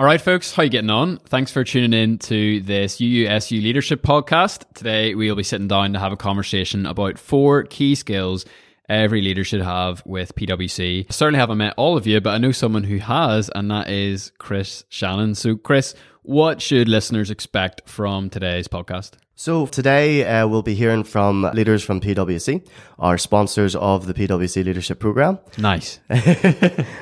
All 0.00 0.06
right, 0.06 0.18
folks, 0.18 0.54
how 0.54 0.62
you 0.62 0.70
getting 0.70 0.88
on? 0.88 1.18
Thanks 1.26 1.52
for 1.52 1.62
tuning 1.62 1.92
in 1.92 2.16
to 2.20 2.62
this 2.62 3.02
UUSU 3.02 3.62
Leadership 3.62 4.00
Podcast. 4.00 4.64
Today, 4.72 5.14
we'll 5.14 5.36
be 5.36 5.42
sitting 5.42 5.68
down 5.68 5.92
to 5.92 5.98
have 5.98 6.10
a 6.10 6.16
conversation 6.16 6.86
about 6.86 7.18
four 7.18 7.64
key 7.64 7.94
skills 7.94 8.46
every 8.88 9.20
leader 9.20 9.44
should 9.44 9.60
have 9.60 10.02
with 10.06 10.34
PwC. 10.36 11.04
I 11.06 11.12
certainly 11.12 11.38
haven't 11.38 11.58
met 11.58 11.74
all 11.76 11.98
of 11.98 12.06
you, 12.06 12.18
but 12.22 12.30
I 12.30 12.38
know 12.38 12.50
someone 12.50 12.84
who 12.84 12.96
has, 12.96 13.50
and 13.54 13.70
that 13.70 13.90
is 13.90 14.32
Chris 14.38 14.84
Shannon. 14.88 15.34
So, 15.34 15.54
Chris, 15.54 15.94
what 16.22 16.62
should 16.62 16.88
listeners 16.88 17.30
expect 17.30 17.86
from 17.86 18.30
today's 18.30 18.68
podcast? 18.68 19.18
So 19.40 19.64
today 19.64 20.26
uh, 20.26 20.46
we'll 20.46 20.60
be 20.60 20.74
hearing 20.74 21.02
from 21.02 21.44
leaders 21.54 21.82
from 21.82 21.98
PwC, 21.98 22.62
our 22.98 23.16
sponsors 23.16 23.74
of 23.74 24.06
the 24.06 24.12
PwC 24.12 24.62
Leadership 24.62 25.00
Program. 25.00 25.38
Nice. 25.56 25.98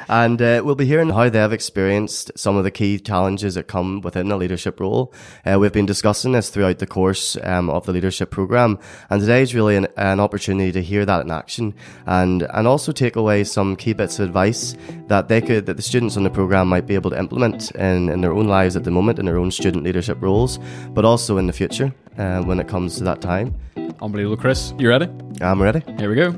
and 0.09 0.41
uh, 0.41 0.63
we'll 0.65 0.77
be 0.77 0.87
hearing 0.87 1.11
how 1.11 1.29
they've 1.29 1.53
experienced 1.53 2.31
some 2.37 2.55
of 2.55 2.63
the 2.63 2.71
key 2.71 3.01
challenges 3.01 3.57
that 3.57 3.67
come 3.67 4.03
within 4.03 4.31
a 4.31 4.37
leadership 4.37 4.79
role. 4.79 5.13
Uh, 5.45 5.59
we've 5.59 5.73
been 5.73 5.85
discussing 5.85 6.31
this 6.31 6.49
throughout 6.49 6.79
the 6.79 6.87
course 6.87 7.37
um, 7.43 7.69
of 7.71 7.87
the 7.87 7.93
leadership 7.93 8.31
program, 8.31 8.79
and 9.11 9.21
today 9.21 9.43
is 9.43 9.53
really 9.53 9.75
an, 9.75 9.89
an, 9.97 10.21
opportunity 10.21 10.71
to 10.71 10.81
hear 10.81 11.05
that 11.05 11.23
in 11.23 11.33
action 11.33 11.75
and 12.07 12.43
and 12.55 12.69
also 12.69 12.93
take 12.93 13.17
away 13.17 13.43
some 13.43 13.75
key 13.75 13.95
bits 13.95 14.21
of 14.21 14.29
advice 14.29 14.77
that 15.09 15.27
they 15.27 15.41
could 15.41 15.67
that 15.67 15.77
the 15.77 15.83
students 15.83 16.17
on 16.17 16.23
the 16.23 16.31
program 16.31 16.69
might 16.69 16.87
be 16.87 16.95
able 16.95 17.11
to 17.11 17.19
implement 17.19 17.73
in, 17.73 18.09
in 18.09 18.21
their 18.21 18.33
own 18.33 18.47
lives 18.47 18.77
at 18.77 18.85
the 18.85 18.93
moment 18.93 19.19
in 19.19 19.27
their 19.27 19.39
own 19.39 19.51
student 19.51 19.83
leadership 19.83 20.23
roles, 20.23 20.61
but 20.91 21.05
also 21.05 21.37
in 21.37 21.49
the 21.49 21.53
future 21.53 21.93
uh, 22.19 22.43
when 22.43 22.61
it 22.61 22.69
comes 22.69 22.97
to 22.99 23.05
that 23.05 23.21
time. 23.21 23.55
Unbelievable, 24.03 24.37
Chris. 24.37 24.75
You 24.79 24.89
ready? 24.89 25.09
I'm 25.41 25.63
ready. 25.63 25.83
Here 25.99 26.09
we 26.09 26.17
go. 26.17 26.35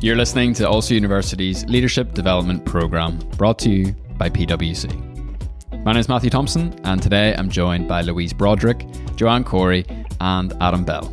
You're 0.00 0.16
listening 0.16 0.54
to 0.54 0.68
Ulster 0.68 0.94
University's 0.94 1.64
Leadership 1.66 2.14
Development 2.14 2.64
Programme, 2.64 3.18
brought 3.36 3.58
to 3.60 3.70
you 3.70 3.92
by 4.16 4.30
PwC. 4.30 4.92
My 5.84 5.92
name 5.92 6.00
is 6.00 6.08
Matthew 6.08 6.30
Thompson, 6.30 6.78
and 6.84 7.02
today 7.02 7.34
I'm 7.34 7.48
joined 7.48 7.88
by 7.88 8.02
Louise 8.02 8.32
Broderick, 8.32 8.86
Joanne 9.16 9.44
Corey, 9.44 9.84
and 10.20 10.52
Adam 10.60 10.84
Bell. 10.84 11.12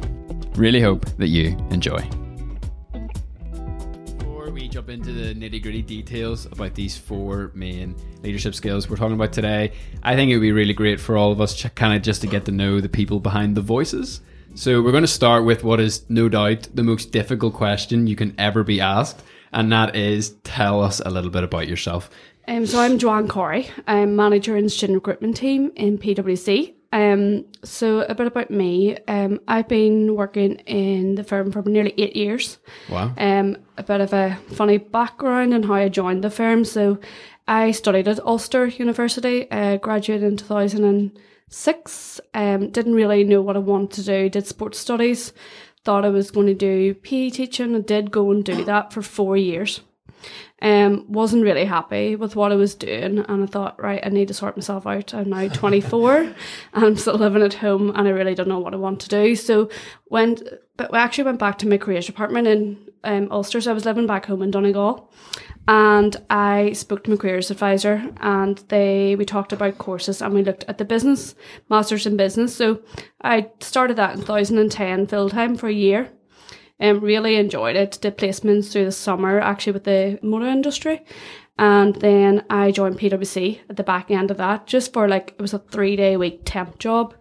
Really 0.55 0.81
hope 0.81 1.05
that 1.17 1.27
you 1.27 1.57
enjoy 1.71 2.07
jump 4.85 5.01
into 5.01 5.13
the 5.13 5.33
nitty 5.33 5.63
gritty 5.63 5.81
details 5.81 6.45
about 6.45 6.75
these 6.75 6.95
four 6.95 7.49
main 7.55 7.95
leadership 8.21 8.53
skills 8.53 8.87
we're 8.87 8.95
talking 8.95 9.15
about 9.15 9.33
today, 9.33 9.71
I 10.03 10.15
think 10.15 10.29
it 10.29 10.35
would 10.35 10.43
be 10.43 10.51
really 10.51 10.73
great 10.73 10.99
for 10.99 11.17
all 11.17 11.31
of 11.31 11.41
us 11.41 11.63
kind 11.73 11.95
of 11.95 12.03
just 12.03 12.21
to 12.21 12.27
get 12.27 12.45
to 12.45 12.51
know 12.51 12.79
the 12.79 12.89
people 12.89 13.19
behind 13.19 13.57
the 13.57 13.61
voices. 13.61 14.21
So 14.53 14.83
we're 14.83 14.91
going 14.91 15.03
to 15.03 15.07
start 15.07 15.43
with 15.43 15.63
what 15.63 15.79
is 15.79 16.07
no 16.07 16.29
doubt 16.29 16.67
the 16.75 16.83
most 16.83 17.11
difficult 17.11 17.55
question 17.55 18.05
you 18.05 18.15
can 18.15 18.35
ever 18.37 18.63
be 18.63 18.79
asked, 18.79 19.23
and 19.51 19.71
that 19.71 19.95
is 19.95 20.35
tell 20.43 20.83
us 20.83 20.99
a 21.03 21.09
little 21.09 21.31
bit 21.31 21.43
about 21.43 21.67
yourself. 21.67 22.11
Um, 22.47 22.67
so 22.67 22.79
I'm 22.79 22.99
Joanne 22.99 23.27
Corey. 23.27 23.67
I'm 23.87 24.15
manager 24.15 24.55
in 24.55 24.69
student 24.69 24.97
recruitment 24.97 25.35
team 25.35 25.71
in 25.75 25.97
PwC. 25.97 26.75
Um, 26.95 27.43
so 27.61 27.99
a 28.07 28.15
bit 28.15 28.27
about 28.27 28.49
me. 28.49 28.97
Um, 29.09 29.41
I've 29.49 29.67
been 29.67 30.15
working 30.15 30.59
in 30.59 31.15
the 31.15 31.25
firm 31.25 31.51
for 31.51 31.61
nearly 31.63 31.93
eight 31.97 32.15
years. 32.15 32.57
Wow. 32.89 33.13
Um, 33.17 33.57
a 33.77 33.83
bit 33.83 33.99
of 33.99 34.13
a 34.13 34.37
funny 34.53 34.77
background 34.77 35.53
and 35.53 35.65
how 35.65 35.73
I 35.73 35.89
joined 35.89 36.23
the 36.23 36.29
firm. 36.29 36.63
So 36.63 36.99
I 37.49 37.71
studied 37.71 38.07
at 38.07 38.25
Ulster 38.25 38.67
University, 38.67 39.51
uh, 39.51 39.75
graduated 39.75 40.23
in 40.23 40.37
2006. 40.37 42.21
Um, 42.33 42.69
didn't 42.69 42.95
really 42.95 43.25
know 43.25 43.41
what 43.41 43.57
I 43.57 43.59
wanted 43.59 43.91
to 43.91 44.03
do. 44.03 44.29
Did 44.29 44.47
sports 44.47 44.79
studies. 44.79 45.33
Thought 45.83 46.05
I 46.05 46.09
was 46.09 46.31
going 46.31 46.47
to 46.47 46.53
do 46.53 46.93
PE 46.93 47.29
teaching. 47.31 47.75
I 47.75 47.81
did 47.81 48.09
go 48.09 48.31
and 48.31 48.41
do 48.41 48.63
that 48.63 48.93
for 48.93 49.01
four 49.01 49.35
years. 49.35 49.81
Um, 50.61 51.05
wasn't 51.09 51.43
really 51.43 51.65
happy 51.65 52.15
with 52.15 52.35
what 52.35 52.51
I 52.51 52.55
was 52.55 52.75
doing, 52.75 53.19
and 53.19 53.43
I 53.43 53.45
thought, 53.45 53.81
right, 53.81 53.99
I 54.03 54.09
need 54.09 54.29
to 54.29 54.33
sort 54.33 54.55
myself 54.55 54.87
out. 54.87 55.13
I'm 55.13 55.29
now 55.29 55.49
24, 55.49 56.15
and 56.21 56.35
I'm 56.73 56.95
still 56.95 57.17
living 57.17 57.43
at 57.43 57.55
home, 57.55 57.91
and 57.93 58.07
I 58.07 58.11
really 58.11 58.35
don't 58.35 58.47
know 58.47 58.59
what 58.59 58.73
I 58.73 58.77
want 58.77 59.01
to 59.01 59.09
do. 59.09 59.35
So 59.35 59.69
went, 60.09 60.43
but 60.77 60.91
we 60.91 60.97
actually 60.97 61.25
went 61.25 61.39
back 61.39 61.57
to 61.59 61.67
my 61.67 61.77
careers 61.77 62.05
department 62.05 62.47
in 62.47 62.89
um, 63.03 63.27
Ulster. 63.31 63.59
So 63.59 63.71
I 63.71 63.73
was 63.73 63.85
living 63.85 64.07
back 64.07 64.25
home 64.27 64.41
in 64.41 64.51
Donegal, 64.51 65.11
and 65.67 66.15
I 66.29 66.71
spoke 66.73 67.03
to 67.03 67.09
my 67.09 67.17
careers 67.17 67.51
advisor, 67.51 68.11
and 68.21 68.57
they 68.69 69.15
we 69.17 69.25
talked 69.25 69.51
about 69.51 69.77
courses, 69.77 70.21
and 70.21 70.33
we 70.33 70.43
looked 70.43 70.63
at 70.67 70.77
the 70.77 70.85
business 70.85 71.35
masters 71.69 72.05
in 72.05 72.15
business. 72.15 72.55
So 72.55 72.81
I 73.21 73.51
started 73.59 73.97
that 73.97 74.15
in 74.15 74.21
2010 74.21 75.07
full 75.07 75.29
time 75.29 75.55
for 75.55 75.67
a 75.67 75.73
year 75.73 76.11
um, 76.79 76.99
really 76.99 77.35
enjoyed 77.35 77.75
it. 77.75 77.97
Did 78.01 78.17
placements 78.17 78.71
through 78.71 78.85
the 78.85 78.91
summer 78.91 79.39
actually 79.39 79.73
with 79.73 79.85
the 79.85 80.19
motor 80.21 80.47
industry. 80.47 81.03
And 81.57 81.95
then 81.95 82.43
I 82.49 82.71
joined 82.71 82.99
PwC 82.99 83.61
at 83.69 83.77
the 83.77 83.83
back 83.83 84.11
end 84.11 84.29
of 84.29 84.37
that, 84.37 84.67
just 84.67 84.91
for 84.91 85.07
like 85.07 85.35
it 85.37 85.41
was 85.41 85.53
a 85.53 85.59
three 85.59 85.95
day 85.95 86.17
week 86.17 86.41
temp 86.43 86.79
job. 86.79 87.13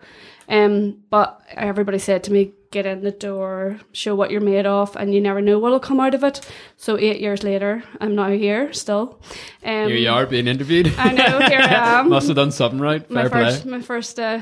Um, 0.48 0.98
but 1.08 1.40
everybody 1.50 1.98
said 1.98 2.24
to 2.24 2.32
me, 2.32 2.52
get 2.70 2.84
in 2.84 3.02
the 3.02 3.12
door, 3.12 3.78
show 3.92 4.14
what 4.14 4.30
you're 4.30 4.40
made 4.40 4.66
of, 4.66 4.94
and 4.96 5.14
you 5.14 5.20
never 5.20 5.40
know 5.40 5.58
what'll 5.58 5.80
come 5.80 6.00
out 6.00 6.14
of 6.14 6.24
it. 6.24 6.40
So 6.76 6.98
eight 6.98 7.20
years 7.20 7.42
later, 7.42 7.84
I'm 8.00 8.14
now 8.14 8.30
here 8.30 8.72
still. 8.72 9.22
Um, 9.64 9.88
here 9.88 9.96
you 9.96 10.10
are 10.10 10.26
being 10.26 10.48
interviewed. 10.48 10.92
I 10.98 11.12
know, 11.12 11.38
here 11.38 11.60
I 11.60 11.98
am. 12.00 12.08
Must 12.10 12.26
have 12.26 12.36
done 12.36 12.50
something 12.50 12.80
right. 12.80 13.06
Fair 13.06 13.14
my 13.24 13.28
play. 13.28 13.44
first, 13.44 13.66
my 13.66 13.80
first 13.80 14.18
uh, 14.18 14.40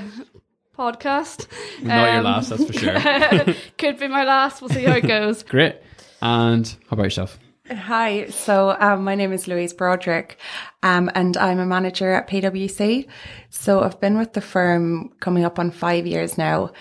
podcast. 0.77 1.47
Not 1.83 2.09
um, 2.09 2.15
your 2.15 2.22
last, 2.22 2.49
that's 2.50 2.65
for 2.65 2.72
sure. 2.72 3.55
could 3.78 3.99
be 3.99 4.09
my 4.09 4.25
last. 4.25 4.60
We'll 4.60 4.71
see 4.71 4.84
how 4.84 4.97
it 4.97 5.06
goes. 5.06 5.43
Great. 5.49 5.77
And 6.21 6.66
how 6.88 6.94
about 6.94 7.05
yourself? 7.05 7.38
Hi, 7.71 8.28
so 8.28 8.77
um, 8.81 9.05
my 9.05 9.15
name 9.15 9.33
is 9.33 9.47
Louise 9.47 9.72
Broderick, 9.72 10.37
um, 10.83 11.10
and 11.15 11.37
I'm 11.37 11.60
a 11.60 11.65
manager 11.65 12.12
at 12.12 12.28
PwC. 12.28 13.06
So 13.50 13.83
I've 13.83 14.00
been 14.00 14.19
with 14.19 14.33
the 14.33 14.41
firm 14.41 15.10
coming 15.21 15.44
up 15.44 15.59
on 15.60 15.71
five 15.71 16.05
years 16.06 16.37
now, 16.37 16.72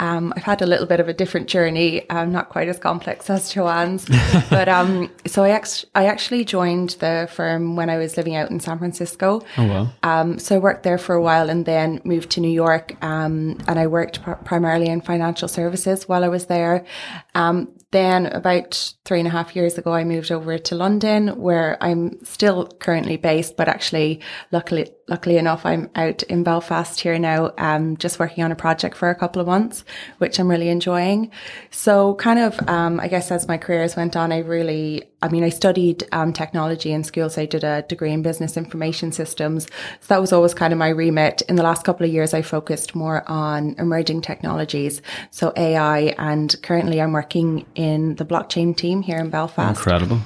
um, 0.00 0.32
I've 0.34 0.42
had 0.42 0.62
a 0.62 0.66
little 0.66 0.86
bit 0.86 0.98
of 0.98 1.08
a 1.08 1.12
different 1.12 1.46
journey, 1.46 2.08
um, 2.08 2.32
not 2.32 2.48
quite 2.48 2.68
as 2.68 2.78
complex 2.78 3.28
as 3.30 3.52
Joanne's. 3.52 4.06
but 4.48 4.68
um, 4.68 5.10
so 5.26 5.44
I, 5.44 5.50
ex- 5.50 5.84
I 5.94 6.06
actually 6.06 6.44
joined 6.44 6.90
the 7.00 7.28
firm 7.30 7.76
when 7.76 7.90
I 7.90 7.98
was 7.98 8.16
living 8.16 8.34
out 8.34 8.50
in 8.50 8.58
San 8.60 8.78
Francisco. 8.78 9.42
Oh, 9.58 9.66
wow. 9.66 9.92
Um, 10.02 10.38
so 10.38 10.56
I 10.56 10.58
worked 10.58 10.82
there 10.82 10.98
for 10.98 11.14
a 11.14 11.22
while 11.22 11.50
and 11.50 11.66
then 11.66 12.00
moved 12.02 12.30
to 12.30 12.40
New 12.40 12.50
York. 12.50 12.96
Um, 13.04 13.58
and 13.68 13.78
I 13.78 13.86
worked 13.86 14.22
pr- 14.22 14.32
primarily 14.32 14.86
in 14.86 15.02
financial 15.02 15.48
services 15.48 16.08
while 16.08 16.24
I 16.24 16.28
was 16.28 16.46
there. 16.46 16.86
Um, 17.34 17.72
then 17.92 18.26
about 18.26 18.94
three 19.04 19.18
and 19.18 19.26
a 19.26 19.32
half 19.32 19.56
years 19.56 19.76
ago, 19.76 19.92
I 19.92 20.04
moved 20.04 20.30
over 20.30 20.56
to 20.58 20.74
London 20.74 21.40
where 21.40 21.76
I'm 21.80 22.24
still 22.24 22.66
currently 22.66 23.16
based, 23.16 23.56
but 23.56 23.68
actually 23.68 24.20
luckily, 24.52 24.90
luckily 25.08 25.36
enough, 25.36 25.66
I'm 25.66 25.90
out 25.94 26.22
in 26.24 26.42
Belfast 26.42 27.00
here 27.00 27.18
now, 27.18 27.52
um, 27.58 27.96
just 27.96 28.18
working 28.18 28.44
on 28.44 28.52
a 28.52 28.56
project 28.56 28.96
for 28.96 29.10
a 29.10 29.14
couple 29.14 29.40
of 29.40 29.46
months, 29.46 29.84
which 30.18 30.38
I'm 30.38 30.48
really 30.48 30.68
enjoying. 30.68 31.30
So 31.70 32.14
kind 32.14 32.38
of, 32.38 32.68
um, 32.68 33.00
I 33.00 33.08
guess 33.08 33.30
as 33.30 33.48
my 33.48 33.58
careers 33.58 33.96
went 33.96 34.16
on, 34.16 34.32
I 34.32 34.38
really, 34.38 35.02
I 35.20 35.28
mean, 35.28 35.44
I 35.44 35.48
studied, 35.48 36.06
um, 36.12 36.32
technology 36.32 36.92
in 36.92 37.04
school. 37.04 37.28
So 37.28 37.42
I 37.42 37.46
did 37.46 37.64
a 37.64 37.82
degree 37.82 38.12
in 38.12 38.22
business 38.22 38.56
information 38.56 39.12
systems. 39.12 39.64
So 39.64 40.06
that 40.08 40.20
was 40.20 40.32
always 40.32 40.54
kind 40.54 40.72
of 40.72 40.78
my 40.78 40.88
remit. 40.88 41.42
In 41.42 41.56
the 41.56 41.62
last 41.62 41.84
couple 41.84 42.06
of 42.06 42.12
years, 42.12 42.32
I 42.32 42.42
focused 42.42 42.94
more 42.94 43.28
on 43.28 43.74
emerging 43.78 44.22
technologies. 44.22 45.02
So 45.30 45.52
AI 45.56 46.14
and 46.18 46.54
currently 46.62 47.00
I'm 47.00 47.12
working 47.12 47.66
in 47.74 48.14
the 48.14 48.24
blockchain 48.24 48.76
team 48.76 49.02
here 49.02 49.18
in 49.18 49.30
Belfast. 49.30 49.78
Incredible. 49.78 50.20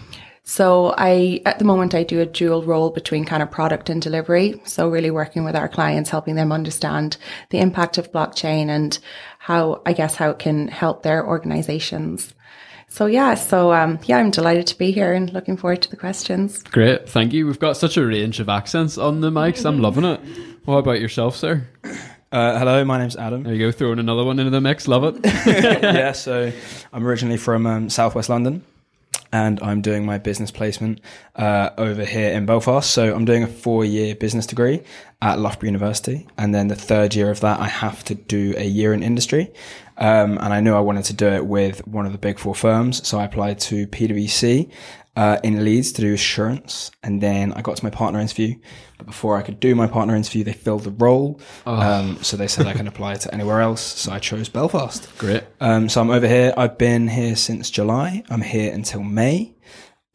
So 0.46 0.94
I, 0.98 1.40
at 1.46 1.58
the 1.58 1.64
moment, 1.64 1.94
I 1.94 2.02
do 2.02 2.20
a 2.20 2.26
dual 2.26 2.62
role 2.62 2.90
between 2.90 3.24
kind 3.24 3.42
of 3.42 3.50
product 3.50 3.88
and 3.88 4.00
delivery. 4.00 4.60
So 4.64 4.90
really 4.90 5.10
working 5.10 5.42
with 5.42 5.56
our 5.56 5.68
clients, 5.68 6.10
helping 6.10 6.34
them 6.34 6.52
understand 6.52 7.16
the 7.48 7.58
impact 7.58 7.96
of 7.96 8.12
blockchain 8.12 8.68
and 8.68 8.98
how, 9.38 9.80
I 9.86 9.94
guess, 9.94 10.16
how 10.16 10.30
it 10.30 10.38
can 10.38 10.68
help 10.68 11.02
their 11.02 11.26
organizations. 11.26 12.34
So 12.88 13.06
yeah, 13.06 13.34
so 13.34 13.72
um, 13.72 13.98
yeah, 14.04 14.18
I'm 14.18 14.30
delighted 14.30 14.66
to 14.68 14.78
be 14.78 14.92
here 14.92 15.14
and 15.14 15.32
looking 15.32 15.56
forward 15.56 15.82
to 15.82 15.90
the 15.90 15.96
questions. 15.96 16.62
Great, 16.62 17.08
thank 17.08 17.32
you. 17.32 17.46
We've 17.46 17.58
got 17.58 17.76
such 17.78 17.96
a 17.96 18.06
range 18.06 18.38
of 18.38 18.48
accents 18.48 18.98
on 18.98 19.22
the 19.22 19.30
mics. 19.30 19.64
I'm 19.64 19.78
loving 19.80 20.04
it. 20.04 20.20
What 20.64 20.76
about 20.76 21.00
yourself, 21.00 21.36
sir? 21.36 21.66
Uh, 22.30 22.58
hello, 22.58 22.84
my 22.84 22.98
name's 22.98 23.16
Adam. 23.16 23.44
There 23.44 23.54
you 23.54 23.66
go, 23.66 23.72
throwing 23.72 23.98
another 23.98 24.24
one 24.24 24.38
into 24.38 24.50
the 24.50 24.60
mix. 24.60 24.86
Love 24.86 25.04
it. 25.04 25.16
yeah, 25.82 26.12
so 26.12 26.52
I'm 26.92 27.06
originally 27.06 27.38
from 27.38 27.66
um, 27.66 27.90
Southwest 27.90 28.28
London, 28.28 28.62
and 29.34 29.58
I'm 29.62 29.80
doing 29.80 30.06
my 30.06 30.16
business 30.16 30.52
placement 30.52 31.00
uh, 31.34 31.70
over 31.76 32.04
here 32.04 32.30
in 32.30 32.46
Belfast. 32.46 32.88
So 32.88 33.12
I'm 33.12 33.24
doing 33.24 33.42
a 33.42 33.48
four-year 33.48 34.14
business 34.14 34.46
degree 34.46 34.80
at 35.20 35.40
Loughborough 35.40 35.66
University, 35.66 36.28
and 36.38 36.54
then 36.54 36.68
the 36.68 36.76
third 36.76 37.16
year 37.16 37.32
of 37.32 37.40
that, 37.40 37.58
I 37.58 37.66
have 37.66 38.04
to 38.04 38.14
do 38.14 38.54
a 38.56 38.64
year 38.64 38.94
in 38.94 39.02
industry. 39.02 39.52
Um, 39.98 40.38
and 40.38 40.54
I 40.54 40.60
knew 40.60 40.74
I 40.74 40.80
wanted 40.80 41.04
to 41.06 41.14
do 41.14 41.26
it 41.26 41.46
with 41.46 41.84
one 41.86 42.06
of 42.06 42.12
the 42.12 42.18
big 42.18 42.38
four 42.38 42.54
firms, 42.54 43.06
so 43.06 43.18
I 43.18 43.24
applied 43.24 43.58
to 43.60 43.88
PwC, 43.88 44.70
uh, 45.16 45.38
in 45.42 45.64
Leeds 45.64 45.92
to 45.92 46.02
do 46.02 46.12
assurance. 46.14 46.90
And 47.02 47.20
then 47.20 47.52
I 47.52 47.62
got 47.62 47.76
to 47.76 47.84
my 47.84 47.90
partner 47.90 48.18
interview. 48.20 48.56
But 48.98 49.06
before 49.06 49.36
I 49.36 49.42
could 49.42 49.60
do 49.60 49.74
my 49.74 49.86
partner 49.86 50.14
interview, 50.16 50.44
they 50.44 50.52
filled 50.52 50.84
the 50.84 50.90
role. 50.90 51.40
Oh. 51.66 51.74
Um, 51.74 52.22
so 52.22 52.36
they 52.36 52.48
said 52.48 52.66
I 52.66 52.72
can 52.72 52.88
apply 52.88 53.14
to 53.14 53.32
anywhere 53.34 53.60
else. 53.60 53.80
So 53.80 54.12
I 54.12 54.18
chose 54.18 54.48
Belfast. 54.48 55.08
Great. 55.18 55.44
Um, 55.60 55.88
so 55.88 56.00
I'm 56.00 56.10
over 56.10 56.26
here. 56.28 56.52
I've 56.56 56.78
been 56.78 57.08
here 57.08 57.36
since 57.36 57.70
July. 57.70 58.24
I'm 58.30 58.42
here 58.42 58.72
until 58.72 59.02
May. 59.02 59.54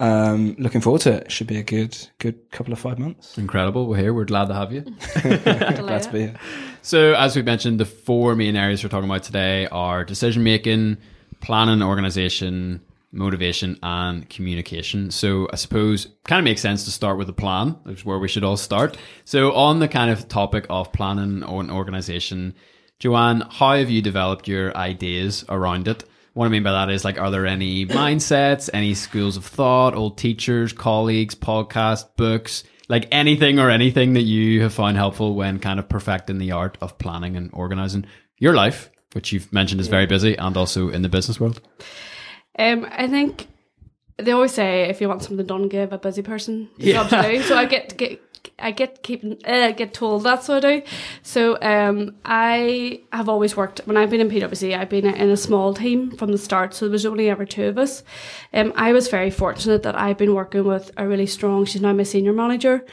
um, 0.01 0.55
looking 0.57 0.79
forward 0.81 1.01
to 1.01 1.13
it. 1.13 1.31
Should 1.31 1.47
be 1.47 1.57
a 1.57 1.63
good, 1.63 1.97
good 2.19 2.49
couple 2.51 2.71
of 2.71 2.79
five 2.79 2.97
months. 2.99 3.37
Incredible. 3.37 3.85
We're 3.87 3.97
here. 3.97 4.13
We're 4.13 4.25
glad 4.25 4.47
to 4.47 4.53
have 4.53 4.71
you. 4.71 4.81
Glad 5.23 6.03
to 6.03 6.09
be 6.11 6.19
here. 6.19 6.39
So, 6.81 7.13
as 7.15 7.35
we 7.35 7.41
mentioned, 7.41 7.79
the 7.81 7.85
four 7.85 8.33
main 8.35 8.55
areas 8.55 8.81
we're 8.81 8.89
talking 8.89 9.09
about 9.09 9.23
today 9.23 9.67
are 9.67 10.05
decision 10.05 10.43
making, 10.43 10.97
planning, 11.41 11.83
organization, 11.83 12.81
motivation, 13.11 13.77
and 13.81 14.29
communication. 14.29 15.11
So, 15.11 15.47
I 15.51 15.55
suppose 15.55 16.07
kind 16.25 16.39
of 16.39 16.43
makes 16.43 16.61
sense 16.61 16.85
to 16.85 16.91
start 16.91 17.17
with 17.17 17.29
a 17.29 17.33
plan, 17.33 17.75
which 17.83 17.99
is 17.99 18.05
where 18.05 18.19
we 18.19 18.27
should 18.27 18.43
all 18.43 18.57
start. 18.57 18.97
So, 19.25 19.53
on 19.53 19.79
the 19.79 19.87
kind 19.87 20.11
of 20.11 20.27
topic 20.27 20.65
of 20.69 20.91
planning 20.91 21.43
and 21.43 21.71
organization, 21.71 22.55
Joanne, 22.99 23.45
how 23.49 23.75
have 23.77 23.89
you 23.89 24.01
developed 24.01 24.47
your 24.47 24.75
ideas 24.75 25.45
around 25.47 25.87
it? 25.87 26.03
What 26.33 26.45
I 26.45 26.49
mean 26.49 26.63
by 26.63 26.71
that 26.71 26.89
is 26.89 27.03
like, 27.03 27.19
are 27.19 27.31
there 27.31 27.47
any 27.47 27.85
mindsets, 27.85 28.69
any 28.73 28.93
schools 28.93 29.37
of 29.37 29.45
thought, 29.45 29.95
old 29.95 30.17
teachers, 30.17 30.73
colleagues, 30.73 31.33
podcasts, 31.33 32.05
books, 32.15 32.63
like 32.87 33.07
anything 33.11 33.59
or 33.59 33.69
anything 33.69 34.13
that 34.13 34.23
you 34.23 34.61
have 34.61 34.73
found 34.73 34.97
helpful 34.97 35.35
when 35.35 35.59
kind 35.59 35.79
of 35.79 35.89
perfecting 35.89 36.37
the 36.37 36.51
art 36.51 36.77
of 36.81 36.97
planning 36.97 37.35
and 37.37 37.49
organizing 37.53 38.05
your 38.37 38.53
life, 38.53 38.89
which 39.13 39.31
you've 39.31 39.51
mentioned 39.53 39.81
is 39.81 39.87
very 39.87 40.05
busy 40.05 40.35
and 40.35 40.57
also 40.57 40.89
in 40.89 41.01
the 41.01 41.09
business 41.09 41.39
world? 41.39 41.61
Um, 42.59 42.85
I 42.91 43.07
think 43.07 43.47
they 44.17 44.31
always 44.31 44.53
say 44.53 44.89
if 44.89 44.99
you 45.01 45.07
want 45.07 45.23
something 45.23 45.45
done, 45.45 45.69
give 45.69 45.93
a 45.93 45.97
busy 45.97 46.21
person 46.21 46.69
the 46.77 46.87
Yeah. 46.87 46.93
job 47.07 47.09
to 47.09 47.31
do. 47.31 47.41
So 47.43 47.55
I 47.57 47.65
get 47.65 47.97
get 47.97 48.21
I 48.57 48.71
get 48.71 49.03
keeping 49.03 49.37
uh, 49.45 49.71
get 49.71 49.93
told 49.93 50.23
that's 50.23 50.47
what 50.49 50.63
I 50.65 50.79
do. 50.79 50.85
So 51.23 51.57
um, 51.61 52.15
I 52.25 53.01
have 53.13 53.29
always 53.29 53.55
worked 53.55 53.79
when 53.85 53.95
I've 53.97 54.09
been 54.09 54.19
in 54.21 54.29
PwC. 54.29 54.77
I've 54.77 54.89
been 54.89 55.05
in 55.05 55.29
a 55.29 55.37
small 55.37 55.73
team 55.73 56.11
from 56.11 56.31
the 56.31 56.37
start, 56.37 56.73
so 56.73 56.85
there 56.85 56.91
was 56.91 57.05
only 57.05 57.29
ever 57.29 57.45
two 57.45 57.65
of 57.65 57.77
us. 57.77 58.03
Um, 58.53 58.73
I 58.75 58.91
was 58.93 59.07
very 59.09 59.29
fortunate 59.31 59.83
that 59.83 59.97
I've 59.97 60.17
been 60.17 60.35
working 60.35 60.65
with 60.65 60.91
a 60.97 61.07
really 61.07 61.25
strong. 61.25 61.65
She's 61.65 61.81
now 61.81 61.93
my 61.93 62.03
senior 62.03 62.33
manager, 62.33 62.85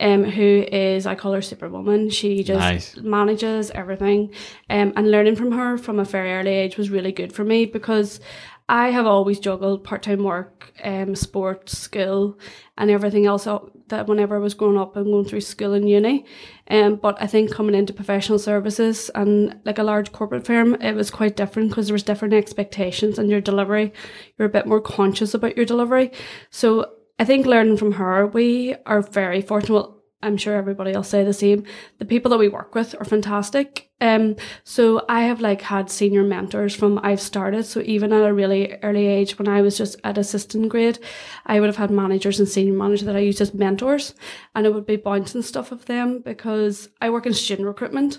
um, 0.00 0.24
who 0.24 0.64
is 0.70 1.06
I 1.06 1.14
call 1.14 1.32
her 1.32 1.42
Superwoman. 1.42 2.10
She 2.10 2.42
just 2.42 2.58
Nice. 2.60 2.96
manages 2.96 3.70
everything, 3.70 4.30
um, 4.70 4.92
and 4.96 5.10
learning 5.10 5.36
from 5.36 5.52
her 5.52 5.78
from 5.78 5.98
a 5.98 6.04
very 6.04 6.32
early 6.32 6.52
age 6.54 6.76
was 6.76 6.90
really 6.90 7.12
good 7.12 7.32
for 7.32 7.44
me 7.44 7.64
because 7.66 8.20
I 8.68 8.90
have 8.90 9.06
always 9.06 9.40
juggled 9.40 9.84
part 9.84 10.02
time 10.02 10.24
work, 10.24 10.72
um, 10.82 11.14
sport, 11.14 11.68
school, 11.68 12.38
and 12.78 12.90
everything 12.90 13.26
else 13.26 13.46
that 13.88 14.06
whenever 14.06 14.36
I 14.36 14.38
was 14.38 14.54
growing 14.54 14.78
up 14.78 14.96
and 14.96 15.04
going 15.04 15.26
through 15.26 15.42
school 15.42 15.74
and 15.74 15.88
uni. 15.88 16.24
Um, 16.68 16.96
but 16.96 17.20
I 17.20 17.26
think 17.26 17.52
coming 17.52 17.74
into 17.74 17.92
professional 17.92 18.38
services 18.38 19.10
and 19.14 19.60
like 19.66 19.78
a 19.78 19.82
large 19.82 20.12
corporate 20.12 20.46
firm, 20.46 20.76
it 20.76 20.94
was 20.94 21.10
quite 21.10 21.36
different 21.36 21.68
because 21.68 21.88
there 21.88 21.94
was 21.94 22.02
different 22.02 22.32
expectations 22.32 23.18
and 23.18 23.28
your 23.28 23.42
delivery. 23.42 23.92
You're 24.38 24.48
a 24.48 24.52
bit 24.52 24.66
more 24.66 24.80
conscious 24.80 25.34
about 25.34 25.56
your 25.56 25.66
delivery. 25.66 26.10
So 26.48 26.90
I 27.18 27.26
think 27.26 27.44
learning 27.44 27.76
from 27.76 27.92
her, 27.92 28.26
we 28.26 28.76
are 28.86 29.02
very 29.02 29.42
fortunate. 29.42 29.90
I'm 30.24 30.36
sure 30.36 30.54
everybody 30.56 30.92
else 30.92 31.08
say 31.08 31.22
the 31.22 31.32
same. 31.32 31.64
The 31.98 32.04
people 32.04 32.30
that 32.30 32.38
we 32.38 32.48
work 32.48 32.74
with 32.74 32.94
are 32.98 33.04
fantastic. 33.04 33.90
Um, 34.00 34.36
so 34.64 35.04
I 35.08 35.22
have 35.22 35.40
like 35.40 35.62
had 35.62 35.90
senior 35.90 36.24
mentors 36.24 36.74
from 36.74 36.98
I've 37.02 37.20
started. 37.20 37.64
So 37.64 37.80
even 37.80 38.12
at 38.12 38.28
a 38.28 38.34
really 38.34 38.76
early 38.82 39.06
age, 39.06 39.38
when 39.38 39.48
I 39.48 39.62
was 39.62 39.78
just 39.78 39.96
at 40.04 40.18
assistant 40.18 40.68
grade, 40.68 40.98
I 41.46 41.60
would 41.60 41.68
have 41.68 41.76
had 41.76 41.90
managers 41.90 42.38
and 42.40 42.48
senior 42.48 42.74
managers 42.74 43.06
that 43.06 43.16
I 43.16 43.20
used 43.20 43.40
as 43.40 43.54
mentors, 43.54 44.14
and 44.54 44.66
it 44.66 44.74
would 44.74 44.86
be 44.86 44.96
bouncing 44.96 45.42
stuff 45.42 45.72
of 45.72 45.86
them 45.86 46.20
because 46.20 46.88
I 47.00 47.10
work 47.10 47.26
in 47.26 47.34
student 47.34 47.68
recruitment. 47.68 48.18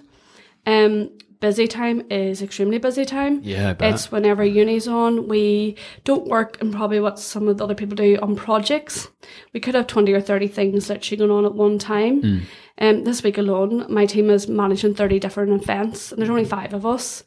Um, 0.66 1.12
busy 1.45 1.68
time 1.68 2.01
is 2.09 2.42
extremely 2.42 2.80
busy 2.80 3.06
time. 3.06 3.39
Yeah. 3.44 3.75
It's 3.80 4.12
whenever 4.12 4.44
uni's 4.44 4.88
on. 4.88 5.27
We 5.27 5.77
don't 6.03 6.25
work 6.27 6.59
in 6.59 6.71
probably 6.71 7.00
what 7.00 7.19
some 7.19 7.47
of 7.47 7.59
the 7.59 7.63
other 7.63 7.75
people 7.75 7.95
do 7.95 8.18
on 8.19 8.36
projects. 8.36 9.09
We 9.53 9.59
could 9.59 9.75
have 9.75 9.86
20 9.86 10.12
or 10.12 10.21
30 10.21 10.47
things 10.47 10.89
literally 10.89 11.18
going 11.19 11.30
on 11.30 11.45
at 11.45 11.53
one 11.53 11.77
time. 11.77 12.47
Um, 12.80 13.03
this 13.03 13.21
week 13.21 13.38
alone, 13.38 13.86
my 13.94 14.07
team 14.07 14.31
is 14.31 14.47
managing 14.47 14.95
30 14.95 15.19
different 15.19 15.62
events, 15.62 16.12
and 16.12 16.19
there's 16.19 16.31
only 16.31 16.45
five 16.45 16.74
of 16.74 16.83
us. 16.83 17.24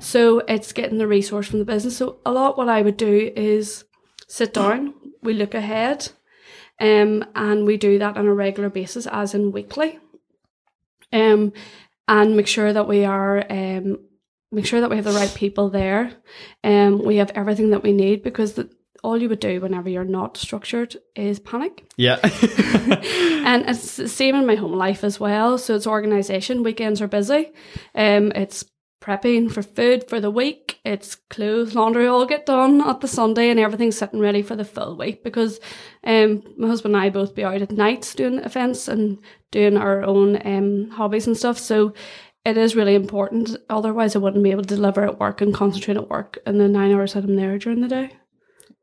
So 0.00 0.40
it's 0.40 0.72
getting 0.72 0.98
the 0.98 1.06
resource 1.06 1.46
from 1.46 1.60
the 1.60 1.64
business. 1.64 1.96
So 1.96 2.18
a 2.26 2.32
lot 2.32 2.58
what 2.58 2.68
I 2.68 2.82
would 2.82 2.96
do 2.96 3.32
is 3.36 3.84
sit 4.26 4.52
down, 4.52 4.94
we 5.22 5.32
look 5.32 5.54
ahead, 5.54 6.10
um, 6.80 7.24
and 7.36 7.66
we 7.66 7.76
do 7.76 8.00
that 8.00 8.16
on 8.16 8.26
a 8.26 8.34
regular 8.34 8.68
basis, 8.68 9.06
as 9.06 9.32
in 9.32 9.52
weekly. 9.52 10.00
Um, 11.12 11.52
and 12.10 12.36
make 12.36 12.48
sure 12.48 12.72
that 12.72 12.88
we 12.88 13.04
are 13.04 13.46
um, 13.48 13.98
make 14.52 14.66
sure 14.66 14.80
that 14.80 14.90
we 14.90 14.96
have 14.96 15.04
the 15.04 15.12
right 15.12 15.32
people 15.34 15.70
there. 15.70 16.12
Um, 16.64 17.04
we 17.04 17.16
have 17.16 17.30
everything 17.34 17.70
that 17.70 17.84
we 17.84 17.92
need 17.92 18.24
because 18.24 18.54
the, 18.54 18.68
all 19.02 19.16
you 19.16 19.28
would 19.28 19.40
do 19.40 19.60
whenever 19.60 19.88
you're 19.88 20.04
not 20.04 20.36
structured 20.36 20.96
is 21.14 21.38
panic. 21.38 21.84
Yeah. 21.96 22.18
And 23.50 23.68
it's 23.68 23.96
the 23.96 24.08
same 24.08 24.34
in 24.34 24.46
my 24.46 24.54
home 24.56 24.74
life 24.74 25.02
as 25.02 25.18
well. 25.18 25.56
So 25.56 25.74
it's 25.74 25.86
organisation. 25.86 26.62
Weekends 26.62 27.00
are 27.00 27.08
busy. 27.08 27.50
Um, 27.94 28.32
it's 28.32 28.64
prepping 29.00 29.50
for 29.50 29.62
food 29.62 30.08
for 30.08 30.20
the 30.20 30.30
week. 30.30 30.78
It's 30.84 31.14
clothes, 31.14 31.74
laundry 31.74 32.06
all 32.06 32.26
get 32.26 32.46
done 32.46 32.80
at 32.80 33.00
the 33.00 33.08
Sunday, 33.08 33.50
and 33.50 33.58
everything's 33.58 33.98
sitting 33.98 34.20
ready 34.20 34.42
for 34.42 34.56
the 34.56 34.64
full 34.64 34.96
week 34.96 35.24
because 35.24 35.58
um, 36.04 36.42
my 36.56 36.68
husband 36.68 36.94
and 36.94 37.04
I 37.04 37.10
both 37.10 37.34
be 37.34 37.44
out 37.44 37.62
at 37.62 37.72
nights 37.72 38.14
doing 38.14 38.38
events 38.38 38.88
and 38.88 39.18
doing 39.50 39.76
our 39.76 40.02
own 40.02 40.40
um, 40.44 40.90
hobbies 40.90 41.26
and 41.26 41.36
stuff. 41.36 41.58
So 41.58 41.94
it 42.44 42.56
is 42.56 42.76
really 42.76 42.94
important. 42.94 43.56
Otherwise, 43.68 44.14
I 44.14 44.18
wouldn't 44.18 44.44
be 44.44 44.50
able 44.50 44.62
to 44.62 44.74
deliver 44.74 45.04
at 45.04 45.18
work 45.18 45.40
and 45.40 45.54
concentrate 45.54 45.96
at 45.96 46.08
work 46.08 46.38
in 46.46 46.58
the 46.58 46.68
nine 46.68 46.92
hours 46.92 47.14
that 47.14 47.24
I'm 47.24 47.36
there 47.36 47.58
during 47.58 47.80
the 47.80 47.88
day. 47.88 48.16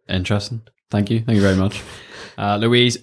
Interesting. 0.09 0.61
Thank 0.89 1.09
you. 1.09 1.21
Thank 1.21 1.35
you 1.35 1.41
very 1.41 1.57
much. 1.57 1.81
Uh, 2.37 2.57
Louise, 2.57 2.97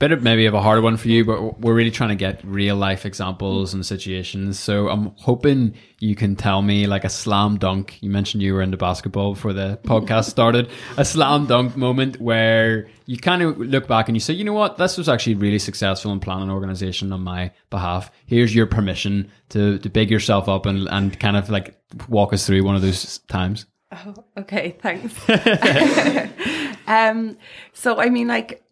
bit 0.00 0.10
of 0.10 0.22
maybe 0.22 0.46
of 0.46 0.54
a 0.54 0.60
harder 0.60 0.82
one 0.82 0.96
for 0.96 1.08
you, 1.08 1.24
but 1.24 1.60
we're 1.60 1.74
really 1.74 1.90
trying 1.90 2.08
to 2.08 2.16
get 2.16 2.40
real 2.42 2.74
life 2.74 3.06
examples 3.06 3.72
and 3.72 3.86
situations. 3.86 4.58
So 4.58 4.88
I'm 4.88 5.12
hoping 5.16 5.74
you 6.00 6.16
can 6.16 6.34
tell 6.34 6.62
me 6.62 6.86
like 6.86 7.04
a 7.04 7.08
slam 7.08 7.58
dunk. 7.58 7.98
You 8.02 8.10
mentioned 8.10 8.42
you 8.42 8.54
were 8.54 8.62
into 8.62 8.76
basketball 8.76 9.34
before 9.34 9.52
the 9.52 9.78
podcast 9.84 10.28
started. 10.28 10.68
A 10.96 11.04
slam 11.04 11.46
dunk 11.46 11.76
moment 11.76 12.20
where 12.20 12.88
you 13.06 13.18
kind 13.18 13.42
of 13.42 13.56
look 13.58 13.86
back 13.86 14.08
and 14.08 14.16
you 14.16 14.20
say, 14.20 14.34
you 14.34 14.42
know 14.42 14.52
what, 14.52 14.78
this 14.78 14.98
was 14.98 15.08
actually 15.08 15.36
really 15.36 15.60
successful 15.60 16.10
in 16.10 16.18
planning 16.18 16.50
organization 16.50 17.12
on 17.12 17.20
my 17.20 17.52
behalf. 17.70 18.10
Here's 18.26 18.52
your 18.52 18.66
permission 18.66 19.30
to, 19.50 19.78
to 19.78 19.88
big 19.88 20.10
yourself 20.10 20.48
up 20.48 20.66
and, 20.66 20.88
and 20.88 21.18
kind 21.20 21.36
of 21.36 21.50
like 21.50 21.78
walk 22.08 22.32
us 22.32 22.46
through 22.46 22.64
one 22.64 22.74
of 22.74 22.82
those 22.82 23.18
times. 23.28 23.66
Okay, 24.36 24.76
thanks. 24.80 25.14
um, 26.88 27.36
so 27.72 28.00
I 28.00 28.08
mean, 28.10 28.26
like, 28.26 28.63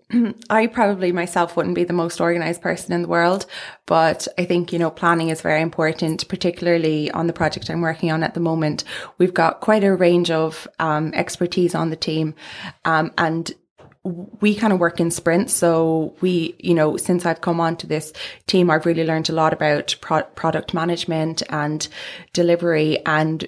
I 0.51 0.67
probably 0.67 1.13
myself 1.13 1.57
wouldn't 1.57 1.75
be 1.75 1.85
the 1.85 1.93
most 1.93 2.21
organized 2.21 2.63
person 2.63 2.93
in 2.93 3.03
the 3.03 3.09
world, 3.09 3.47
but 3.87 4.29
I 4.39 4.45
think, 4.45 4.73
you 4.73 4.79
know, 4.79 4.91
planning 4.91 5.31
is 5.31 5.41
very 5.41 5.63
important, 5.63 6.29
particularly 6.29 7.11
on 7.11 7.27
the 7.27 7.33
project 7.33 7.71
I'm 7.71 7.81
working 7.81 8.11
on 8.11 8.23
at 8.23 8.35
the 8.35 8.41
moment. 8.41 8.85
We've 9.19 9.35
got 9.35 9.61
quite 9.61 9.85
a 9.85 9.95
range 9.95 10.31
of 10.31 10.69
um, 10.79 11.13
expertise 11.15 11.75
on 11.75 11.91
the 11.91 11.97
team. 11.97 12.35
Um, 12.85 13.13
and 13.17 13.51
we 14.05 14.55
kind 14.55 14.73
of 14.73 14.81
work 14.81 15.01
in 15.01 15.11
sprints. 15.11 15.53
So 15.55 16.17
we, 16.21 16.57
you 16.59 16.75
know, 16.75 16.97
since 16.97 17.25
I've 17.25 17.41
come 17.41 17.61
onto 17.61 17.87
this 17.87 18.13
team, 18.47 18.71
I've 18.71 18.87
really 18.87 19.05
learned 19.05 19.31
a 19.31 19.35
lot 19.35 19.53
about 19.53 19.95
pro- 20.01 20.25
product 20.25 20.75
management 20.75 21.43
and 21.49 21.87
delivery 22.33 23.05
and 23.07 23.47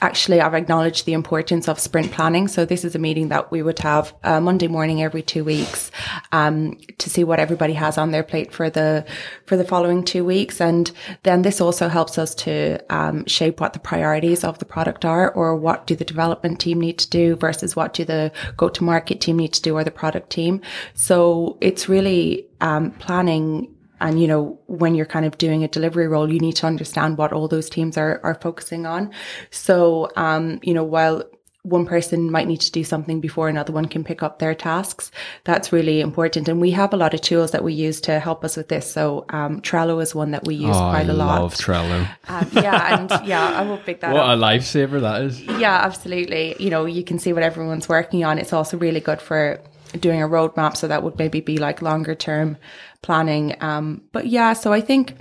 actually 0.00 0.40
I've 0.40 0.54
acknowledged 0.54 1.06
the 1.06 1.12
importance 1.12 1.68
of 1.68 1.78
sprint 1.78 2.12
planning. 2.12 2.48
So 2.48 2.64
this 2.64 2.84
is 2.84 2.94
a 2.94 2.98
meeting 2.98 3.28
that 3.28 3.50
we 3.50 3.62
would 3.62 3.78
have 3.80 4.14
uh, 4.24 4.40
Monday 4.40 4.68
morning 4.68 5.02
every 5.02 5.22
two 5.22 5.44
weeks 5.44 5.90
um, 6.32 6.78
to 6.98 7.10
see 7.10 7.24
what 7.24 7.38
everybody 7.38 7.74
has 7.74 7.98
on 7.98 8.10
their 8.10 8.22
plate 8.22 8.52
for 8.52 8.70
the 8.70 9.04
for 9.46 9.56
the 9.56 9.64
following 9.64 10.04
two 10.04 10.24
weeks, 10.24 10.60
and 10.60 10.90
then 11.22 11.42
this 11.42 11.60
also 11.60 11.88
helps 11.88 12.18
us 12.18 12.34
to 12.34 12.78
um, 12.90 13.26
shape 13.26 13.60
what 13.60 13.72
the 13.72 13.78
priorities 13.78 14.44
of 14.44 14.58
the 14.58 14.64
product 14.64 15.04
are, 15.04 15.30
or 15.32 15.56
what 15.56 15.86
do 15.86 15.94
the 15.94 16.04
development 16.04 16.60
team 16.60 16.80
need 16.80 16.98
to 16.98 17.10
do 17.10 17.36
versus 17.36 17.76
what 17.76 17.94
do 17.94 18.04
the 18.04 18.32
go 18.56 18.68
to 18.68 18.84
market 18.84 19.20
team 19.20 19.36
need 19.36 19.52
to 19.52 19.62
do, 19.62 19.76
or 19.76 19.84
the 19.84 19.90
product 19.90 20.30
team. 20.30 20.60
So 20.94 21.56
it's 21.60 21.88
really 21.88 22.46
um, 22.60 22.92
planning 22.92 23.68
and 24.02 24.20
you 24.20 24.28
know 24.28 24.58
when 24.66 24.94
you're 24.94 25.06
kind 25.06 25.24
of 25.26 25.38
doing 25.38 25.64
a 25.64 25.68
delivery 25.68 26.08
role 26.08 26.30
you 26.32 26.40
need 26.40 26.56
to 26.56 26.66
understand 26.66 27.16
what 27.18 27.32
all 27.32 27.48
those 27.48 27.70
teams 27.70 27.96
are 27.96 28.20
are 28.22 28.34
focusing 28.46 28.84
on 28.86 29.10
so 29.50 30.08
um 30.16 30.58
you 30.62 30.74
know 30.74 30.84
while 30.84 31.22
one 31.64 31.86
person 31.86 32.28
might 32.28 32.48
need 32.48 32.60
to 32.60 32.72
do 32.72 32.82
something 32.82 33.20
before 33.20 33.48
another 33.48 33.72
one 33.72 33.84
can 33.86 34.02
pick 34.02 34.20
up 34.20 34.40
their 34.40 34.52
tasks 34.52 35.12
that's 35.44 35.72
really 35.72 36.00
important 36.00 36.48
and 36.48 36.60
we 36.60 36.72
have 36.72 36.92
a 36.92 36.96
lot 36.96 37.14
of 37.14 37.20
tools 37.20 37.52
that 37.52 37.62
we 37.62 37.72
use 37.72 38.00
to 38.00 38.18
help 38.18 38.44
us 38.44 38.56
with 38.56 38.66
this 38.66 38.90
so 38.92 39.24
um 39.28 39.60
trello 39.60 40.02
is 40.02 40.12
one 40.12 40.32
that 40.32 40.44
we 40.44 40.56
use 40.56 40.74
oh, 40.74 40.90
quite 40.90 41.06
I 41.06 41.12
a 41.12 41.14
lot 41.14 41.38
I 41.38 41.40
love 41.40 41.54
Trello. 41.54 42.08
um, 42.28 42.50
yeah 42.52 42.98
and 42.98 43.26
yeah 43.28 43.60
i 43.60 43.62
will 43.62 43.78
pick 43.78 44.00
that 44.00 44.12
What 44.12 44.24
up 44.24 44.38
a 44.38 44.42
lifesaver 44.42 45.00
that 45.02 45.22
is. 45.22 45.40
yeah, 45.40 45.76
absolutely. 45.84 46.56
You 46.58 46.70
know, 46.70 46.84
you 46.84 47.04
can 47.04 47.20
see 47.20 47.32
what 47.32 47.44
everyone's 47.44 47.88
working 47.88 48.24
on. 48.24 48.38
It's 48.38 48.52
also 48.52 48.76
really 48.76 48.98
good 49.00 49.20
for 49.22 49.60
doing 50.00 50.22
a 50.22 50.28
roadmap. 50.28 50.76
So 50.76 50.88
that 50.88 51.02
would 51.02 51.18
maybe 51.18 51.40
be 51.40 51.58
like 51.58 51.82
longer 51.82 52.14
term 52.14 52.56
planning. 53.02 53.56
Um, 53.60 54.02
but 54.12 54.26
yeah, 54.26 54.52
so 54.52 54.72
I 54.72 54.80
think, 54.80 55.16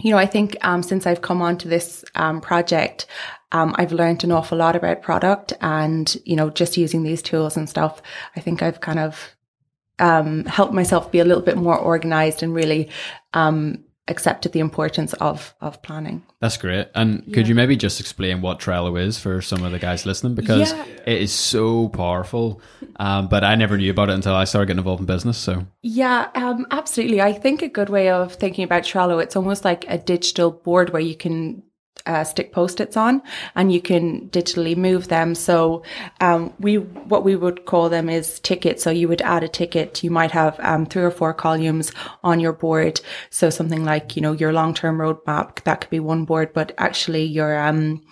you 0.00 0.10
know, 0.10 0.18
I 0.18 0.26
think 0.26 0.56
um, 0.62 0.82
since 0.82 1.06
I've 1.06 1.22
come 1.22 1.42
onto 1.42 1.68
this 1.68 2.04
um, 2.14 2.40
project, 2.40 3.06
um, 3.52 3.74
I've 3.76 3.92
learned 3.92 4.24
an 4.24 4.32
awful 4.32 4.58
lot 4.58 4.76
about 4.76 5.02
product 5.02 5.52
and, 5.60 6.16
you 6.24 6.36
know, 6.36 6.50
just 6.50 6.76
using 6.76 7.02
these 7.02 7.22
tools 7.22 7.56
and 7.56 7.68
stuff. 7.68 8.00
I 8.36 8.40
think 8.40 8.62
I've 8.62 8.80
kind 8.80 8.98
of 8.98 9.36
um, 9.98 10.44
helped 10.44 10.72
myself 10.72 11.10
be 11.10 11.18
a 11.18 11.24
little 11.24 11.42
bit 11.42 11.56
more 11.56 11.78
organized 11.78 12.42
and 12.42 12.54
really 12.54 12.88
um, 13.34 13.84
accepted 14.10 14.52
the 14.52 14.60
importance 14.60 15.12
of 15.14 15.54
of 15.60 15.80
planning. 15.82 16.22
That's 16.40 16.56
great. 16.56 16.88
And 16.94 17.32
could 17.32 17.46
you 17.48 17.54
maybe 17.54 17.76
just 17.76 18.00
explain 18.00 18.40
what 18.40 18.58
Trello 18.60 19.00
is 19.00 19.18
for 19.18 19.40
some 19.42 19.62
of 19.64 19.72
the 19.72 19.78
guys 19.78 20.04
listening? 20.06 20.34
Because 20.34 20.72
Yeah. 20.72 20.84
it 21.06 21.22
is 21.22 21.32
so 21.32 21.88
powerful. 21.88 22.60
Um, 22.96 23.28
but 23.28 23.44
I 23.44 23.54
never 23.54 23.76
knew 23.78 23.90
about 23.90 24.10
it 24.10 24.14
until 24.14 24.34
I 24.34 24.44
started 24.44 24.66
getting 24.66 24.78
involved 24.78 25.00
in 25.00 25.06
business. 25.06 25.38
So 25.38 25.66
Yeah, 25.82 26.28
um, 26.34 26.66
absolutely. 26.70 27.20
I 27.22 27.32
think 27.32 27.62
a 27.62 27.68
good 27.68 27.88
way 27.88 28.10
of 28.10 28.34
thinking 28.34 28.64
about 28.64 28.82
Trello, 28.82 29.22
it's 29.22 29.36
almost 29.36 29.64
like 29.64 29.84
a 29.88 29.98
digital 29.98 30.50
board 30.50 30.90
where 30.90 31.02
you 31.02 31.14
can 31.14 31.62
uh, 32.06 32.24
stick 32.24 32.52
post-its 32.52 32.96
on 32.96 33.22
and 33.54 33.72
you 33.72 33.80
can 33.80 34.28
digitally 34.30 34.76
move 34.76 35.08
them. 35.08 35.34
So 35.34 35.82
um, 36.20 36.52
we 36.58 36.76
what 36.78 37.24
we 37.24 37.36
would 37.36 37.66
call 37.66 37.88
them 37.88 38.08
is 38.08 38.40
tickets. 38.40 38.82
So 38.82 38.90
you 38.90 39.08
would 39.08 39.22
add 39.22 39.42
a 39.42 39.48
ticket. 39.48 40.02
You 40.02 40.10
might 40.10 40.30
have 40.30 40.58
um, 40.60 40.86
three 40.86 41.02
or 41.02 41.10
four 41.10 41.34
columns 41.34 41.92
on 42.24 42.40
your 42.40 42.52
board. 42.52 43.00
So 43.30 43.50
something 43.50 43.84
like 43.84 44.16
you 44.16 44.22
know 44.22 44.32
your 44.32 44.52
long-term 44.52 44.98
roadmap 44.98 45.62
that 45.64 45.82
could 45.82 45.90
be 45.90 46.00
one 46.00 46.24
board, 46.24 46.52
but 46.52 46.72
actually 46.78 47.24
your 47.24 47.58
um, 47.58 48.02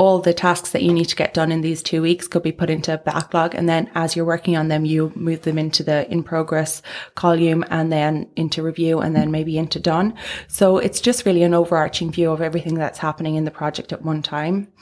all 0.00 0.18
the 0.18 0.32
tasks 0.32 0.70
that 0.70 0.82
you 0.82 0.94
need 0.94 1.04
to 1.04 1.14
get 1.14 1.34
done 1.34 1.52
in 1.52 1.60
these 1.60 1.82
two 1.82 2.00
weeks 2.00 2.26
could 2.26 2.42
be 2.42 2.50
put 2.50 2.70
into 2.70 2.94
a 2.94 2.96
backlog. 2.96 3.54
And 3.54 3.68
then 3.68 3.90
as 3.94 4.16
you're 4.16 4.24
working 4.24 4.56
on 4.56 4.68
them, 4.68 4.86
you 4.86 5.12
move 5.14 5.42
them 5.42 5.58
into 5.58 5.82
the 5.82 6.10
in 6.10 6.22
progress 6.22 6.80
column 7.16 7.66
and 7.68 7.92
then 7.92 8.26
into 8.34 8.62
review 8.62 9.00
and 9.00 9.14
then 9.14 9.30
maybe 9.30 9.58
into 9.58 9.78
done. 9.78 10.14
So 10.48 10.78
it's 10.78 11.02
just 11.02 11.26
really 11.26 11.42
an 11.42 11.52
overarching 11.52 12.10
view 12.10 12.30
of 12.30 12.40
everything 12.40 12.76
that's 12.76 12.98
happening 12.98 13.34
in 13.34 13.44
the 13.44 13.50
project 13.50 13.92
at 13.92 14.00
one 14.00 14.22
time. 14.22 14.72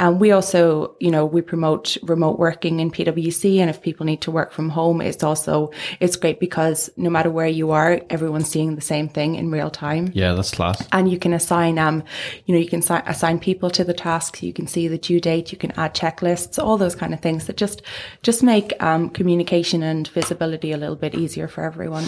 And 0.00 0.20
we 0.20 0.32
also, 0.32 0.96
you 1.00 1.10
know, 1.10 1.24
we 1.24 1.40
promote 1.40 1.96
remote 2.02 2.38
working 2.38 2.80
in 2.80 2.90
PwC. 2.90 3.58
And 3.58 3.70
if 3.70 3.80
people 3.80 4.04
need 4.04 4.22
to 4.22 4.30
work 4.30 4.52
from 4.52 4.68
home, 4.70 5.00
it's 5.00 5.22
also, 5.22 5.70
it's 6.00 6.16
great 6.16 6.40
because 6.40 6.90
no 6.96 7.08
matter 7.10 7.30
where 7.30 7.46
you 7.46 7.70
are, 7.70 8.00
everyone's 8.10 8.48
seeing 8.50 8.74
the 8.74 8.80
same 8.80 9.08
thing 9.08 9.36
in 9.36 9.50
real 9.50 9.70
time 9.70 10.10
yeah, 10.14 10.32
that's 10.34 10.50
class. 10.50 10.86
and 10.92 11.10
you 11.10 11.18
can 11.18 11.32
assign 11.32 11.78
um 11.78 12.02
you 12.46 12.54
know 12.54 12.60
you 12.60 12.68
can 12.68 12.82
si- 12.82 12.94
assign 13.06 13.38
people 13.38 13.70
to 13.70 13.84
the 13.84 13.94
tasks 13.94 14.42
you 14.42 14.52
can 14.52 14.66
see 14.66 14.88
the 14.88 14.98
due 14.98 15.20
date 15.20 15.52
you 15.52 15.58
can 15.58 15.70
add 15.72 15.94
checklists 15.94 16.62
all 16.62 16.76
those 16.76 16.94
kind 16.94 17.14
of 17.14 17.20
things 17.20 17.46
that 17.46 17.56
just 17.56 17.82
just 18.22 18.42
make 18.42 18.72
um 18.82 19.08
communication 19.10 19.82
and 19.82 20.08
visibility 20.08 20.72
a 20.72 20.76
little 20.76 20.96
bit 20.96 21.14
easier 21.14 21.48
for 21.48 21.64
everyone 21.64 22.04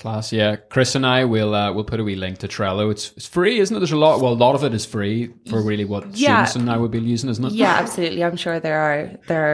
Class, 0.00 0.32
yeah. 0.32 0.56
Chris 0.56 0.94
and 0.94 1.06
I 1.06 1.24
will 1.26 1.54
uh, 1.54 1.72
we'll 1.72 1.84
put 1.84 2.00
a 2.00 2.04
wee 2.04 2.16
link 2.16 2.38
to 2.38 2.48
Trello. 2.48 2.90
It's 2.90 3.12
it's 3.16 3.26
free, 3.26 3.60
isn't 3.60 3.76
it? 3.76 3.80
There's 3.80 3.92
a 3.92 3.96
lot. 3.96 4.20
Well, 4.20 4.32
a 4.32 4.34
lot 4.34 4.54
of 4.54 4.64
it 4.64 4.72
is 4.74 4.86
free 4.86 5.30
for 5.48 5.62
really 5.62 5.84
what 5.84 6.16
Yeah. 6.16 6.44
students 6.46 6.56
and 6.56 6.70
I 6.70 6.76
would 6.78 6.90
be 6.90 7.00
using, 7.00 7.28
isn't 7.30 7.44
it? 7.44 7.52
yeah 7.52 7.74
absolutely 7.74 8.24
i'm 8.24 8.36
sure 8.36 8.58
there 8.60 8.80
are 8.80 9.10
there 9.28 9.44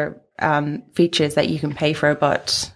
are 0.41 0.57
um 0.59 0.83
features 0.95 1.35
that 1.35 1.49
you 1.49 1.59
can 1.59 1.75
pay 1.75 1.93
for 1.95 2.15
but 2.15 2.71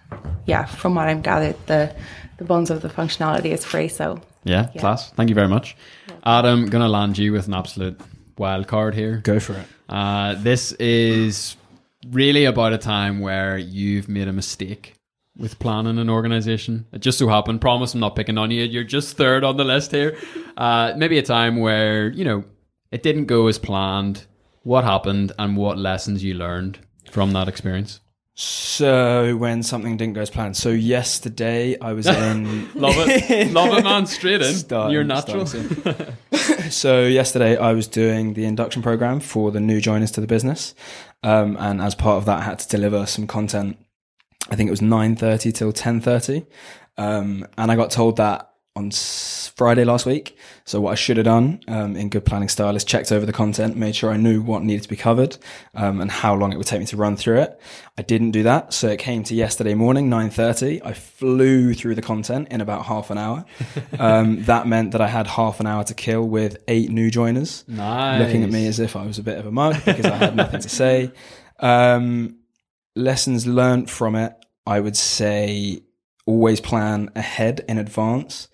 yeah 0.45 0.65
from 0.65 0.95
what 0.95 1.07
i'm 1.07 1.21
gathered 1.21 1.55
the 1.67 1.95
the 2.37 2.43
bones 2.43 2.69
of 2.71 2.81
the 2.81 2.89
functionality 2.89 3.51
is 3.53 3.63
free 3.63 3.87
so 3.87 4.19
Yeah, 4.43 4.67
class. 4.77 5.11
Thank 5.11 5.29
you 5.29 5.35
very 5.35 5.47
much, 5.47 5.77
Adam. 6.25 6.65
Gonna 6.69 6.89
land 6.89 7.17
you 7.17 7.31
with 7.31 7.47
an 7.47 7.53
absolute 7.53 8.01
wild 8.37 8.67
card 8.67 8.95
here. 8.95 9.17
Go 9.23 9.39
for 9.39 9.53
it. 9.53 9.67
Uh, 9.87 10.33
this 10.41 10.71
is 10.73 11.55
really 12.11 12.45
about 12.45 12.73
a 12.73 12.77
time 12.79 13.19
where 13.21 13.57
you've 13.57 14.09
made 14.09 14.27
a 14.27 14.33
mistake 14.33 14.95
with 15.37 15.59
planning 15.59 15.97
an 15.97 16.09
organization. 16.09 16.85
It 16.91 17.01
just 17.01 17.17
so 17.17 17.27
happened, 17.27 17.61
promise 17.61 17.93
I'm 17.93 17.99
not 17.99 18.15
picking 18.15 18.37
on 18.37 18.51
you, 18.51 18.63
you're 18.63 18.83
just 18.83 19.17
third 19.17 19.43
on 19.43 19.57
the 19.57 19.63
list 19.63 19.91
here. 19.91 20.17
Uh, 20.57 20.93
maybe 20.95 21.17
a 21.17 21.23
time 21.23 21.55
where, 21.59 22.09
you 22.09 22.23
know, 22.23 22.43
it 22.91 23.01
didn't 23.01 23.25
go 23.25 23.47
as 23.47 23.57
planned. 23.57 24.25
What 24.63 24.83
happened 24.83 25.31
and 25.39 25.57
what 25.57 25.77
lessons 25.77 26.23
you 26.23 26.35
learned 26.35 26.77
from 27.09 27.31
that 27.31 27.47
experience? 27.47 27.99
So 28.35 29.35
when 29.37 29.63
something 29.63 29.97
didn't 29.97 30.13
go 30.13 30.21
as 30.21 30.29
planned. 30.29 30.57
So 30.57 30.69
yesterday 30.69 31.79
I 31.79 31.93
was 31.93 32.05
in 32.07 32.69
Love 32.75 32.95
it. 32.97 33.51
Love 33.53 33.75
it, 33.77 33.83
man. 33.83 34.05
Straight 34.05 34.41
in. 34.41 34.53
Starting- 34.53 34.93
you're 34.93 35.03
natural. 35.03 35.47
so 36.69 37.05
yesterday 37.05 37.57
I 37.57 37.73
was 37.73 37.87
doing 37.87 38.33
the 38.33 38.45
induction 38.45 38.81
program 38.81 39.19
for 39.19 39.51
the 39.51 39.59
new 39.59 39.81
joiners 39.81 40.11
to 40.11 40.21
the 40.21 40.27
business, 40.27 40.75
um, 41.23 41.55
and 41.59 41.81
as 41.81 41.95
part 41.95 42.17
of 42.17 42.25
that, 42.25 42.39
I 42.39 42.43
had 42.43 42.59
to 42.59 42.67
deliver 42.67 43.05
some 43.05 43.25
content. 43.25 43.77
I 44.49 44.55
think 44.55 44.67
it 44.67 44.71
was 44.71 44.81
nine 44.81 45.15
thirty 45.15 45.51
till 45.51 45.71
ten 45.71 46.01
thirty, 46.01 46.45
um, 46.97 47.45
and 47.57 47.71
I 47.71 47.75
got 47.75 47.91
told 47.91 48.17
that 48.17 48.47
on 48.73 48.89
Friday 48.89 49.83
last 49.83 50.05
week. 50.05 50.37
So 50.63 50.79
what 50.79 50.91
I 50.93 50.95
should 50.95 51.17
have 51.17 51.25
done, 51.25 51.59
um, 51.67 51.97
in 51.97 52.07
good 52.07 52.23
planning 52.25 52.47
style, 52.47 52.73
is 52.77 52.85
checked 52.85 53.11
over 53.11 53.25
the 53.25 53.33
content, 53.33 53.75
made 53.75 53.95
sure 53.97 54.11
I 54.11 54.15
knew 54.17 54.41
what 54.41 54.63
needed 54.63 54.83
to 54.83 54.89
be 54.89 54.95
covered, 54.95 55.37
um, 55.75 55.99
and 55.99 56.09
how 56.09 56.33
long 56.35 56.53
it 56.53 56.57
would 56.57 56.67
take 56.67 56.79
me 56.79 56.85
to 56.87 56.95
run 56.97 57.17
through 57.17 57.41
it. 57.41 57.59
I 57.97 58.01
didn't 58.01 58.31
do 58.31 58.43
that, 58.43 58.73
so 58.73 58.87
it 58.87 58.97
came 58.97 59.23
to 59.25 59.35
yesterday 59.35 59.73
morning, 59.73 60.09
nine 60.09 60.29
thirty. 60.29 60.81
I 60.83 60.93
flew 60.93 61.73
through 61.73 61.95
the 61.95 62.01
content 62.01 62.47
in 62.49 62.61
about 62.61 62.85
half 62.85 63.09
an 63.11 63.17
hour. 63.17 63.45
Um, 63.99 64.43
that 64.45 64.67
meant 64.67 64.91
that 64.93 65.01
I 65.01 65.07
had 65.07 65.27
half 65.27 65.59
an 65.59 65.67
hour 65.67 65.83
to 65.83 65.93
kill 65.93 66.27
with 66.27 66.57
eight 66.67 66.89
new 66.89 67.11
joiners 67.11 67.63
Nice. 67.67 68.19
looking 68.19 68.43
at 68.43 68.49
me 68.49 68.65
as 68.67 68.79
if 68.79 68.95
I 68.95 69.05
was 69.05 69.19
a 69.19 69.23
bit 69.23 69.37
of 69.37 69.45
a 69.45 69.51
mug 69.51 69.75
because 69.85 70.05
I 70.05 70.15
had 70.15 70.35
nothing 70.35 70.61
to 70.61 70.69
say. 70.69 71.11
Um, 71.59 72.37
lessons 72.95 73.47
learned 73.47 73.89
from 73.89 74.15
it, 74.15 74.33
I 74.65 74.79
would 74.79 74.97
say 74.97 75.81
always 76.25 76.61
plan 76.61 77.09
ahead 77.15 77.63
in 77.67 77.77
advance 77.77 78.47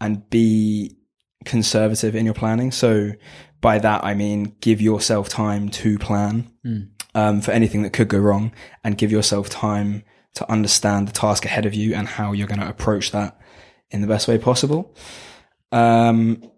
and 0.00 0.28
be 0.30 0.96
conservative 1.44 2.14
in 2.14 2.24
your 2.24 2.34
planning. 2.34 2.70
So 2.70 3.12
by 3.60 3.78
that, 3.78 4.04
I 4.04 4.14
mean, 4.14 4.56
give 4.60 4.80
yourself 4.80 5.28
time 5.28 5.68
to 5.70 5.98
plan 5.98 6.50
um, 7.14 7.40
for 7.40 7.50
anything 7.52 7.82
that 7.82 7.92
could 7.92 8.08
go 8.08 8.18
wrong 8.18 8.52
and 8.82 8.98
give 8.98 9.10
yourself 9.10 9.48
time 9.48 10.04
to 10.34 10.50
understand 10.50 11.08
the 11.08 11.12
task 11.12 11.44
ahead 11.44 11.64
of 11.64 11.74
you 11.74 11.94
and 11.94 12.08
how 12.08 12.32
you're 12.32 12.46
going 12.48 12.60
to 12.60 12.68
approach 12.68 13.12
that 13.12 13.38
in 13.90 14.00
the 14.00 14.06
best 14.06 14.26
way 14.28 14.36
possible. 14.36 14.94
Um, 15.72 16.50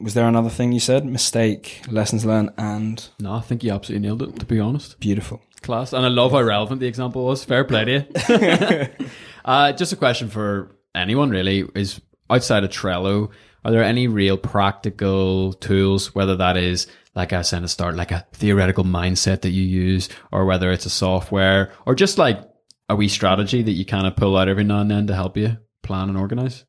was 0.00 0.14
there 0.14 0.26
another 0.26 0.48
thing 0.50 0.72
you 0.72 0.80
said? 0.80 1.04
Mistake, 1.04 1.82
lessons 1.88 2.24
learned, 2.24 2.50
and 2.56 3.06
No, 3.20 3.34
I 3.34 3.40
think 3.40 3.62
you 3.62 3.70
absolutely 3.70 4.06
nailed 4.06 4.22
it, 4.22 4.38
to 4.40 4.46
be 4.46 4.58
honest. 4.58 4.98
beautiful. 4.98 5.40
Class. 5.62 5.92
And 5.92 6.04
I 6.04 6.08
love 6.08 6.32
how 6.32 6.42
relevant 6.42 6.80
the 6.80 6.86
example 6.86 7.24
was. 7.24 7.44
Fair 7.44 7.64
play 7.64 7.84
to 7.84 7.92
you. 7.92 9.06
uh, 9.44 9.72
just 9.72 9.92
a 9.92 9.96
question 9.96 10.28
for 10.28 10.76
anyone, 10.94 11.30
really, 11.30 11.68
is 11.74 12.00
outside 12.30 12.64
of 12.64 12.70
Trello, 12.70 13.30
are 13.64 13.70
there 13.70 13.84
any 13.84 14.08
real 14.08 14.38
practical 14.38 15.52
tools, 15.54 16.14
whether 16.14 16.36
that 16.36 16.56
is, 16.56 16.86
like 17.14 17.32
I 17.32 17.42
said 17.42 17.58
at 17.58 17.62
the 17.62 17.68
start, 17.68 17.94
like 17.94 18.10
a 18.10 18.26
theoretical 18.32 18.84
mindset 18.84 19.42
that 19.42 19.50
you 19.50 19.62
use, 19.62 20.08
or 20.32 20.46
whether 20.46 20.70
it's 20.70 20.86
a 20.86 20.90
software, 20.90 21.72
or 21.86 21.94
just 21.94 22.16
like 22.16 22.42
a 22.88 22.96
wee 22.96 23.08
strategy 23.08 23.62
that 23.62 23.72
you 23.72 23.84
kind 23.84 24.06
of 24.06 24.16
pull 24.16 24.36
out 24.36 24.48
every 24.48 24.64
now 24.64 24.80
and 24.80 24.90
then 24.90 25.06
to 25.08 25.14
help 25.14 25.36
you 25.36 25.58
plan 25.82 26.08
and 26.08 26.16
organize? 26.16 26.64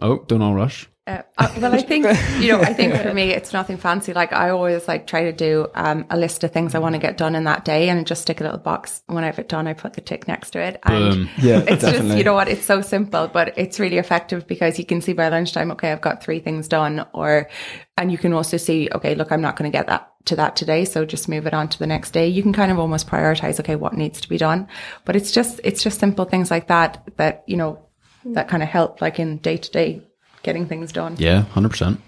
Oh, 0.00 0.24
don't 0.26 0.42
all 0.42 0.54
rush. 0.54 0.88
Uh, 1.04 1.22
uh, 1.36 1.52
well, 1.60 1.74
I 1.74 1.82
think 1.82 2.06
you 2.38 2.52
know. 2.52 2.60
I 2.60 2.72
think 2.72 2.94
for 2.94 3.12
me, 3.12 3.30
it's 3.30 3.52
nothing 3.52 3.76
fancy. 3.76 4.12
Like 4.12 4.32
I 4.32 4.50
always 4.50 4.86
like 4.86 5.08
try 5.08 5.24
to 5.24 5.32
do 5.32 5.66
um, 5.74 6.06
a 6.10 6.16
list 6.16 6.44
of 6.44 6.52
things 6.52 6.76
I 6.76 6.78
want 6.78 6.94
to 6.94 7.00
get 7.00 7.16
done 7.16 7.34
in 7.34 7.42
that 7.44 7.64
day, 7.64 7.88
and 7.88 8.06
just 8.06 8.22
stick 8.22 8.40
a 8.40 8.44
little 8.44 8.58
box. 8.58 9.02
When 9.06 9.24
I 9.24 9.26
have 9.26 9.38
it 9.40 9.48
done, 9.48 9.66
I 9.66 9.72
put 9.72 9.94
the 9.94 10.00
tick 10.00 10.28
next 10.28 10.52
to 10.52 10.60
it. 10.60 10.78
And 10.84 11.14
Boom. 11.14 11.28
Yeah, 11.38 11.64
it's 11.66 11.82
just 11.82 12.16
you 12.16 12.22
know 12.22 12.34
what? 12.34 12.48
It's 12.48 12.64
so 12.64 12.82
simple, 12.82 13.26
but 13.26 13.58
it's 13.58 13.80
really 13.80 13.98
effective 13.98 14.46
because 14.46 14.78
you 14.78 14.84
can 14.84 15.00
see 15.00 15.12
by 15.12 15.28
lunchtime. 15.28 15.72
Okay, 15.72 15.90
I've 15.90 16.00
got 16.00 16.22
three 16.22 16.38
things 16.38 16.68
done, 16.68 17.04
or 17.12 17.48
and 17.96 18.12
you 18.12 18.18
can 18.18 18.32
also 18.32 18.56
see. 18.56 18.88
Okay, 18.94 19.16
look, 19.16 19.32
I'm 19.32 19.42
not 19.42 19.56
going 19.56 19.70
to 19.70 19.76
get 19.76 19.88
that 19.88 20.08
to 20.26 20.36
that 20.36 20.54
today, 20.54 20.84
so 20.84 21.04
just 21.04 21.28
move 21.28 21.48
it 21.48 21.54
on 21.54 21.68
to 21.68 21.78
the 21.80 21.86
next 21.86 22.12
day. 22.12 22.28
You 22.28 22.44
can 22.44 22.52
kind 22.52 22.70
of 22.70 22.78
almost 22.78 23.08
prioritize. 23.08 23.58
Okay, 23.58 23.74
what 23.74 23.94
needs 23.94 24.20
to 24.20 24.28
be 24.28 24.38
done, 24.38 24.68
but 25.04 25.16
it's 25.16 25.32
just 25.32 25.60
it's 25.64 25.82
just 25.82 25.98
simple 25.98 26.26
things 26.26 26.48
like 26.48 26.68
that 26.68 27.02
that 27.16 27.42
you 27.48 27.56
know 27.56 27.80
that 28.24 28.46
kind 28.46 28.62
of 28.62 28.68
help, 28.68 29.00
like 29.00 29.18
in 29.18 29.38
day 29.38 29.56
to 29.56 29.70
day 29.72 30.02
getting 30.42 30.66
things 30.66 30.92
done. 30.92 31.16
Yeah, 31.18 31.44
100%. 31.54 31.98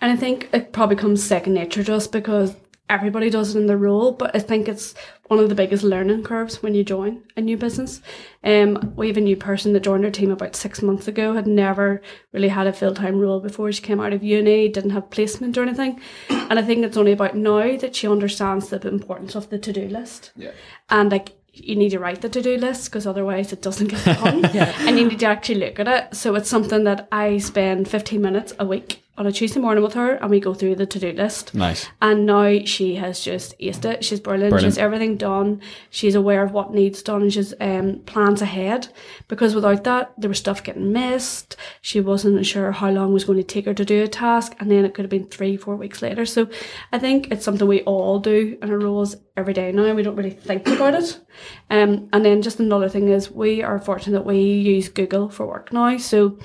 And 0.00 0.12
I 0.12 0.16
think 0.16 0.48
it 0.52 0.72
probably 0.72 0.96
comes 0.96 1.22
second 1.22 1.54
nature 1.54 1.82
just 1.82 2.10
because 2.10 2.56
everybody 2.92 3.30
does 3.30 3.54
it 3.54 3.58
in 3.58 3.66
their 3.66 3.78
role. 3.78 4.12
But 4.12 4.34
I 4.34 4.38
think 4.38 4.68
it's 4.68 4.94
one 5.28 5.38
of 5.38 5.48
the 5.48 5.54
biggest 5.54 5.82
learning 5.82 6.24
curves 6.24 6.62
when 6.62 6.74
you 6.74 6.84
join 6.84 7.22
a 7.36 7.40
new 7.40 7.56
business. 7.56 8.02
Um, 8.44 8.92
we 8.96 9.08
have 9.08 9.16
a 9.16 9.20
new 9.20 9.36
person 9.36 9.72
that 9.72 9.80
joined 9.80 10.04
our 10.04 10.10
team 10.10 10.30
about 10.30 10.56
six 10.56 10.82
months 10.82 11.08
ago, 11.08 11.34
had 11.34 11.46
never 11.46 12.02
really 12.32 12.48
had 12.48 12.66
a 12.66 12.72
full 12.72 12.94
time 12.94 13.18
role 13.18 13.40
before. 13.40 13.72
She 13.72 13.82
came 13.82 14.00
out 14.00 14.12
of 14.12 14.22
uni, 14.22 14.68
didn't 14.68 14.90
have 14.90 15.10
placement 15.10 15.56
or 15.56 15.62
anything. 15.62 16.00
And 16.28 16.58
I 16.58 16.62
think 16.62 16.84
it's 16.84 16.96
only 16.96 17.12
about 17.12 17.36
now 17.36 17.76
that 17.76 17.96
she 17.96 18.06
understands 18.08 18.68
the 18.68 18.86
importance 18.86 19.34
of 19.34 19.48
the 19.48 19.58
to 19.58 19.72
do 19.72 19.88
list. 19.88 20.32
Yeah. 20.36 20.52
And 20.90 21.10
like 21.10 21.30
you 21.52 21.76
need 21.76 21.90
to 21.90 21.98
write 21.98 22.22
the 22.22 22.28
to-do 22.28 22.56
list 22.56 22.86
because 22.86 23.06
otherwise 23.06 23.52
it 23.52 23.60
doesn't 23.60 23.88
get 23.88 24.04
done. 24.04 24.44
And 24.46 24.98
you 24.98 25.08
need 25.08 25.20
to 25.20 25.26
actually 25.26 25.60
look 25.60 25.78
at 25.78 25.88
it. 25.88 26.14
So 26.14 26.34
it's 26.34 26.48
something 26.48 26.84
that 26.84 27.08
i 27.12 27.38
spend 27.38 27.88
15 27.88 28.20
minutes 28.20 28.54
a 28.58 28.64
week 28.64 29.01
on 29.18 29.26
a 29.26 29.32
Tuesday 29.32 29.60
morning 29.60 29.84
with 29.84 29.92
her 29.92 30.12
and 30.14 30.30
we 30.30 30.40
go 30.40 30.54
through 30.54 30.74
the 30.74 30.86
to 30.86 30.98
do 30.98 31.12
list. 31.12 31.54
Nice. 31.54 31.86
And 32.00 32.24
now 32.24 32.64
she 32.64 32.94
has 32.94 33.20
just 33.20 33.58
aced 33.58 33.84
it. 33.84 34.02
She's 34.02 34.20
brilliant. 34.20 34.52
Brilliant. 34.52 34.72
She's 34.72 34.78
everything 34.78 35.18
done. 35.18 35.60
She's 35.90 36.14
aware 36.14 36.42
of 36.42 36.52
what 36.52 36.72
needs 36.72 37.02
done 37.02 37.20
and 37.20 37.32
she's 37.32 37.52
um, 37.60 38.00
plans 38.06 38.40
ahead. 38.40 38.88
Because 39.28 39.54
without 39.54 39.84
that, 39.84 40.14
there 40.16 40.28
was 40.28 40.38
stuff 40.38 40.62
getting 40.62 40.92
missed. 40.92 41.56
She 41.82 42.00
wasn't 42.00 42.46
sure 42.46 42.72
how 42.72 42.90
long 42.90 43.10
it 43.10 43.12
was 43.12 43.24
going 43.24 43.36
to 43.36 43.44
take 43.44 43.66
her 43.66 43.74
to 43.74 43.84
do 43.84 44.02
a 44.02 44.08
task. 44.08 44.56
And 44.58 44.70
then 44.70 44.86
it 44.86 44.94
could 44.94 45.04
have 45.04 45.10
been 45.10 45.26
three, 45.26 45.58
four 45.58 45.76
weeks 45.76 46.00
later. 46.00 46.24
So 46.24 46.48
I 46.90 46.98
think 46.98 47.30
it's 47.30 47.44
something 47.44 47.68
we 47.68 47.82
all 47.82 48.18
do 48.18 48.56
in 48.62 48.70
our 48.70 48.78
roles 48.78 49.16
every 49.36 49.52
day 49.52 49.72
now. 49.72 49.92
We 49.92 50.02
don't 50.02 50.16
really 50.16 50.30
think 50.30 50.66
about 50.66 50.94
it. 50.94 51.20
Um, 51.68 52.08
and 52.14 52.24
then 52.24 52.40
just 52.40 52.60
another 52.60 52.88
thing 52.88 53.08
is 53.08 53.30
we 53.30 53.62
are 53.62 53.78
fortunate 53.78 54.18
that 54.18 54.26
we 54.26 54.40
use 54.40 54.88
Google 54.88 55.28
for 55.28 55.46
work 55.46 55.70
now. 55.70 55.98
So 55.98 56.38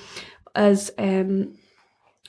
as 0.53 0.91
um, 0.97 1.57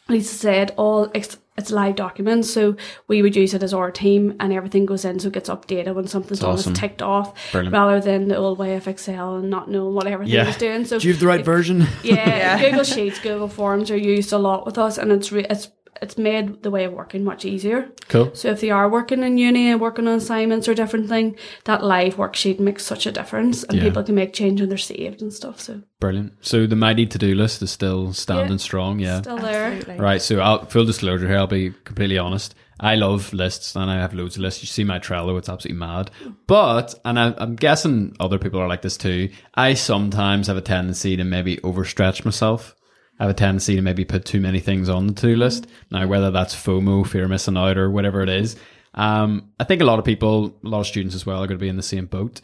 Lisa 0.09 0.35
said, 0.35 0.73
all 0.77 1.11
it's, 1.15 1.37
it's 1.57 1.71
live 1.71 1.97
documents, 1.97 2.51
so 2.51 2.77
we 3.09 3.21
would 3.21 3.35
use 3.37 3.53
it 3.53 3.63
as 3.63 3.75
our 3.75 3.91
team, 3.91 4.35
and 4.41 4.53
everything 4.53 4.87
goes 4.87 5.05
in, 5.05 5.19
so 5.19 5.29
it 5.29 5.35
gets 5.35 5.49
updated 5.51 5.95
when 5.95 6.07
something's 6.07 6.41
done, 6.41 6.51
awesome. 6.51 6.73
it's 6.73 6.81
ticked 6.81 7.03
off, 7.03 7.35
Brilliant. 7.53 7.73
rather 7.75 8.01
than 8.01 8.29
the 8.29 8.37
old 8.37 8.59
way 8.59 8.77
of 8.77 8.87
Excel 8.89 9.37
and 9.37 9.51
not 9.51 9.71
knowing 9.71 9.95
what 9.95 10.07
everything 10.07 10.35
Yeah. 10.35 10.47
was 10.47 10.57
doing. 10.57 10.85
So 10.85 10.99
Do 10.99 11.09
you 11.09 11.13
have 11.15 11.21
the 11.21 11.27
right 11.27 11.45
version? 11.45 11.87
yeah, 12.03 12.59
Google 12.61 12.85
Sheets, 12.85 13.19
Google 13.19 13.49
Forms 13.49 13.91
are 13.91 13.97
used 13.97 14.33
a 14.33 14.39
lot 14.39 14.65
with 14.65 14.79
us, 14.79 14.99
and 14.99 15.11
it's 15.13 15.31
re- 15.33 15.47
it's 15.51 15.69
it's 16.03 16.17
made 16.19 16.63
the 16.63 16.71
way 16.71 16.85
of 16.85 16.93
working 16.93 17.25
much 17.25 17.45
easier. 17.45 17.91
Cool. 18.09 18.31
So 18.35 18.49
if 18.51 18.61
they 18.61 18.71
are 18.71 18.89
working 18.89 19.23
in 19.23 19.39
uni 19.39 19.71
and 19.71 19.81
working 19.81 20.07
on 20.09 20.15
assignments 20.15 20.69
or 20.69 20.75
different 20.75 21.09
thing, 21.09 21.37
that 21.65 21.83
live 21.85 22.17
worksheet 22.17 22.59
makes 22.61 22.85
such 22.85 23.07
a 23.07 23.13
difference, 23.13 23.65
and 23.65 23.79
Yeah. 23.79 23.85
people 23.85 24.03
can 24.03 24.15
make 24.15 24.33
change 24.33 24.61
when 24.61 24.69
they're 24.69 24.79
saved 24.79 25.23
and 25.23 25.33
stuff. 25.33 25.61
So 25.61 25.83
Brilliant. 26.01 26.33
So 26.41 26.67
the 26.67 26.77
mighty 26.77 27.07
to 27.07 27.19
do 27.19 27.35
list 27.35 27.61
is 27.63 27.71
still 27.73 28.13
standing 28.13 28.53
Yeah. 28.53 28.57
strong. 28.59 28.99
Yeah. 29.01 29.21
still 29.21 29.37
there. 29.39 29.65
Absolutely. 29.73 29.97
Right. 30.05 30.23
So 30.23 30.39
I'll, 30.41 30.65
full 30.67 30.85
disclosure 30.85 31.27
here, 31.27 31.39
I'll 31.39 31.47
be 31.49 31.73
completely 31.85 32.19
honest. 32.19 32.55
I 32.81 32.95
love 32.95 33.33
lists 33.33 33.75
and 33.75 33.91
I 33.91 33.97
have 33.97 34.15
loads 34.15 34.37
of 34.37 34.43
lists. 34.43 34.63
You 34.63 34.69
see 34.69 34.85
my 34.85 35.01
Trello, 35.01 35.37
it's 35.37 35.49
absolutely 35.49 35.81
mad. 35.81 36.13
But, 36.47 36.95
and 37.05 37.19
I, 37.19 37.35
I'm 37.37 37.57
guessing 37.57 38.15
other 38.21 38.39
people 38.39 38.61
are 38.61 38.69
like 38.69 38.83
this 38.83 38.97
too, 38.97 39.31
I 39.55 39.75
sometimes 39.75 40.47
have 40.47 40.57
a 40.57 40.61
tendency 40.61 41.17
to 41.17 41.25
maybe 41.25 41.57
overstretch 41.59 42.25
myself. 42.25 42.77
I 43.19 43.25
have 43.25 43.31
a 43.31 43.35
tendency 43.35 43.75
to 43.77 43.83
maybe 43.83 44.05
put 44.05 44.25
too 44.25 44.41
many 44.41 44.61
things 44.61 44.89
on 44.89 45.09
the 45.09 45.13
to 45.15 45.37
list. 45.37 45.67
Now, 45.91 46.07
whether 46.07 46.31
that's 46.31 46.55
FOMO, 46.55 47.07
fear 47.07 47.25
of 47.25 47.31
missing 47.31 47.57
out, 47.57 47.77
or 47.77 47.91
whatever 47.91 48.23
it 48.23 48.29
is, 48.29 48.57
um, 48.95 49.51
I 49.59 49.65
think 49.65 49.83
a 49.83 49.85
lot 49.85 49.99
of 49.99 50.05
people, 50.05 50.57
a 50.65 50.69
lot 50.69 50.81
of 50.81 50.87
students 50.87 51.15
as 51.15 51.27
well, 51.27 51.43
are 51.43 51.47
going 51.47 51.59
to 51.59 51.63
be 51.63 51.69
in 51.69 51.77
the 51.77 51.83
same 51.83 52.07
boat. 52.07 52.41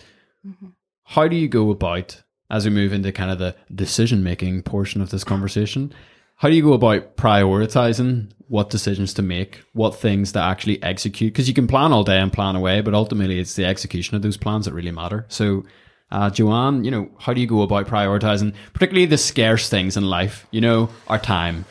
How 1.04 1.28
do 1.28 1.37
you 1.37 1.49
go 1.49 1.71
about, 1.71 2.23
as 2.50 2.64
we 2.64 2.71
move 2.71 2.93
into 2.93 3.12
kind 3.12 3.31
of 3.31 3.38
the 3.38 3.54
decision 3.75 4.23
making 4.23 4.62
portion 4.62 5.00
of 5.00 5.11
this 5.11 5.25
conversation, 5.25 5.93
how 6.37 6.49
do 6.49 6.54
you 6.54 6.62
go 6.62 6.73
about 6.73 7.16
prioritizing 7.16 8.31
what 8.49 8.71
decisions 8.71 9.14
to 9.14 9.23
make, 9.23 9.62
what 9.73 9.95
things 9.95 10.33
to 10.33 10.40
actually 10.40 10.83
execute? 10.83 11.33
Because 11.33 11.49
you 11.49 11.54
can 11.54 11.66
plan 11.66 11.93
all 11.93 12.04
day 12.04 12.19
and 12.19 12.33
plan 12.33 12.57
away, 12.57 12.81
but 12.81 12.95
ultimately 12.95 13.38
it's 13.38 13.54
the 13.54 13.64
execution 13.64 14.16
of 14.16 14.23
those 14.23 14.37
plans 14.37 14.64
that 14.64 14.75
really 14.75 14.90
matter. 14.90 15.25
So, 15.28 15.64
uh, 16.11 16.30
Joanne, 16.30 16.84
you 16.84 16.90
know, 16.90 17.11
how 17.18 17.32
do 17.32 17.40
you 17.40 17.46
go 17.46 17.62
about 17.62 17.87
prioritizing, 17.87 18.54
particularly 18.73 19.06
the 19.06 19.18
scarce 19.18 19.68
things 19.68 19.96
in 19.96 20.04
life? 20.04 20.46
You 20.50 20.61
know, 20.61 20.90
our 21.08 21.18
time, 21.18 21.64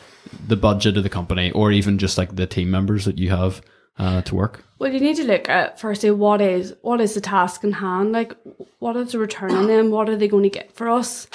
the 0.46 0.56
budget 0.56 0.96
of 0.96 1.02
the 1.02 1.08
company, 1.08 1.50
or 1.52 1.72
even 1.72 1.98
just 1.98 2.18
like 2.18 2.36
the 2.36 2.46
team 2.46 2.70
members 2.70 3.04
that 3.04 3.18
you 3.18 3.30
have 3.30 3.62
uh, 3.98 4.22
to 4.22 4.34
work. 4.34 4.64
Well, 4.78 4.92
you 4.92 5.00
need 5.00 5.16
to 5.16 5.24
look 5.24 5.48
at 5.48 5.80
firstly 5.80 6.10
what 6.10 6.40
is 6.40 6.74
what 6.82 7.00
is 7.00 7.14
the 7.14 7.20
task 7.20 7.64
in 7.64 7.72
hand. 7.72 8.12
Like, 8.12 8.34
what 8.80 8.96
is 8.96 9.12
the 9.12 9.18
return 9.18 9.52
on 9.52 9.66
them? 9.66 9.90
What 9.90 10.08
are 10.08 10.16
they 10.16 10.28
going 10.28 10.42
to 10.42 10.50
get 10.50 10.72
for 10.72 10.88
us? 10.88 11.26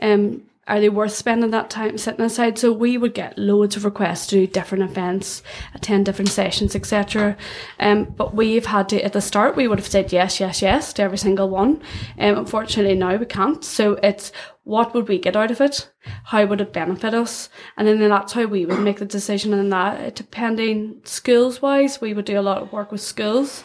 Um, 0.00 0.42
are 0.68 0.80
they 0.80 0.88
worth 0.90 1.12
spending 1.12 1.50
that 1.50 1.70
time 1.70 1.98
sitting 1.98 2.24
aside? 2.24 2.58
So 2.58 2.72
we 2.72 2.98
would 2.98 3.14
get 3.14 3.38
loads 3.38 3.74
of 3.74 3.84
requests 3.84 4.26
to 4.28 4.36
do 4.36 4.46
different 4.46 4.84
events, 4.84 5.42
attend 5.74 6.06
different 6.06 6.30
sessions, 6.30 6.76
etc. 6.76 7.36
Um, 7.80 8.04
but 8.04 8.34
we've 8.34 8.66
had 8.66 8.88
to 8.90 9.02
at 9.02 9.14
the 9.14 9.20
start 9.20 9.56
we 9.56 9.66
would 9.66 9.78
have 9.78 9.88
said 9.88 10.12
yes, 10.12 10.38
yes, 10.40 10.60
yes 10.60 10.92
to 10.94 11.02
every 11.02 11.18
single 11.18 11.48
one. 11.48 11.80
Um, 12.18 12.38
unfortunately 12.38 12.96
now 12.96 13.16
we 13.16 13.26
can't. 13.26 13.64
So 13.64 13.94
it's 14.02 14.30
what 14.64 14.92
would 14.92 15.08
we 15.08 15.18
get 15.18 15.34
out 15.34 15.50
of 15.50 15.62
it? 15.62 15.90
How 16.24 16.44
would 16.44 16.60
it 16.60 16.74
benefit 16.74 17.14
us? 17.14 17.48
And 17.78 17.88
then 17.88 18.06
that's 18.06 18.34
how 18.34 18.44
we 18.44 18.66
would 18.66 18.80
make 18.80 18.98
the 18.98 19.06
decision 19.06 19.54
on 19.54 19.70
that. 19.70 20.14
Depending 20.14 21.00
schools 21.04 21.62
wise, 21.62 22.02
we 22.02 22.12
would 22.12 22.26
do 22.26 22.38
a 22.38 22.42
lot 22.42 22.60
of 22.60 22.72
work 22.72 22.92
with 22.92 23.00
schools. 23.00 23.64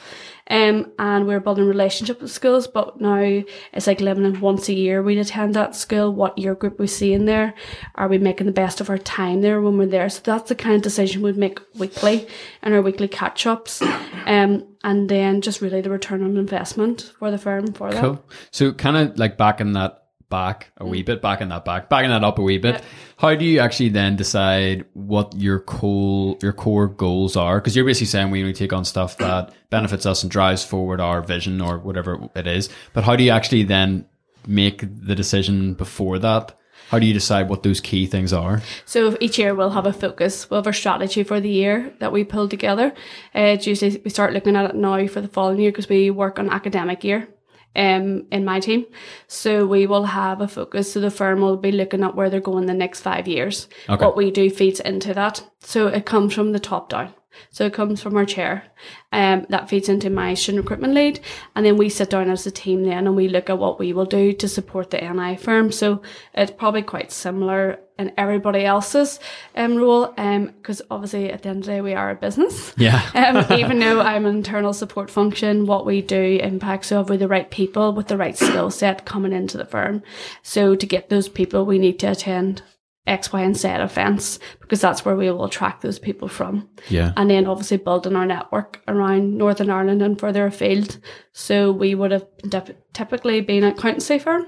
Um, 0.50 0.92
and 1.00 1.26
we're 1.26 1.40
building 1.40 1.66
relationship 1.66 2.22
with 2.22 2.32
schools, 2.32 2.68
but 2.68 3.00
now 3.00 3.44
it's 3.72 3.88
like 3.88 4.02
limited 4.02 4.42
once 4.42 4.68
a 4.68 4.74
year 4.74 5.02
we'd 5.02 5.18
attend 5.18 5.54
that 5.54 5.76
school, 5.76 6.14
what 6.14 6.38
year 6.38 6.54
group 6.54 6.80
we 6.80 6.88
see 6.88 7.14
in 7.14 7.26
there, 7.26 7.54
are 7.96 8.08
we 8.08 8.18
making 8.18 8.48
the 8.48 8.52
best 8.52 8.82
of 8.82 8.90
our 8.90 8.98
time 8.98 9.42
there 9.42 9.62
when 9.62 9.78
we're 9.78 9.86
there? 9.86 10.10
So 10.10 10.22
that's 10.24 10.50
the 10.50 10.56
kind 10.56 10.76
of 10.76 10.82
decision 10.82 11.22
we'd 11.22 11.38
make 11.38 11.60
weekly 11.76 12.28
in 12.62 12.74
our 12.74 12.82
weekly 12.82 13.08
catch 13.08 13.46
ups. 13.46 13.82
Um, 14.26 14.66
and 14.86 15.10
then 15.10 15.42
just 15.42 15.60
really 15.60 15.82
the 15.82 15.90
return 15.90 16.24
on 16.24 16.38
investment 16.38 17.12
for 17.20 17.30
the 17.30 17.38
firm 17.38 17.74
for 17.74 17.92
that. 17.92 18.00
Cool. 18.00 18.24
So 18.52 18.72
kind 18.72 18.96
of 18.96 19.20
like 19.20 19.38
back 19.38 19.60
in 19.60 19.74
that 19.74 20.03
back 20.34 20.72
a 20.78 20.86
wee 20.86 21.04
bit, 21.04 21.22
backing 21.22 21.50
that 21.50 21.64
back, 21.64 21.90
backing 21.90 22.10
that 22.10 22.24
up 22.24 22.40
a 22.40 22.42
wee 22.42 22.58
bit. 22.58 22.82
How 23.18 23.36
do 23.36 23.46
you 23.46 23.60
actually 23.60 23.90
then 23.90 24.16
decide 24.16 24.84
what 24.94 25.36
your 25.38 25.60
core 25.60 26.40
your 26.42 26.54
core 26.54 26.88
goals 26.88 27.38
are? 27.38 27.60
Because 27.60 27.76
you're 27.76 27.86
basically 27.86 28.08
saying 28.08 28.32
we 28.32 28.42
only 28.42 28.54
take 28.54 28.74
on 28.74 28.84
stuff 28.84 29.16
that 29.18 29.54
benefits 29.70 30.08
us 30.08 30.24
and 30.24 30.32
drives 30.32 30.66
forward 30.66 31.00
our 31.00 31.22
vision 31.22 31.62
or 31.62 31.78
whatever 31.78 32.18
it 32.36 32.48
is. 32.48 32.68
But 32.94 33.04
how 33.04 33.16
do 33.16 33.24
you 33.24 33.30
actually 33.30 33.62
then 33.62 34.08
make 34.48 34.80
the 34.82 35.14
decision 35.14 35.76
before 35.76 36.18
that? 36.18 36.58
How 36.90 36.98
do 36.98 37.06
you 37.06 37.14
decide 37.14 37.48
what 37.48 37.62
those 37.62 37.80
key 37.80 38.08
things 38.08 38.34
are? 38.34 38.64
So 38.86 39.16
each 39.20 39.38
year 39.38 39.54
we'll 39.54 39.70
have 39.78 39.86
a 39.86 39.94
focus. 39.94 40.50
We'll 40.50 40.62
have 40.62 40.68
a 40.68 40.74
strategy 40.74 41.24
for 41.24 41.40
the 41.40 41.50
year 41.50 41.94
that 42.00 42.12
we 42.12 42.24
pull 42.24 42.50
together. 42.50 42.88
Uh, 43.36 43.54
it's 43.54 43.68
usually 43.68 44.02
we 44.04 44.10
start 44.10 44.34
looking 44.34 44.56
at 44.56 44.72
it 44.72 44.76
now 44.76 45.06
for 45.06 45.22
the 45.22 45.28
following 45.28 45.60
year 45.60 45.72
because 45.72 45.90
we 45.90 46.10
work 46.10 46.40
on 46.40 46.50
academic 46.50 47.04
year. 47.04 47.28
Um, 47.76 48.28
in 48.32 48.46
my 48.46 48.60
team, 48.60 48.86
so 49.28 49.66
we 49.66 49.88
will 49.88 50.04
have 50.04 50.42
a 50.42 50.48
focus. 50.48 50.94
So 50.94 51.00
the 51.00 51.10
firm 51.10 51.42
will 51.42 51.58
be 51.58 51.72
looking 51.72 52.04
at 52.04 52.14
where 52.16 52.30
they're 52.30 52.40
going 52.40 52.68
the 52.68 52.74
next 52.76 53.02
five 53.02 53.28
years. 53.28 53.68
Okay. 53.90 54.06
What 54.06 54.16
we 54.16 54.30
do 54.30 54.52
feeds 54.52 54.80
into 54.80 55.12
that. 55.16 55.42
So 55.62 55.88
it 55.88 56.06
comes 56.06 56.36
from 56.36 56.52
the 56.52 56.60
top 56.60 56.90
down. 56.90 57.16
So 57.50 57.66
it 57.66 57.74
comes 57.74 58.02
from 58.02 58.16
our 58.18 58.26
chair. 58.26 58.66
Um, 59.12 59.46
that 59.50 59.70
feeds 59.70 59.90
into 59.90 60.10
my 60.10 60.34
student 60.34 60.64
recruitment 60.64 60.94
lead. 60.94 61.20
And 61.56 61.66
then 61.66 61.78
we 61.78 61.90
sit 61.90 62.10
down 62.10 62.30
as 62.30 62.46
a 62.46 62.52
team 62.52 62.84
then 62.84 63.08
and 63.08 63.16
we 63.16 63.28
look 63.28 63.50
at 63.50 63.60
what 63.60 63.80
we 63.80 63.94
will 63.94 64.06
do 64.06 64.34
to 64.34 64.48
support 64.48 64.90
the 64.90 64.98
NI 64.98 65.36
firm. 65.36 65.72
So 65.72 66.02
it's 66.34 66.52
probably 66.52 66.82
quite 66.82 67.12
similar 67.12 67.80
in 68.00 68.12
everybody 68.18 68.66
else's 68.66 69.20
um, 69.56 69.76
role. 69.76 70.14
Um, 70.18 70.48
because 70.48 70.82
obviously 70.90 71.32
at 71.32 71.44
the 71.44 71.50
end 71.50 71.60
of 71.60 71.66
the 71.66 71.72
day, 71.74 71.82
we 71.82 71.94
are 71.94 72.10
a 72.10 72.16
business. 72.16 72.74
Yeah. 72.78 73.02
um, 73.14 73.60
even 73.60 73.80
though 73.80 74.02
I'm 74.02 74.26
an 74.26 74.36
internal 74.36 74.74
support 74.74 75.12
function, 75.12 75.66
what 75.66 75.86
we 75.86 76.02
do 76.02 76.40
impacts 76.42 76.92
we 76.92 77.18
the 77.18 77.28
right 77.28 77.50
people 77.50 77.94
with 77.94 78.08
the 78.08 78.18
right 78.18 78.38
skill 78.38 78.70
set 78.72 79.06
coming 79.06 79.32
into 79.32 79.58
the 79.58 79.66
firm. 79.66 80.02
So 80.42 80.76
to 80.76 80.86
get 80.86 81.10
those 81.10 81.30
people, 81.30 81.66
we 81.66 81.80
need 81.80 82.00
to 82.00 82.08
attend 82.08 82.64
X, 83.06 83.34
Y, 83.34 83.42
and 83.42 83.56
Z 83.56 83.68
events 83.68 84.40
because 84.62 84.80
that's 84.80 85.04
where 85.04 85.16
we 85.16 85.30
will 85.30 85.46
attract 85.46 85.82
those 85.82 86.00
people 86.00 86.28
from. 86.28 86.70
Yeah. 86.90 87.14
And 87.18 87.30
then 87.30 87.48
obviously 87.48 87.78
building 87.78 88.16
our 88.16 88.26
network 88.26 88.82
around 88.88 89.38
Northern 89.38 89.70
Ireland 89.70 90.02
and 90.02 90.20
further 90.20 90.46
afield. 90.46 91.00
So 91.34 91.72
we 91.72 91.96
would 91.96 92.12
have 92.12 92.26
dip- 92.48 92.94
typically 92.94 93.42
been 93.42 93.64
an 93.64 93.74
accountancy 93.74 94.20
firm. 94.20 94.48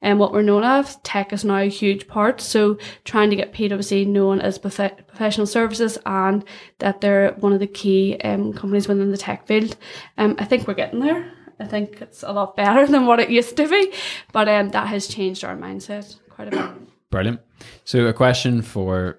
And 0.00 0.18
what 0.18 0.32
we're 0.32 0.42
known 0.42 0.64
of, 0.64 1.02
tech 1.02 1.32
is 1.32 1.44
now 1.44 1.58
a 1.58 1.68
huge 1.68 2.08
part. 2.08 2.40
So 2.40 2.78
trying 3.04 3.28
to 3.30 3.36
get 3.36 3.52
PwC 3.52 4.06
known 4.06 4.40
as 4.40 4.58
prof- 4.58 5.06
professional 5.06 5.46
services 5.46 5.98
and 6.06 6.44
that 6.78 7.00
they're 7.00 7.32
one 7.32 7.52
of 7.52 7.60
the 7.60 7.66
key 7.66 8.18
um, 8.24 8.52
companies 8.52 8.88
within 8.88 9.10
the 9.10 9.18
tech 9.18 9.46
field. 9.46 9.76
Um, 10.16 10.36
I 10.38 10.44
think 10.46 10.66
we're 10.66 10.74
getting 10.74 11.00
there. 11.00 11.30
I 11.58 11.66
think 11.66 12.00
it's 12.00 12.22
a 12.22 12.32
lot 12.32 12.56
better 12.56 12.86
than 12.90 13.04
what 13.04 13.20
it 13.20 13.28
used 13.28 13.56
to 13.58 13.68
be, 13.68 13.92
but 14.32 14.48
um, 14.48 14.70
that 14.70 14.86
has 14.86 15.06
changed 15.06 15.44
our 15.44 15.56
mindset 15.56 16.16
quite 16.30 16.48
a 16.48 16.50
bit. 16.52 16.70
Brilliant. 17.10 17.40
So, 17.84 18.06
a 18.06 18.12
question 18.12 18.62
for 18.62 19.18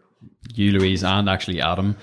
you, 0.53 0.71
Louise, 0.71 1.03
and 1.03 1.29
actually 1.29 1.61
Adam. 1.61 1.95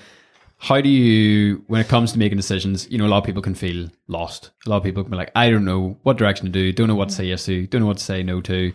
How 0.61 0.81
do 0.81 0.89
you, 0.89 1.63
when 1.67 1.79
it 1.79 1.87
comes 1.87 2.11
to 2.11 2.19
making 2.19 2.37
decisions, 2.37 2.89
you 2.91 2.97
know, 2.97 3.05
a 3.05 3.07
lot 3.07 3.19
of 3.19 3.23
people 3.23 3.41
can 3.41 3.55
feel 3.55 3.89
lost. 4.07 4.51
A 4.65 4.69
lot 4.69 4.77
of 4.77 4.83
people 4.83 5.03
can 5.03 5.11
be 5.11 5.17
like, 5.17 5.31
I 5.33 5.49
don't 5.49 5.63
know 5.63 5.97
what 6.03 6.17
direction 6.17 6.47
to 6.47 6.51
do, 6.51 6.73
don't 6.73 6.89
know 6.89 6.95
what 6.95 7.09
to 7.09 7.15
say 7.15 7.25
yes 7.25 7.45
to, 7.45 7.65
don't 7.67 7.81
know 7.81 7.87
what 7.87 7.99
to 7.99 8.03
say 8.03 8.23
no 8.23 8.41
to. 8.41 8.73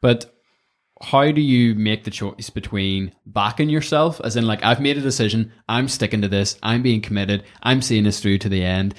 But 0.00 0.34
how 1.02 1.30
do 1.30 1.42
you 1.42 1.74
make 1.74 2.04
the 2.04 2.10
choice 2.10 2.48
between 2.48 3.12
backing 3.26 3.68
yourself, 3.68 4.18
as 4.24 4.36
in, 4.36 4.46
like, 4.46 4.64
I've 4.64 4.80
made 4.80 4.96
a 4.96 5.02
decision, 5.02 5.52
I'm 5.68 5.88
sticking 5.88 6.22
to 6.22 6.28
this, 6.28 6.56
I'm 6.62 6.82
being 6.82 7.02
committed, 7.02 7.44
I'm 7.62 7.82
seeing 7.82 8.04
this 8.04 8.20
through 8.20 8.38
to 8.38 8.48
the 8.48 8.64
end, 8.64 8.94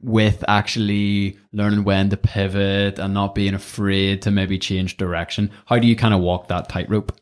with 0.00 0.44
actually 0.46 1.38
learning 1.52 1.84
when 1.84 2.10
to 2.10 2.16
pivot 2.16 2.98
and 2.98 3.14
not 3.14 3.34
being 3.34 3.54
afraid 3.54 4.22
to 4.22 4.30
maybe 4.30 4.58
change 4.58 4.96
direction? 4.96 5.50
How 5.66 5.78
do 5.78 5.86
you 5.86 5.96
kind 5.96 6.14
of 6.14 6.20
walk 6.20 6.48
that 6.48 6.68
tightrope? 6.68 7.18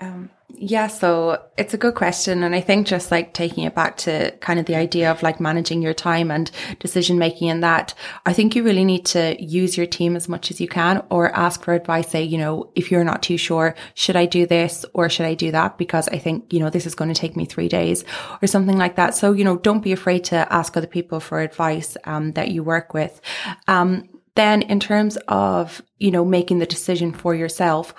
Um, 0.00 0.30
yeah, 0.50 0.86
so 0.86 1.42
it's 1.56 1.74
a 1.74 1.78
good 1.78 1.94
question. 1.94 2.42
And 2.42 2.54
I 2.54 2.60
think 2.60 2.86
just 2.86 3.10
like 3.10 3.34
taking 3.34 3.64
it 3.64 3.74
back 3.74 3.96
to 3.98 4.30
kind 4.40 4.58
of 4.58 4.66
the 4.66 4.76
idea 4.76 5.10
of 5.10 5.22
like 5.22 5.40
managing 5.40 5.82
your 5.82 5.92
time 5.92 6.30
and 6.30 6.50
decision 6.78 7.18
making 7.18 7.50
and 7.50 7.62
that, 7.62 7.94
I 8.24 8.32
think 8.32 8.54
you 8.54 8.62
really 8.62 8.84
need 8.84 9.04
to 9.06 9.36
use 9.42 9.76
your 9.76 9.86
team 9.86 10.16
as 10.16 10.28
much 10.28 10.50
as 10.50 10.60
you 10.60 10.68
can 10.68 11.04
or 11.10 11.34
ask 11.36 11.64
for 11.64 11.74
advice. 11.74 12.08
Say, 12.08 12.22
you 12.22 12.38
know, 12.38 12.70
if 12.74 12.90
you're 12.90 13.04
not 13.04 13.22
too 13.22 13.36
sure, 13.36 13.74
should 13.94 14.16
I 14.16 14.26
do 14.26 14.46
this 14.46 14.84
or 14.94 15.08
should 15.08 15.26
I 15.26 15.34
do 15.34 15.50
that? 15.50 15.78
Because 15.78 16.08
I 16.08 16.18
think, 16.18 16.52
you 16.52 16.60
know, 16.60 16.70
this 16.70 16.86
is 16.86 16.94
going 16.94 17.12
to 17.12 17.20
take 17.20 17.36
me 17.36 17.44
three 17.44 17.68
days 17.68 18.04
or 18.40 18.46
something 18.46 18.78
like 18.78 18.96
that. 18.96 19.14
So, 19.14 19.32
you 19.32 19.44
know, 19.44 19.58
don't 19.58 19.82
be 19.82 19.92
afraid 19.92 20.24
to 20.24 20.50
ask 20.52 20.76
other 20.76 20.86
people 20.86 21.20
for 21.20 21.40
advice, 21.40 21.96
um, 22.04 22.32
that 22.32 22.50
you 22.50 22.62
work 22.62 22.94
with. 22.94 23.20
Um, 23.66 24.08
then 24.34 24.62
in 24.62 24.78
terms 24.78 25.18
of, 25.26 25.82
you 25.98 26.12
know, 26.12 26.24
making 26.24 26.60
the 26.60 26.66
decision 26.66 27.12
for 27.12 27.34
yourself, 27.34 27.92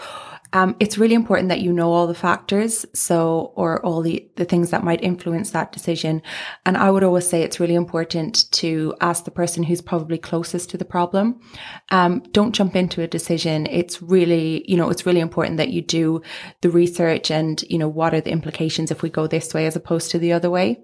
um, 0.53 0.75
it's 0.79 0.97
really 0.97 1.13
important 1.13 1.49
that 1.49 1.61
you 1.61 1.71
know 1.71 1.91
all 1.91 2.07
the 2.07 2.13
factors. 2.13 2.85
So, 2.93 3.53
or 3.55 3.83
all 3.85 4.01
the, 4.01 4.27
the 4.35 4.45
things 4.45 4.71
that 4.71 4.83
might 4.83 5.03
influence 5.03 5.51
that 5.51 5.71
decision. 5.71 6.21
And 6.65 6.77
I 6.77 6.89
would 6.91 7.03
always 7.03 7.27
say 7.27 7.41
it's 7.41 7.59
really 7.59 7.75
important 7.75 8.51
to 8.53 8.95
ask 9.01 9.25
the 9.25 9.31
person 9.31 9.63
who's 9.63 9.81
probably 9.81 10.17
closest 10.17 10.69
to 10.71 10.77
the 10.77 10.85
problem. 10.85 11.39
Um, 11.91 12.21
don't 12.31 12.55
jump 12.55 12.75
into 12.75 13.01
a 13.01 13.07
decision. 13.07 13.67
It's 13.67 14.01
really, 14.01 14.63
you 14.69 14.77
know, 14.77 14.89
it's 14.89 15.05
really 15.05 15.19
important 15.19 15.57
that 15.57 15.69
you 15.69 15.81
do 15.81 16.21
the 16.61 16.69
research 16.69 17.31
and, 17.31 17.61
you 17.69 17.77
know, 17.77 17.89
what 17.89 18.13
are 18.13 18.21
the 18.21 18.31
implications 18.31 18.91
if 18.91 19.01
we 19.01 19.09
go 19.09 19.27
this 19.27 19.53
way 19.53 19.65
as 19.65 19.75
opposed 19.75 20.11
to 20.11 20.19
the 20.19 20.33
other 20.33 20.49
way. 20.49 20.79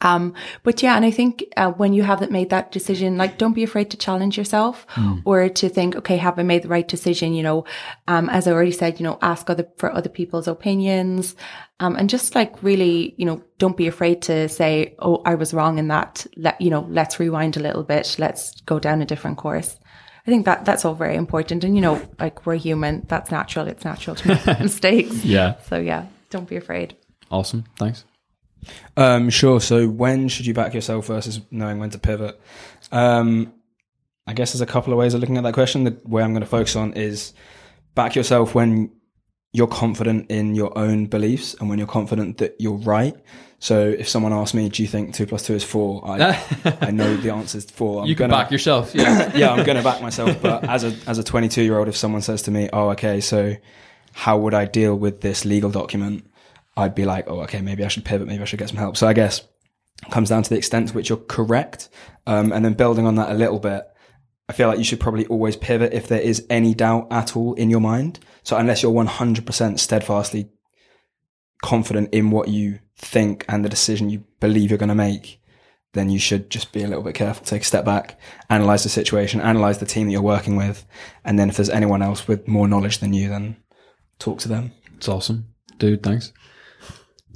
Um, 0.00 0.34
but 0.62 0.82
yeah, 0.82 0.96
and 0.96 1.04
I 1.04 1.10
think 1.10 1.44
uh, 1.56 1.70
when 1.70 1.92
you 1.92 2.02
have 2.02 2.20
that 2.20 2.30
made 2.30 2.50
that 2.50 2.72
decision, 2.72 3.16
like 3.16 3.38
don't 3.38 3.54
be 3.54 3.62
afraid 3.62 3.90
to 3.90 3.96
challenge 3.96 4.36
yourself 4.36 4.86
mm. 4.94 5.22
or 5.24 5.48
to 5.48 5.68
think, 5.68 5.96
okay, 5.96 6.16
have 6.18 6.38
I 6.38 6.42
made 6.42 6.62
the 6.62 6.68
right 6.68 6.86
decision? 6.86 7.32
You 7.32 7.42
know, 7.42 7.64
um, 8.06 8.28
as 8.28 8.46
I 8.46 8.52
already 8.52 8.72
said, 8.72 9.00
you 9.00 9.04
know, 9.04 9.18
ask 9.22 9.48
other 9.48 9.66
for 9.78 9.92
other 9.92 10.10
people's 10.10 10.48
opinions, 10.48 11.36
um, 11.80 11.96
and 11.96 12.10
just 12.10 12.34
like 12.34 12.62
really, 12.62 13.14
you 13.16 13.24
know, 13.24 13.42
don't 13.58 13.76
be 13.76 13.86
afraid 13.86 14.22
to 14.22 14.48
say, 14.48 14.94
oh, 14.98 15.22
I 15.24 15.36
was 15.36 15.54
wrong 15.54 15.78
in 15.78 15.88
that. 15.88 16.26
Let 16.36 16.60
you 16.60 16.70
know, 16.70 16.86
let's 16.90 17.18
rewind 17.18 17.56
a 17.56 17.60
little 17.60 17.82
bit. 17.82 18.16
Let's 18.18 18.60
go 18.62 18.78
down 18.78 19.00
a 19.00 19.06
different 19.06 19.38
course. 19.38 19.78
I 20.26 20.30
think 20.30 20.46
that 20.46 20.64
that's 20.64 20.84
all 20.84 20.94
very 20.94 21.16
important. 21.16 21.64
And 21.64 21.74
you 21.74 21.82
know, 21.82 22.00
like 22.18 22.46
we're 22.46 22.56
human, 22.56 23.04
that's 23.08 23.30
natural. 23.30 23.68
It's 23.68 23.84
natural 23.84 24.16
to 24.16 24.28
make 24.28 24.46
mistakes. 24.60 25.24
Yeah. 25.24 25.56
So 25.68 25.78
yeah, 25.78 26.06
don't 26.30 26.48
be 26.48 26.56
afraid. 26.56 26.96
Awesome. 27.30 27.64
Thanks. 27.78 28.04
Um, 28.96 29.30
sure. 29.30 29.60
So 29.60 29.88
when 29.88 30.28
should 30.28 30.46
you 30.46 30.54
back 30.54 30.74
yourself 30.74 31.06
versus 31.06 31.40
knowing 31.50 31.78
when 31.78 31.90
to 31.90 31.98
pivot? 31.98 32.40
Um, 32.92 33.52
I 34.26 34.32
guess 34.32 34.52
there's 34.52 34.60
a 34.60 34.66
couple 34.66 34.92
of 34.92 34.98
ways 34.98 35.14
of 35.14 35.20
looking 35.20 35.36
at 35.36 35.42
that 35.44 35.54
question. 35.54 35.84
The 35.84 35.96
way 36.04 36.22
I'm 36.22 36.32
going 36.32 36.42
to 36.42 36.46
focus 36.48 36.76
on 36.76 36.94
is 36.94 37.34
back 37.94 38.14
yourself 38.14 38.54
when 38.54 38.90
you're 39.52 39.66
confident 39.68 40.30
in 40.30 40.54
your 40.54 40.76
own 40.76 41.06
beliefs 41.06 41.54
and 41.60 41.68
when 41.68 41.78
you're 41.78 41.86
confident 41.86 42.38
that 42.38 42.56
you're 42.58 42.76
right. 42.78 43.14
So 43.60 43.80
if 43.80 44.08
someone 44.08 44.32
asks 44.32 44.52
me, 44.52 44.68
"Do 44.68 44.82
you 44.82 44.88
think 44.88 45.14
two 45.14 45.26
plus 45.26 45.46
two 45.46 45.54
is 45.54 45.64
four? 45.64 46.02
I, 46.06 46.38
I 46.80 46.90
know 46.90 47.16
the 47.16 47.32
answer 47.32 47.58
is 47.58 47.64
four. 47.64 48.02
I'm 48.02 48.08
you 48.08 48.14
can 48.14 48.28
gonna, 48.28 48.42
back 48.42 48.50
yourself. 48.50 48.94
Yeah, 48.94 49.34
yeah, 49.34 49.52
I'm 49.52 49.64
going 49.64 49.78
to 49.78 49.82
back 49.82 50.02
myself. 50.02 50.36
But 50.42 50.64
as 50.68 50.84
a 50.84 50.94
as 51.06 51.18
a 51.18 51.24
22 51.24 51.62
year 51.62 51.78
old, 51.78 51.88
if 51.88 51.96
someone 51.96 52.20
says 52.20 52.42
to 52.42 52.50
me, 52.50 52.68
"Oh, 52.72 52.90
okay, 52.90 53.20
so 53.20 53.54
how 54.12 54.36
would 54.38 54.54
I 54.54 54.64
deal 54.66 54.94
with 54.96 55.20
this 55.20 55.44
legal 55.44 55.70
document?" 55.70 56.26
I'd 56.76 56.94
be 56.94 57.04
like, 57.04 57.28
oh, 57.28 57.42
okay, 57.42 57.60
maybe 57.60 57.84
I 57.84 57.88
should 57.88 58.04
pivot, 58.04 58.26
maybe 58.26 58.42
I 58.42 58.46
should 58.46 58.58
get 58.58 58.68
some 58.68 58.78
help. 58.78 58.96
So 58.96 59.06
I 59.06 59.12
guess 59.12 59.42
it 60.02 60.10
comes 60.10 60.28
down 60.28 60.42
to 60.42 60.50
the 60.50 60.56
extent 60.56 60.88
to 60.88 60.94
which 60.94 61.08
you're 61.08 61.18
correct. 61.18 61.88
Um, 62.26 62.52
and 62.52 62.64
then 62.64 62.74
building 62.74 63.06
on 63.06 63.14
that 63.16 63.30
a 63.30 63.34
little 63.34 63.58
bit, 63.58 63.86
I 64.48 64.52
feel 64.52 64.68
like 64.68 64.78
you 64.78 64.84
should 64.84 65.00
probably 65.00 65.26
always 65.26 65.56
pivot 65.56 65.92
if 65.92 66.08
there 66.08 66.20
is 66.20 66.46
any 66.50 66.74
doubt 66.74 67.08
at 67.10 67.36
all 67.36 67.54
in 67.54 67.70
your 67.70 67.80
mind. 67.80 68.18
So 68.42 68.56
unless 68.56 68.82
you're 68.82 68.92
100% 68.92 69.78
steadfastly 69.78 70.50
confident 71.62 72.12
in 72.12 72.30
what 72.30 72.48
you 72.48 72.80
think 72.96 73.44
and 73.48 73.64
the 73.64 73.68
decision 73.68 74.10
you 74.10 74.24
believe 74.40 74.70
you're 74.70 74.78
going 74.78 74.88
to 74.88 74.94
make, 74.94 75.40
then 75.92 76.10
you 76.10 76.18
should 76.18 76.50
just 76.50 76.72
be 76.72 76.82
a 76.82 76.88
little 76.88 77.04
bit 77.04 77.14
careful, 77.14 77.46
take 77.46 77.62
a 77.62 77.64
step 77.64 77.84
back, 77.84 78.18
analyze 78.50 78.82
the 78.82 78.88
situation, 78.88 79.40
analyze 79.40 79.78
the 79.78 79.86
team 79.86 80.08
that 80.08 80.12
you're 80.12 80.20
working 80.20 80.56
with. 80.56 80.84
And 81.24 81.38
then 81.38 81.48
if 81.48 81.56
there's 81.56 81.70
anyone 81.70 82.02
else 82.02 82.26
with 82.26 82.48
more 82.48 82.66
knowledge 82.66 82.98
than 82.98 83.12
you, 83.12 83.28
then 83.28 83.56
talk 84.18 84.40
to 84.40 84.48
them. 84.48 84.72
It's 84.96 85.08
awesome. 85.08 85.46
Dude, 85.78 86.02
thanks 86.02 86.32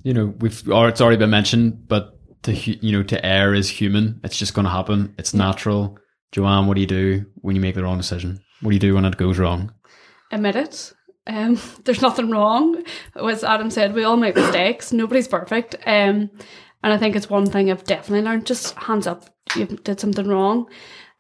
you 0.03 0.15
know, 0.15 0.27
we've 0.39 0.69
or 0.71 0.89
it's 0.89 1.01
already 1.01 1.17
been 1.17 1.31
mentioned, 1.31 1.89
but 1.89 2.15
to 2.43 2.53
you 2.53 2.93
know, 2.93 3.03
to 3.03 3.25
err 3.25 3.55
is 3.55 3.69
human. 3.69 4.21
It's 4.25 4.39
just 4.39 4.55
going 4.55 4.65
to 4.65 4.71
happen. 4.71 5.15
It's 5.19 5.35
natural. 5.35 5.99
Joanne, 6.33 6.67
what 6.67 6.75
do 6.75 6.81
you 6.81 6.87
do 6.87 7.27
when 7.37 7.57
you 7.57 7.63
make 7.63 7.75
the 7.75 7.83
wrong 7.83 7.97
decision? 7.97 8.41
What 8.61 8.71
do 8.71 8.75
you 8.75 8.81
do 8.81 8.95
when 8.95 9.05
it 9.05 9.17
goes 9.17 9.39
wrong? 9.39 9.73
Admit 10.31 10.57
it. 10.57 10.93
Um, 11.27 11.59
there's 11.85 12.03
nothing 12.03 12.31
wrong. 12.31 12.83
As 13.15 13.45
Adam 13.45 13.71
said, 13.71 13.95
we 13.95 14.05
all 14.05 14.17
make 14.17 14.37
mistakes. 14.37 14.93
Nobody's 14.93 15.29
perfect. 15.29 15.77
Um, 15.87 16.31
and 16.83 16.93
I 16.93 16.99
think 16.99 17.17
it's 17.17 17.31
one 17.31 17.47
thing 17.47 17.71
I've 17.71 17.85
definitely 17.85 18.23
learned. 18.23 18.47
Just 18.47 18.75
hands 18.75 19.07
up, 19.07 19.25
you 19.57 19.67
did 19.67 19.99
something 19.99 20.29
wrong, 20.29 20.69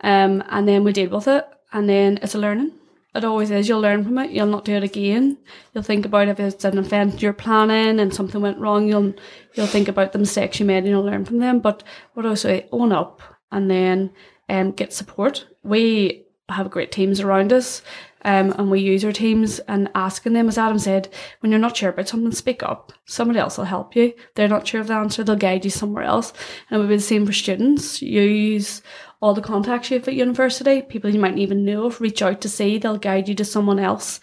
um, 0.03 0.45
and 0.51 0.69
then 0.69 0.85
we 0.85 0.93
deal 0.93 1.11
with 1.11 1.27
it, 1.27 1.45
and 1.73 1.89
then 1.89 2.19
it's 2.23 2.35
a 2.35 2.39
learning. 2.39 2.73
It 3.19 3.25
always 3.25 3.51
is. 3.51 3.69
You'll 3.69 3.81
learn 3.81 4.05
from 4.05 4.17
it. 4.19 4.31
You'll 4.31 4.47
not 4.47 4.65
do 4.65 4.75
it 4.75 4.85
again. 4.85 5.39
You'll 5.75 5.83
think 5.83 6.07
about 6.07 6.29
if 6.29 6.39
it's 6.39 6.65
an 6.65 6.79
event 6.79 7.21
you're 7.21 7.33
planning 7.33 7.99
and 7.99 8.15
something 8.15 8.41
went 8.41 8.61
wrong. 8.61 8.87
You'll 8.87 9.13
you'll 9.55 9.67
think 9.67 9.89
about 9.89 10.13
the 10.13 10.21
mistakes 10.21 10.61
you 10.61 10.67
made 10.67 10.79
and 10.79 10.87
you'll 10.87 11.03
learn 11.03 11.25
from 11.25 11.39
them. 11.39 11.59
But 11.59 11.83
what 12.15 12.25
I 12.25 12.35
say, 12.35 12.69
own 12.71 12.93
up 12.93 13.21
and 13.51 13.69
then 13.69 14.13
um, 14.49 14.71
get 14.71 14.93
support. 14.93 15.49
We 15.65 16.27
have 16.49 16.71
great 16.71 16.93
teams 16.93 17.19
around 17.21 17.53
us. 17.53 17.83
Um, 18.23 18.53
and 18.59 18.71
we 18.71 18.81
use 18.81 19.05
our 19.05 19.13
teams 19.13 19.59
and 19.61 19.89
asking 19.95 20.33
them, 20.33 20.49
as 20.49 20.59
Adam 20.59 20.79
said, 20.79 21.09
when 21.41 21.53
you're 21.53 21.61
not 21.61 21.77
sure 21.77 21.91
about 21.91 22.09
something, 22.09 22.33
speak 22.33 22.63
up. 22.63 22.93
Somebody 23.05 23.39
else 23.39 23.57
will 23.57 23.65
help 23.65 23.95
you. 23.95 24.13
They're 24.35 24.49
not 24.49 24.67
sure 24.67 24.81
of 24.81 24.89
the 24.89 24.95
answer, 24.95 25.23
they'll 25.23 25.37
guide 25.37 25.65
you 25.65 25.71
somewhere 25.71 26.03
else. 26.03 26.33
And 26.69 26.77
it 26.77 26.81
would 26.81 26.89
be 26.89 26.97
the 26.97 27.03
same 27.03 27.27
for 27.27 27.33
students. 27.33 28.03
Use 28.03 28.83
all 29.21 29.35
the 29.35 29.41
contacts 29.41 29.91
you 29.91 29.99
have 29.99 30.09
at 30.09 30.15
university, 30.15 30.83
people 30.83 31.11
you 31.11 31.19
mightn't 31.19 31.41
even 31.41 31.65
know 31.65 31.91
reach 31.99 32.23
out 32.23 32.41
to 32.41 32.49
see, 32.49 32.79
they'll 32.79 32.99
guide 32.99 33.29
you 33.29 33.35
to 33.35 33.45
someone 33.45 33.79
else. 33.79 34.21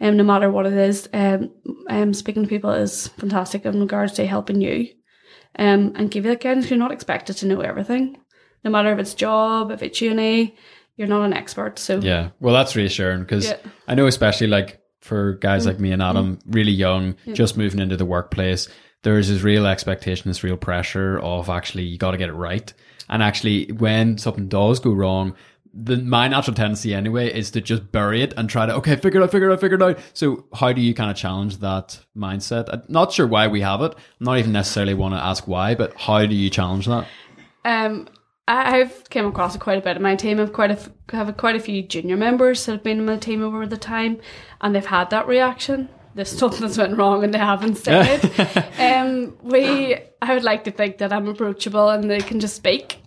Um, 0.00 0.16
no 0.16 0.24
matter 0.24 0.50
what 0.50 0.66
it 0.66 0.72
is, 0.72 1.08
um, 1.12 1.50
um, 1.88 2.12
speaking 2.12 2.42
to 2.42 2.48
people 2.48 2.70
is 2.70 3.08
fantastic 3.08 3.64
in 3.64 3.80
regards 3.80 4.12
to 4.14 4.26
helping 4.26 4.60
you 4.60 4.88
um, 5.58 5.92
and 5.96 6.10
give 6.10 6.24
you 6.24 6.32
that 6.32 6.42
guidance. 6.42 6.68
You're 6.68 6.78
not 6.78 6.92
expected 6.92 7.36
to 7.38 7.46
know 7.46 7.60
everything, 7.60 8.18
no 8.64 8.70
matter 8.70 8.92
if 8.92 8.98
it's 8.98 9.14
job, 9.14 9.70
if 9.70 9.82
it's 9.82 10.00
uni, 10.00 10.56
you're 10.96 11.08
not 11.08 11.24
an 11.24 11.32
expert. 11.32 11.78
So 11.78 12.00
yeah, 12.00 12.30
well, 12.40 12.54
that's 12.54 12.76
reassuring 12.76 13.20
because 13.20 13.46
yeah. 13.46 13.56
I 13.88 13.94
know, 13.94 14.06
especially 14.06 14.48
like 14.48 14.80
for 15.00 15.34
guys 15.34 15.64
mm 15.64 15.68
like 15.68 15.80
me 15.80 15.92
and 15.92 16.02
Adam, 16.02 16.36
mm 16.36 16.42
really 16.46 16.72
young, 16.72 17.16
yeah. 17.24 17.34
just 17.34 17.56
moving 17.56 17.80
into 17.80 17.96
the 17.96 18.04
workplace, 18.04 18.68
there's 19.02 19.28
this 19.28 19.42
real 19.42 19.66
expectation, 19.66 20.30
this 20.30 20.42
real 20.42 20.56
pressure 20.56 21.18
of 21.20 21.48
actually 21.48 21.84
you 21.84 21.98
got 21.98 22.12
to 22.12 22.18
get 22.18 22.28
it 22.28 22.34
right. 22.34 22.72
And 23.08 23.22
actually, 23.22 23.70
when 23.72 24.18
something 24.18 24.48
does 24.48 24.80
go 24.80 24.92
wrong, 24.92 25.34
the 25.74 25.96
my 25.96 26.28
natural 26.28 26.54
tendency 26.54 26.94
anyway 26.94 27.32
is 27.32 27.50
to 27.50 27.60
just 27.60 27.90
bury 27.90 28.22
it 28.22 28.32
and 28.36 28.48
try 28.48 28.64
to 28.64 28.72
okay 28.76 28.94
figure 28.94 29.20
it 29.20 29.24
out 29.24 29.32
figure 29.32 29.50
it 29.50 29.52
out 29.52 29.60
figure 29.60 29.76
it 29.76 29.82
out 29.82 29.98
so 30.12 30.44
how 30.54 30.72
do 30.72 30.80
you 30.80 30.94
kind 30.94 31.10
of 31.10 31.16
challenge 31.16 31.56
that 31.58 31.98
mindset 32.16 32.68
I'm 32.72 32.84
not 32.86 33.12
sure 33.12 33.26
why 33.26 33.48
we 33.48 33.60
have 33.62 33.82
it 33.82 33.92
I'm 33.92 34.24
not 34.24 34.38
even 34.38 34.52
necessarily 34.52 34.94
want 34.94 35.14
to 35.14 35.18
ask 35.18 35.48
why 35.48 35.74
but 35.74 35.92
how 35.98 36.24
do 36.26 36.34
you 36.36 36.48
challenge 36.48 36.86
that 36.86 37.08
um 37.64 38.06
I've 38.46 39.08
came 39.08 39.26
across 39.26 39.54
it 39.54 39.60
quite 39.60 39.78
a 39.78 39.80
bit 39.80 39.96
in 39.96 40.02
my 40.02 40.16
team. 40.16 40.38
I've 40.38 40.52
quite 40.52 40.70
a 40.70 41.16
have 41.16 41.34
quite 41.36 41.56
a 41.56 41.60
few 41.60 41.82
junior 41.82 42.16
members 42.16 42.66
that 42.66 42.72
have 42.72 42.82
been 42.82 42.98
in 42.98 43.06
my 43.06 43.16
team 43.16 43.42
over 43.42 43.66
the 43.66 43.78
time, 43.78 44.20
and 44.60 44.74
they've 44.74 44.84
had 44.84 45.08
that 45.10 45.26
reaction. 45.26 45.88
There's 46.14 46.28
something 46.38 46.60
that's 46.60 46.78
went 46.78 46.96
wrong, 46.96 47.24
and 47.24 47.32
they 47.32 47.38
haven't 47.38 47.76
said 47.76 48.20
it. 48.22 48.80
um, 48.80 49.36
we, 49.42 49.96
I 50.22 50.34
would 50.34 50.44
like 50.44 50.64
to 50.64 50.70
think 50.70 50.98
that 50.98 51.12
I'm 51.12 51.28
approachable 51.28 51.88
and 51.88 52.10
they 52.10 52.20
can 52.20 52.40
just 52.40 52.56
speak. 52.56 52.98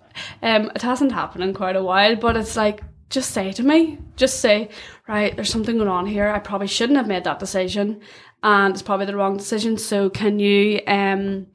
Um, 0.42 0.72
it 0.76 0.82
hasn't 0.82 1.12
happened 1.12 1.44
in 1.44 1.54
quite 1.54 1.76
a 1.76 1.84
while, 1.84 2.16
but 2.16 2.36
it's 2.36 2.56
like 2.56 2.82
just 3.10 3.32
say 3.32 3.52
to 3.54 3.64
me, 3.64 4.00
just 4.16 4.40
say, 4.40 4.70
right, 5.08 5.36
there's 5.36 5.50
something 5.50 5.78
going 5.78 5.88
on 5.88 6.06
here. 6.06 6.28
I 6.28 6.40
probably 6.40 6.68
shouldn't 6.68 6.98
have 6.98 7.08
made 7.08 7.24
that 7.24 7.40
decision, 7.40 8.02
and 8.44 8.74
it's 8.74 8.82
probably 8.82 9.06
the 9.06 9.16
wrong 9.16 9.38
decision. 9.38 9.78
So 9.78 10.10
can 10.10 10.40
you, 10.40 10.82
um, 10.88 11.48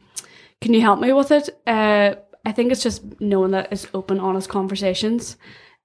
can 0.60 0.74
you 0.74 0.80
help 0.80 1.00
me 1.00 1.12
with 1.12 1.30
it? 1.30 1.50
Uh, 1.66 2.14
I 2.44 2.52
think 2.52 2.72
it's 2.72 2.82
just 2.82 3.20
knowing 3.20 3.52
that 3.52 3.72
it's 3.72 3.86
open, 3.94 4.18
honest 4.18 4.48
conversations. 4.48 5.36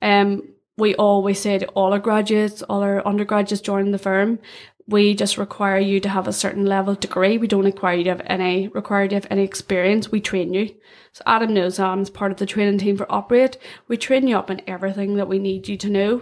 Um, 0.01 0.53
we 0.77 0.95
always 0.95 1.39
say 1.39 1.57
to 1.57 1.67
all 1.69 1.93
our 1.93 1.99
graduates, 1.99 2.61
all 2.63 2.81
our 2.81 3.05
undergraduates 3.05 3.61
joining 3.61 3.91
the 3.91 3.97
firm, 3.97 4.39
we 4.87 5.13
just 5.13 5.37
require 5.37 5.79
you 5.79 5.99
to 5.99 6.09
have 6.09 6.27
a 6.27 6.33
certain 6.33 6.65
level 6.65 6.93
of 6.93 6.99
degree. 6.99 7.37
We 7.37 7.47
don't 7.47 7.65
require 7.65 7.97
you 7.97 8.05
to 8.05 8.11
have 8.11 8.21
any 8.25 8.69
require 8.69 9.03
you 9.03 9.09
to 9.09 9.15
have 9.15 9.27
any 9.29 9.43
experience. 9.43 10.11
We 10.11 10.21
train 10.21 10.53
you. 10.53 10.73
So 11.11 11.23
Adam 11.25 11.53
knows 11.53 11.79
Adam's 11.79 12.09
part 12.09 12.31
of 12.31 12.37
the 12.37 12.45
training 12.45 12.77
team 12.77 12.95
for 12.95 13.11
Operate. 13.11 13.57
We 13.87 13.97
train 13.97 14.27
you 14.27 14.37
up 14.37 14.49
in 14.49 14.61
everything 14.67 15.15
that 15.15 15.27
we 15.27 15.39
need 15.39 15.67
you 15.67 15.77
to 15.77 15.89
know. 15.89 16.21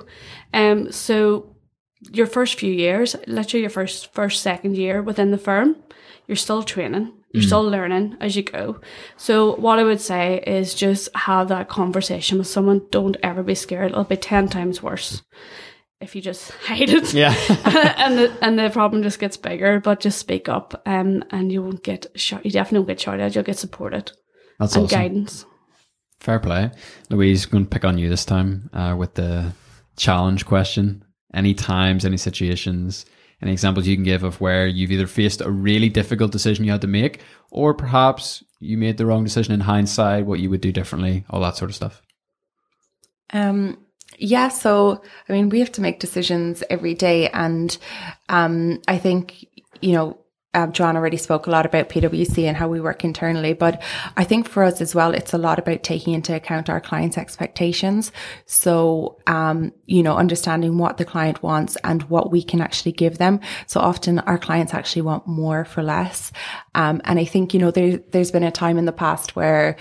Um 0.54 0.92
so 0.92 1.56
your 2.12 2.28
first 2.28 2.60
few 2.60 2.72
years, 2.72 3.16
literally 3.28 3.62
your 3.62 3.70
first 3.70 4.12
first 4.14 4.42
second 4.42 4.76
year 4.78 5.02
within 5.02 5.32
the 5.32 5.38
firm, 5.38 5.76
you're 6.28 6.36
still 6.36 6.64
training. 6.64 7.14
You're 7.34 7.44
mm. 7.44 7.48
still 7.48 7.70
learning 7.70 8.18
as 8.20 8.36
you 8.36 8.44
go. 8.44 8.80
So 9.18 9.56
what 9.58 9.78
I 9.78 9.84
would 9.84 10.02
say 10.02 10.42
is 10.48 10.74
just 10.74 11.10
have 11.16 11.50
that 11.50 11.68
conversation 11.68 12.38
with 12.38 12.48
someone. 12.48 12.88
Don't 12.92 13.18
ever 13.22 13.44
be 13.44 13.56
scared. 13.56 13.92
It'll 13.92 14.06
be 14.06 14.16
10 14.16 14.48
times 14.48 14.82
worse. 14.82 15.22
If 16.02 16.16
you 16.16 16.22
just 16.22 16.52
hide 16.66 16.90
it. 16.90 17.14
Yeah. 17.14 17.34
and 17.98 18.18
the 18.18 18.38
and 18.42 18.60
the 18.60 18.70
problem 18.70 19.04
just 19.04 19.20
gets 19.20 19.38
bigger. 19.38 19.80
But 19.80 20.00
just 20.00 20.18
speak 20.18 20.50
up, 20.50 20.82
um, 20.86 21.24
and 21.32 21.52
you 21.52 21.62
won't 21.62 21.84
get 21.84 22.08
shot. 22.16 22.46
You 22.46 22.52
definitely 22.52 22.80
won't 22.80 22.90
get 22.90 23.02
shouted 23.02 23.24
at. 23.24 23.36
You'll 23.36 23.44
get 23.44 23.58
supported 23.58 24.12
That's 24.60 24.76
and 24.76 24.86
awesome. 24.86 24.98
guidance. 24.98 25.46
Fair 26.20 26.40
play. 26.40 26.72
Louise, 27.10 27.46
going 27.46 27.66
to 27.66 27.70
pick 27.70 27.86
on 27.86 27.98
you 27.98 28.10
this 28.10 28.26
time 28.26 28.70
uh, 28.74 28.96
with 28.98 29.14
the 29.16 29.54
challenge 29.98 30.46
question. 30.46 31.04
Any 31.34 31.54
times, 31.54 32.06
any 32.06 32.18
situations, 32.18 33.06
any 33.42 33.52
examples 33.52 33.86
you 33.86 33.96
can 33.96 34.06
give 34.06 34.24
of 34.24 34.40
where 34.40 34.66
you've 34.66 34.92
either 34.92 35.08
faced 35.08 35.42
a 35.42 35.52
really 35.52 35.90
difficult 35.90 36.32
decision 36.32 36.66
you 36.66 36.72
had 36.72 36.82
to 36.82 36.88
make, 36.88 37.20
or 37.52 37.74
perhaps 37.74 38.44
you 38.60 38.78
made 38.78 38.98
the 38.98 39.06
wrong 39.06 39.24
decision 39.24 39.54
in 39.54 39.60
hindsight, 39.60 40.26
what 40.26 40.40
you 40.40 40.50
would 40.50 40.62
do 40.62 40.72
differently, 40.72 41.26
all 41.30 41.42
that 41.42 41.58
sort 41.58 41.70
of 41.70 41.76
stuff. 41.76 42.02
Um, 43.34 43.78
yeah, 44.18 44.50
so 44.50 45.02
I 45.30 45.34
mean, 45.34 45.50
we 45.50 45.60
have 45.60 45.72
to 45.74 45.82
make 45.82 46.00
decisions 46.00 46.64
every 46.70 46.94
day, 46.94 47.30
and 47.30 47.78
um, 48.30 48.82
I 48.88 48.98
think 48.98 49.46
you 49.82 49.94
know. 49.94 50.20
Um, 50.54 50.72
Joanne 50.72 50.96
already 50.96 51.18
spoke 51.18 51.48
a 51.48 51.50
lot 51.50 51.66
about 51.66 51.90
PwC 51.90 52.46
and 52.46 52.56
how 52.56 52.70
we 52.70 52.80
work 52.80 53.04
internally, 53.04 53.52
but 53.52 53.84
I 54.16 54.24
think 54.24 54.48
for 54.48 54.64
us 54.64 54.80
as 54.80 54.96
well, 54.96 55.14
it's 55.14 55.34
a 55.34 55.38
lot 55.38 55.60
about 55.60 55.84
taking 55.84 56.14
into 56.14 56.34
account 56.34 56.70
our 56.70 56.80
clients' 56.80 57.18
expectations. 57.18 58.14
So, 58.46 59.20
um, 59.28 59.74
you 59.86 60.02
know, 60.02 60.16
understanding 60.16 60.78
what 60.78 60.96
the 60.96 61.04
client 61.04 61.44
wants 61.44 61.76
and 61.84 62.04
what 62.04 62.32
we 62.32 62.42
can 62.42 62.62
actually 62.62 62.94
give 62.94 63.18
them. 63.18 63.42
So 63.68 63.82
often 63.82 64.20
our 64.20 64.38
clients 64.38 64.74
actually 64.74 65.02
want 65.02 65.28
more 65.28 65.66
for 65.66 65.84
less. 65.84 66.32
Um, 66.74 67.02
and 67.04 67.20
I 67.20 67.26
think, 67.26 67.54
you 67.54 67.60
know, 67.60 67.72
there, 67.72 67.98
there's 67.98 68.32
been 68.32 68.44
a 68.44 68.50
time 68.50 68.78
in 68.78 68.86
the 68.86 68.94
past 68.94 69.36
where 69.36 69.76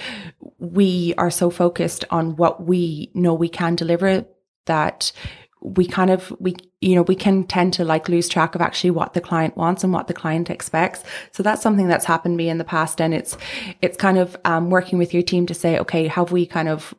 we 0.73 1.15
are 1.19 1.31
so 1.31 1.51
focused 1.51 2.05
on 2.11 2.37
what 2.37 2.65
we 2.65 3.11
know 3.15 3.35
we 3.35 3.49
can 3.49 3.75
deliver 3.75 4.25
that 4.67 5.13
we 5.61 5.87
kind 5.87 6.11
of 6.11 6.31
we 6.39 6.55
you 6.83 6.95
know 6.95 7.03
we 7.03 7.15
can 7.17 7.45
tend 7.45 7.73
to 7.73 7.85
like 7.85 8.09
lose 8.09 8.29
track 8.29 8.55
of 8.55 8.61
actually 8.61 8.91
what 8.91 9.15
the 9.15 9.21
client 9.21 9.57
wants 9.57 9.83
and 9.83 9.93
what 9.93 10.09
the 10.09 10.15
client 10.15 10.51
expects. 10.51 11.03
So 11.33 11.43
that's 11.43 11.63
something 11.63 11.89
that's 11.89 12.05
happened 12.05 12.35
to 12.35 12.37
me 12.37 12.51
in 12.51 12.59
the 12.59 12.65
past 12.65 13.01
and 13.01 13.15
it's 13.15 13.37
it's 13.81 13.97
kind 13.97 14.19
of 14.19 14.37
um, 14.45 14.71
working 14.71 14.99
with 14.99 15.15
your 15.15 15.23
team 15.23 15.47
to 15.47 15.55
say 15.55 15.79
okay 15.79 16.07
have 16.07 16.33
we 16.33 16.45
kind 16.45 16.69
of 16.69 16.95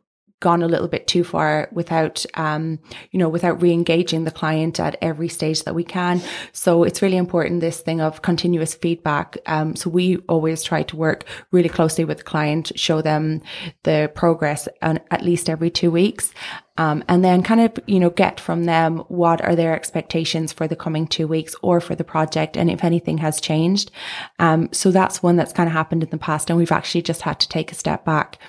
gone 0.45 0.61
a 0.61 0.67
little 0.67 0.87
bit 0.87 1.07
too 1.07 1.23
far 1.23 1.67
without 1.71 2.23
um 2.35 2.77
you 3.11 3.17
know 3.19 3.27
without 3.27 3.59
re-engaging 3.63 4.25
the 4.25 4.37
client 4.41 4.79
at 4.79 4.95
every 5.01 5.27
stage 5.27 5.63
that 5.63 5.73
we 5.73 5.83
can. 5.83 6.21
So 6.51 6.83
it's 6.83 7.01
really 7.01 7.17
important 7.17 7.61
this 7.61 7.79
thing 7.81 7.99
of 7.99 8.21
continuous 8.21 8.75
feedback. 8.75 9.37
Um 9.47 9.75
so 9.75 9.89
we 9.89 10.17
always 10.33 10.61
try 10.61 10.83
to 10.83 10.95
work 10.95 11.25
really 11.51 11.69
closely 11.77 12.05
with 12.05 12.19
the 12.19 12.29
client 12.33 12.71
show 12.75 13.01
them 13.01 13.41
the 13.87 14.11
progress 14.13 14.67
on 14.81 14.99
at 15.09 15.23
least 15.23 15.49
every 15.49 15.71
two 15.71 15.89
weeks 15.89 16.31
um, 16.77 17.03
and 17.07 17.23
then 17.23 17.41
kind 17.41 17.61
of, 17.61 17.71
you 17.87 17.99
know, 17.99 18.09
get 18.09 18.39
from 18.39 18.65
them 18.65 18.97
what 19.07 19.41
are 19.41 19.55
their 19.55 19.73
expectations 19.73 20.51
for 20.51 20.67
the 20.67 20.75
coming 20.75 21.07
two 21.07 21.27
weeks 21.27 21.55
or 21.61 21.79
for 21.79 21.95
the 21.95 22.03
project 22.03 22.57
and 22.57 22.69
if 22.69 22.83
anything 22.83 23.17
has 23.19 23.39
changed. 23.39 23.91
Um, 24.39 24.69
so 24.73 24.91
that's 24.91 25.23
one 25.23 25.37
that's 25.37 25.53
kind 25.53 25.67
of 25.67 25.73
happened 25.73 26.03
in 26.03 26.09
the 26.09 26.17
past 26.17 26.49
and 26.49 26.57
we've 26.57 26.71
actually 26.71 27.03
just 27.03 27.21
had 27.21 27.39
to 27.39 27.49
take 27.49 27.71
a 27.71 27.75
step 27.75 28.03
back 28.03 28.39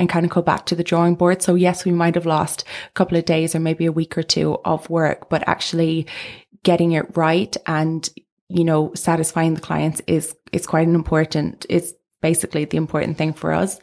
and 0.00 0.08
kind 0.08 0.24
of 0.24 0.32
go 0.32 0.42
back 0.42 0.66
to 0.66 0.74
the 0.74 0.82
drawing 0.82 1.14
board. 1.14 1.42
So 1.42 1.54
yes, 1.54 1.84
we 1.84 1.92
might 1.92 2.14
have 2.16 2.26
lost 2.26 2.64
a 2.88 2.92
couple 2.94 3.18
of 3.18 3.26
days 3.26 3.54
or 3.54 3.60
maybe 3.60 3.86
a 3.86 3.92
week 3.92 4.16
or 4.16 4.22
two 4.22 4.58
of 4.64 4.88
work, 4.90 5.28
but 5.28 5.46
actually 5.46 6.06
getting 6.64 6.92
it 6.92 7.16
right 7.16 7.54
and, 7.66 8.08
you 8.48 8.64
know, 8.64 8.92
satisfying 8.94 9.54
the 9.54 9.60
clients 9.60 10.00
is, 10.06 10.34
is 10.52 10.66
quite 10.66 10.88
an 10.88 10.94
important, 10.94 11.66
it's 11.68 11.92
basically 12.22 12.64
the 12.64 12.78
important 12.78 13.18
thing 13.18 13.34
for 13.34 13.52
us. 13.52 13.78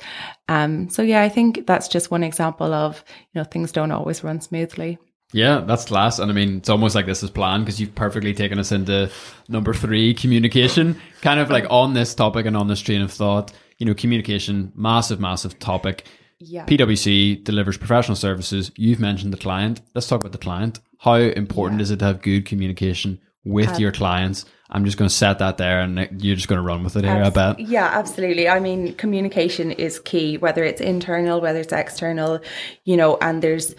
Um, 0.49 0.89
so 0.89 1.03
yeah, 1.03 1.21
I 1.21 1.29
think 1.29 1.67
that's 1.67 1.87
just 1.87 2.11
one 2.11 2.23
example 2.23 2.73
of, 2.73 3.03
you 3.33 3.39
know, 3.39 3.45
things 3.45 3.71
don't 3.71 3.91
always 3.91 4.23
run 4.23 4.41
smoothly. 4.41 4.97
Yeah, 5.33 5.59
that's 5.59 5.85
class. 5.85 6.19
And 6.19 6.31
I 6.31 6.33
mean, 6.33 6.57
it's 6.57 6.69
almost 6.69 6.95
like 6.95 7.05
this 7.05 7.21
is 7.21 7.29
planned 7.29 7.65
because 7.65 7.79
you've 7.79 7.93
perfectly 7.93 8.33
taken 8.33 8.57
us 8.57 8.71
into 8.71 9.11
number 9.49 9.73
three, 9.73 10.13
communication, 10.13 10.99
kind 11.21 11.39
of 11.39 11.49
like 11.51 11.65
on 11.69 11.93
this 11.93 12.15
topic 12.15 12.47
and 12.47 12.57
on 12.57 12.67
this 12.67 12.79
train 12.79 13.01
of 13.01 13.11
thought. 13.11 13.51
You 13.77 13.85
know, 13.85 13.93
communication, 13.93 14.71
massive, 14.75 15.19
massive 15.19 15.59
topic. 15.59 16.05
Yeah. 16.39 16.65
PwC 16.65 17.43
delivers 17.43 17.77
professional 17.77 18.15
services. 18.15 18.71
You've 18.75 18.99
mentioned 18.99 19.33
the 19.33 19.37
client. 19.37 19.81
Let's 19.95 20.07
talk 20.07 20.21
about 20.21 20.33
the 20.33 20.37
client. 20.37 20.79
How 20.99 21.15
important 21.15 21.81
is 21.81 21.91
it 21.91 21.99
to 21.99 22.05
have 22.05 22.21
good 22.21 22.45
communication 22.45 23.19
with 23.43 23.79
your 23.79 23.91
clients? 23.91 24.45
I'm 24.69 24.83
just 24.83 24.97
going 24.97 25.07
to 25.07 25.15
set 25.15 25.39
that 25.39 25.57
there 25.57 25.79
and 25.79 26.21
you're 26.21 26.35
just 26.35 26.47
going 26.47 26.57
to 26.57 26.63
run 26.63 26.83
with 26.83 26.95
it 26.97 27.05
here, 27.05 27.23
I 27.23 27.29
bet. 27.29 27.59
Yeah, 27.59 27.85
absolutely. 27.85 28.49
I 28.49 28.59
mean, 28.59 28.95
communication 28.95 29.71
is 29.71 29.99
key, 29.99 30.37
whether 30.37 30.63
it's 30.63 30.81
internal, 30.81 31.39
whether 31.39 31.59
it's 31.59 31.71
external, 31.71 32.41
you 32.83 32.97
know, 32.97 33.17
and 33.21 33.41
there's, 33.41 33.75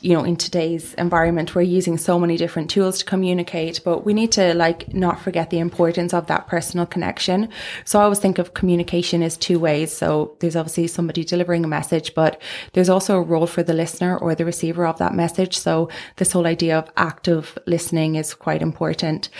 you 0.00 0.12
know, 0.14 0.22
in 0.22 0.36
today's 0.36 0.94
environment, 0.94 1.56
we're 1.56 1.62
using 1.62 1.98
so 1.98 2.20
many 2.20 2.36
different 2.36 2.70
tools 2.70 3.00
to 3.00 3.04
communicate, 3.04 3.80
but 3.84 4.04
we 4.04 4.14
need 4.14 4.30
to 4.32 4.54
like 4.54 4.94
not 4.94 5.20
forget 5.20 5.50
the 5.50 5.58
importance 5.58 6.14
of 6.14 6.28
that 6.28 6.46
personal 6.46 6.86
connection. 6.86 7.48
So 7.84 7.98
I 7.98 8.04
always 8.04 8.20
think 8.20 8.38
of 8.38 8.54
communication 8.54 9.24
as 9.24 9.36
two 9.36 9.58
ways. 9.58 9.92
So 9.92 10.36
there's 10.38 10.54
obviously 10.54 10.86
somebody 10.86 11.24
delivering 11.24 11.64
a 11.64 11.68
message, 11.68 12.14
but 12.14 12.40
there's 12.74 12.88
also 12.88 13.16
a 13.16 13.22
role 13.22 13.48
for 13.48 13.64
the 13.64 13.74
listener 13.74 14.16
or 14.16 14.36
the 14.36 14.44
receiver 14.44 14.86
of 14.86 14.98
that 14.98 15.14
message. 15.14 15.58
So 15.58 15.88
this 16.16 16.30
whole 16.30 16.46
idea 16.46 16.78
of 16.78 16.88
active 16.96 17.58
listening 17.66 18.14
is 18.14 18.34
quite 18.34 18.62
important. 18.62 19.30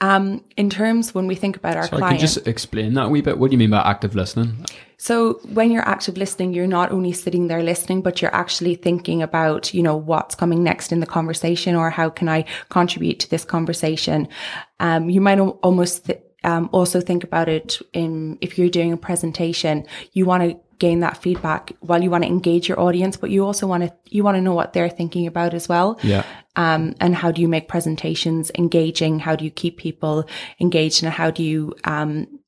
Um, 0.00 0.42
in 0.56 0.70
terms 0.70 1.14
when 1.14 1.26
we 1.26 1.34
think 1.34 1.56
about 1.56 1.76
our 1.76 1.86
Sorry, 1.88 2.00
client, 2.00 2.18
could 2.18 2.26
just 2.26 2.46
explain 2.46 2.94
that 2.94 3.06
a 3.06 3.08
wee 3.10 3.20
bit? 3.20 3.38
What 3.38 3.50
do 3.50 3.54
you 3.54 3.58
mean 3.58 3.70
by 3.70 3.82
active 3.82 4.14
listening? 4.14 4.64
So 4.98 5.34
when 5.52 5.70
you're 5.70 5.86
active 5.86 6.16
listening, 6.16 6.54
you're 6.54 6.66
not 6.66 6.90
only 6.90 7.12
sitting 7.12 7.48
there 7.48 7.62
listening, 7.62 8.02
but 8.02 8.22
you're 8.22 8.34
actually 8.34 8.74
thinking 8.76 9.22
about, 9.22 9.74
you 9.74 9.82
know, 9.82 9.96
what's 9.96 10.34
coming 10.34 10.62
next 10.62 10.92
in 10.92 11.00
the 11.00 11.06
conversation 11.06 11.74
or 11.74 11.90
how 11.90 12.08
can 12.08 12.28
I 12.28 12.44
contribute 12.70 13.20
to 13.20 13.30
this 13.30 13.44
conversation? 13.44 14.28
Um, 14.80 15.10
you 15.10 15.20
might 15.20 15.38
almost 15.38 16.06
th- 16.06 16.20
um, 16.44 16.70
also 16.72 17.00
think 17.00 17.24
about 17.24 17.48
it 17.48 17.78
in 17.92 18.38
if 18.40 18.56
you're 18.56 18.70
doing 18.70 18.92
a 18.92 18.96
presentation, 18.96 19.84
you 20.12 20.24
want 20.24 20.42
to 20.44 20.58
gain 20.78 21.00
that 21.00 21.16
feedback 21.16 21.72
while 21.80 22.02
you 22.02 22.10
want 22.10 22.24
to 22.24 22.28
engage 22.28 22.68
your 22.68 22.78
audience, 22.78 23.16
but 23.16 23.30
you 23.30 23.44
also 23.44 23.66
want 23.66 23.82
to 23.82 23.92
you 24.08 24.22
want 24.22 24.36
to 24.36 24.40
know 24.40 24.54
what 24.54 24.72
they're 24.72 24.88
thinking 24.88 25.26
about 25.26 25.54
as 25.54 25.68
well. 25.68 25.98
Yeah. 26.02 26.24
Um, 26.54 26.94
and 27.00 27.14
how 27.14 27.32
do 27.32 27.42
you 27.42 27.48
make 27.48 27.68
presentations 27.68 28.50
engaging? 28.56 29.18
How 29.18 29.36
do 29.36 29.44
you 29.44 29.50
keep 29.50 29.76
people 29.76 30.28
engaged? 30.60 31.02
And 31.02 31.12
how 31.12 31.30
do 31.30 31.42
you 31.42 31.74
um, 31.84 32.38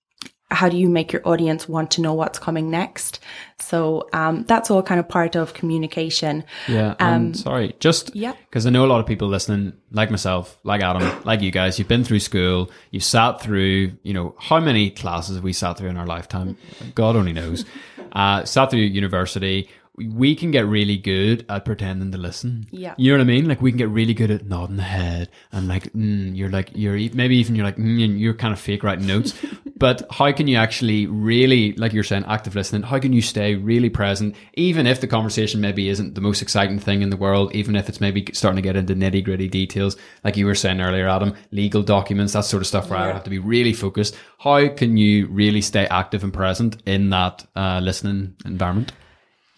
how 0.50 0.68
do 0.68 0.76
you 0.76 0.88
make 0.88 1.12
your 1.12 1.26
audience 1.28 1.68
want 1.68 1.90
to 1.92 2.00
know 2.00 2.14
what's 2.14 2.38
coming 2.38 2.70
next? 2.70 3.20
So 3.58 4.08
um, 4.12 4.44
that's 4.44 4.70
all 4.70 4.82
kind 4.82 4.98
of 4.98 5.08
part 5.08 5.36
of 5.36 5.52
communication. 5.52 6.44
Yeah. 6.66 6.94
Um, 7.00 7.34
sorry, 7.34 7.74
just 7.80 8.14
yeah. 8.16 8.32
because 8.48 8.66
I 8.66 8.70
know 8.70 8.84
a 8.84 8.88
lot 8.88 9.00
of 9.00 9.06
people 9.06 9.28
listening, 9.28 9.74
like 9.92 10.10
myself, 10.10 10.58
like 10.64 10.82
Adam, 10.82 11.22
like 11.24 11.42
you 11.42 11.50
guys, 11.50 11.78
you've 11.78 11.88
been 11.88 12.04
through 12.04 12.20
school, 12.20 12.70
you've 12.90 13.04
sat 13.04 13.42
through, 13.42 13.92
you 14.02 14.14
know, 14.14 14.34
how 14.38 14.60
many 14.60 14.90
classes 14.90 15.40
we 15.40 15.52
sat 15.52 15.76
through 15.76 15.90
in 15.90 15.96
our 15.96 16.06
lifetime? 16.06 16.56
God 16.94 17.16
only 17.16 17.32
knows. 17.32 17.64
Uh, 18.12 18.42
sat 18.42 18.70
through 18.70 18.80
university. 18.80 19.68
We 19.98 20.34
can 20.34 20.50
get 20.50 20.66
really 20.66 20.96
good 20.96 21.44
at 21.48 21.64
pretending 21.64 22.12
to 22.12 22.18
listen. 22.18 22.66
Yeah. 22.70 22.94
You 22.96 23.12
know 23.12 23.18
what 23.18 23.22
I 23.22 23.26
mean? 23.26 23.48
Like 23.48 23.60
we 23.60 23.70
can 23.70 23.78
get 23.78 23.88
really 23.88 24.14
good 24.14 24.30
at 24.30 24.46
nodding 24.46 24.76
the 24.76 24.82
head 24.82 25.28
and 25.52 25.68
like, 25.68 25.92
mm, 25.92 26.36
you're 26.36 26.50
like, 26.50 26.70
you're 26.74 26.94
maybe 27.14 27.36
even 27.36 27.54
you're 27.54 27.64
like, 27.64 27.76
mm, 27.76 28.18
you're 28.18 28.34
kind 28.34 28.52
of 28.52 28.60
fake 28.60 28.82
writing 28.82 29.06
notes. 29.06 29.34
but 29.76 30.02
how 30.10 30.30
can 30.32 30.48
you 30.48 30.56
actually 30.56 31.06
really, 31.06 31.72
like 31.72 31.92
you're 31.92 32.04
saying, 32.04 32.24
active 32.26 32.54
listening? 32.54 32.82
How 32.82 32.98
can 32.98 33.12
you 33.12 33.22
stay 33.22 33.54
really 33.54 33.90
present, 33.90 34.34
even 34.54 34.86
if 34.86 35.00
the 35.00 35.06
conversation 35.06 35.60
maybe 35.60 35.88
isn't 35.88 36.14
the 36.14 36.20
most 36.20 36.42
exciting 36.42 36.78
thing 36.78 37.02
in 37.02 37.10
the 37.10 37.16
world, 37.16 37.54
even 37.54 37.76
if 37.76 37.88
it's 37.88 38.00
maybe 38.00 38.26
starting 38.32 38.56
to 38.56 38.62
get 38.62 38.76
into 38.76 38.94
nitty 38.94 39.24
gritty 39.24 39.48
details, 39.48 39.96
like 40.24 40.36
you 40.36 40.46
were 40.46 40.54
saying 40.54 40.80
earlier, 40.80 41.08
Adam, 41.08 41.34
legal 41.52 41.82
documents, 41.82 42.32
that 42.32 42.44
sort 42.44 42.62
of 42.62 42.66
stuff 42.66 42.90
where 42.90 42.98
I 42.98 43.06
would 43.06 43.14
have 43.14 43.24
to 43.24 43.30
be 43.30 43.38
really 43.38 43.72
focused. 43.72 44.16
How 44.38 44.68
can 44.68 44.96
you 44.96 45.26
really 45.28 45.60
stay 45.60 45.86
active 45.86 46.24
and 46.24 46.32
present 46.32 46.82
in 46.86 47.10
that 47.10 47.46
uh, 47.54 47.80
listening 47.82 48.36
environment? 48.44 48.92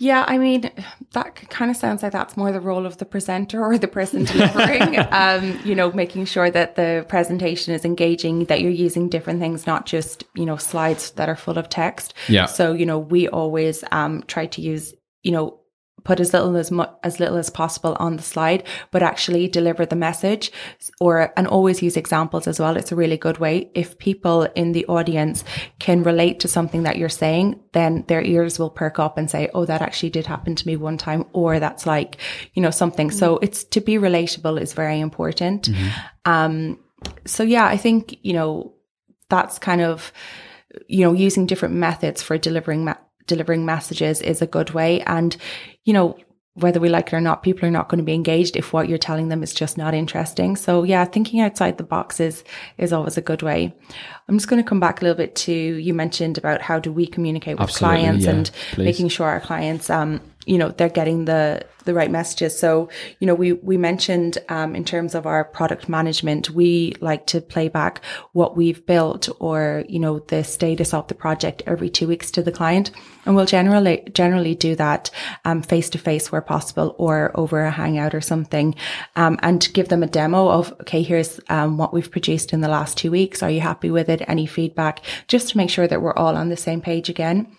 Yeah, 0.00 0.24
I 0.26 0.38
mean, 0.38 0.70
that 1.12 1.34
kind 1.50 1.70
of 1.70 1.76
sounds 1.76 2.02
like 2.02 2.12
that's 2.12 2.34
more 2.34 2.50
the 2.52 2.60
role 2.60 2.86
of 2.86 2.96
the 2.96 3.04
presenter 3.04 3.62
or 3.62 3.76
the 3.76 3.86
person 3.86 4.24
delivering. 4.24 4.98
um, 5.10 5.60
you 5.62 5.74
know, 5.74 5.92
making 5.92 6.24
sure 6.24 6.50
that 6.50 6.74
the 6.76 7.04
presentation 7.06 7.74
is 7.74 7.84
engaging, 7.84 8.46
that 8.46 8.62
you're 8.62 8.70
using 8.70 9.10
different 9.10 9.40
things, 9.40 9.66
not 9.66 9.84
just, 9.84 10.24
you 10.34 10.46
know, 10.46 10.56
slides 10.56 11.10
that 11.12 11.28
are 11.28 11.36
full 11.36 11.58
of 11.58 11.68
text. 11.68 12.14
Yeah. 12.28 12.46
So, 12.46 12.72
you 12.72 12.86
know, 12.86 12.98
we 12.98 13.28
always 13.28 13.84
um, 13.92 14.22
try 14.26 14.46
to 14.46 14.62
use, 14.62 14.94
you 15.22 15.32
know, 15.32 15.59
put 16.04 16.20
as 16.20 16.32
little 16.32 16.56
as 16.56 16.70
mu- 16.70 16.84
as 17.02 17.20
little 17.20 17.36
as 17.36 17.50
possible 17.50 17.96
on 17.98 18.16
the 18.16 18.22
slide, 18.22 18.64
but 18.90 19.02
actually 19.02 19.48
deliver 19.48 19.86
the 19.86 19.96
message, 19.96 20.52
or 21.00 21.32
and 21.36 21.46
always 21.46 21.82
use 21.82 21.96
examples 21.96 22.46
as 22.46 22.60
well. 22.60 22.76
It's 22.76 22.92
a 22.92 22.96
really 22.96 23.16
good 23.16 23.38
way. 23.38 23.70
If 23.74 23.98
people 23.98 24.42
in 24.54 24.72
the 24.72 24.86
audience 24.86 25.44
can 25.78 26.02
relate 26.02 26.40
to 26.40 26.48
something 26.48 26.84
that 26.84 26.98
you're 26.98 27.08
saying, 27.08 27.60
then 27.72 28.04
their 28.08 28.22
ears 28.22 28.58
will 28.58 28.70
perk 28.70 28.98
up 28.98 29.18
and 29.18 29.30
say, 29.30 29.48
"Oh, 29.54 29.64
that 29.64 29.82
actually 29.82 30.10
did 30.10 30.26
happen 30.26 30.54
to 30.54 30.66
me 30.66 30.76
one 30.76 30.98
time," 30.98 31.24
or 31.32 31.58
"That's 31.60 31.86
like, 31.86 32.16
you 32.54 32.62
know, 32.62 32.70
something." 32.70 33.10
So 33.10 33.38
it's 33.38 33.64
to 33.64 33.80
be 33.80 33.94
relatable 33.94 34.60
is 34.60 34.72
very 34.72 35.00
important. 35.00 35.68
Um, 36.24 36.78
so 37.26 37.42
yeah, 37.42 37.66
I 37.66 37.76
think 37.76 38.18
you 38.22 38.32
know 38.32 38.74
that's 39.28 39.58
kind 39.58 39.80
of 39.80 40.12
you 40.88 41.04
know 41.04 41.12
using 41.12 41.46
different 41.46 41.74
methods 41.74 42.22
for 42.22 42.38
delivering 42.38 42.84
ma- 42.84 42.94
delivering 43.26 43.64
messages 43.64 44.20
is 44.20 44.42
a 44.42 44.46
good 44.46 44.70
way 44.70 45.00
and 45.02 45.36
you 45.84 45.92
know 45.92 46.16
whether 46.54 46.80
we 46.80 46.88
like 46.88 47.08
it 47.08 47.16
or 47.16 47.20
not, 47.20 47.42
people 47.42 47.66
are 47.66 47.70
not 47.70 47.88
going 47.88 47.98
to 47.98 48.04
be 48.04 48.12
engaged 48.12 48.56
if 48.56 48.72
what 48.72 48.88
you're 48.88 48.98
telling 48.98 49.28
them 49.28 49.42
is 49.42 49.54
just 49.54 49.78
not 49.78 49.94
interesting. 49.94 50.56
So 50.56 50.82
yeah, 50.82 51.04
thinking 51.04 51.40
outside 51.40 51.78
the 51.78 51.84
box 51.84 52.18
is, 52.18 52.42
is 52.76 52.92
always 52.92 53.16
a 53.16 53.22
good 53.22 53.42
way. 53.42 53.74
I'm 54.28 54.36
just 54.36 54.48
going 54.48 54.62
to 54.62 54.68
come 54.68 54.80
back 54.80 55.00
a 55.00 55.04
little 55.04 55.16
bit 55.16 55.34
to, 55.36 55.52
you 55.52 55.94
mentioned 55.94 56.38
about 56.38 56.60
how 56.60 56.78
do 56.80 56.92
we 56.92 57.06
communicate 57.06 57.58
with 57.58 57.70
Absolutely, 57.70 57.98
clients 58.00 58.24
yeah, 58.24 58.30
and 58.30 58.50
please. 58.72 58.84
making 58.84 59.08
sure 59.08 59.28
our 59.28 59.40
clients, 59.40 59.90
um, 59.90 60.20
you 60.50 60.58
know, 60.58 60.70
they're 60.70 60.88
getting 61.00 61.26
the, 61.26 61.64
the 61.84 61.94
right 61.94 62.10
messages. 62.10 62.58
So, 62.58 62.88
you 63.20 63.26
know, 63.28 63.36
we, 63.36 63.52
we 63.52 63.76
mentioned, 63.76 64.38
um, 64.48 64.74
in 64.74 64.84
terms 64.84 65.14
of 65.14 65.24
our 65.24 65.44
product 65.44 65.88
management, 65.88 66.50
we 66.50 66.96
like 67.00 67.24
to 67.28 67.40
play 67.40 67.68
back 67.68 68.02
what 68.32 68.56
we've 68.56 68.84
built 68.84 69.28
or, 69.38 69.84
you 69.88 70.00
know, 70.00 70.18
the 70.18 70.42
status 70.42 70.92
of 70.92 71.06
the 71.06 71.14
project 71.14 71.62
every 71.68 71.88
two 71.88 72.08
weeks 72.08 72.32
to 72.32 72.42
the 72.42 72.50
client. 72.50 72.90
And 73.24 73.36
we'll 73.36 73.46
generally, 73.46 74.02
generally 74.12 74.56
do 74.56 74.74
that, 74.74 75.10
face 75.68 75.88
to 75.90 75.98
face 75.98 76.32
where 76.32 76.40
possible 76.42 76.96
or 76.98 77.30
over 77.34 77.60
a 77.62 77.70
hangout 77.70 78.14
or 78.14 78.20
something, 78.20 78.74
um, 79.14 79.38
and 79.42 79.72
give 79.72 79.88
them 79.88 80.02
a 80.02 80.08
demo 80.08 80.48
of, 80.48 80.72
okay, 80.80 81.02
here's, 81.02 81.38
um, 81.48 81.78
what 81.78 81.94
we've 81.94 82.10
produced 82.10 82.52
in 82.52 82.60
the 82.60 82.68
last 82.68 82.98
two 82.98 83.12
weeks. 83.12 83.40
Are 83.42 83.50
you 83.50 83.60
happy 83.60 83.90
with 83.90 84.08
it? 84.08 84.22
Any 84.26 84.46
feedback? 84.46 85.00
Just 85.28 85.50
to 85.50 85.56
make 85.56 85.70
sure 85.70 85.86
that 85.86 86.02
we're 86.02 86.14
all 86.14 86.34
on 86.34 86.48
the 86.48 86.56
same 86.56 86.80
page 86.80 87.08
again. 87.08 87.56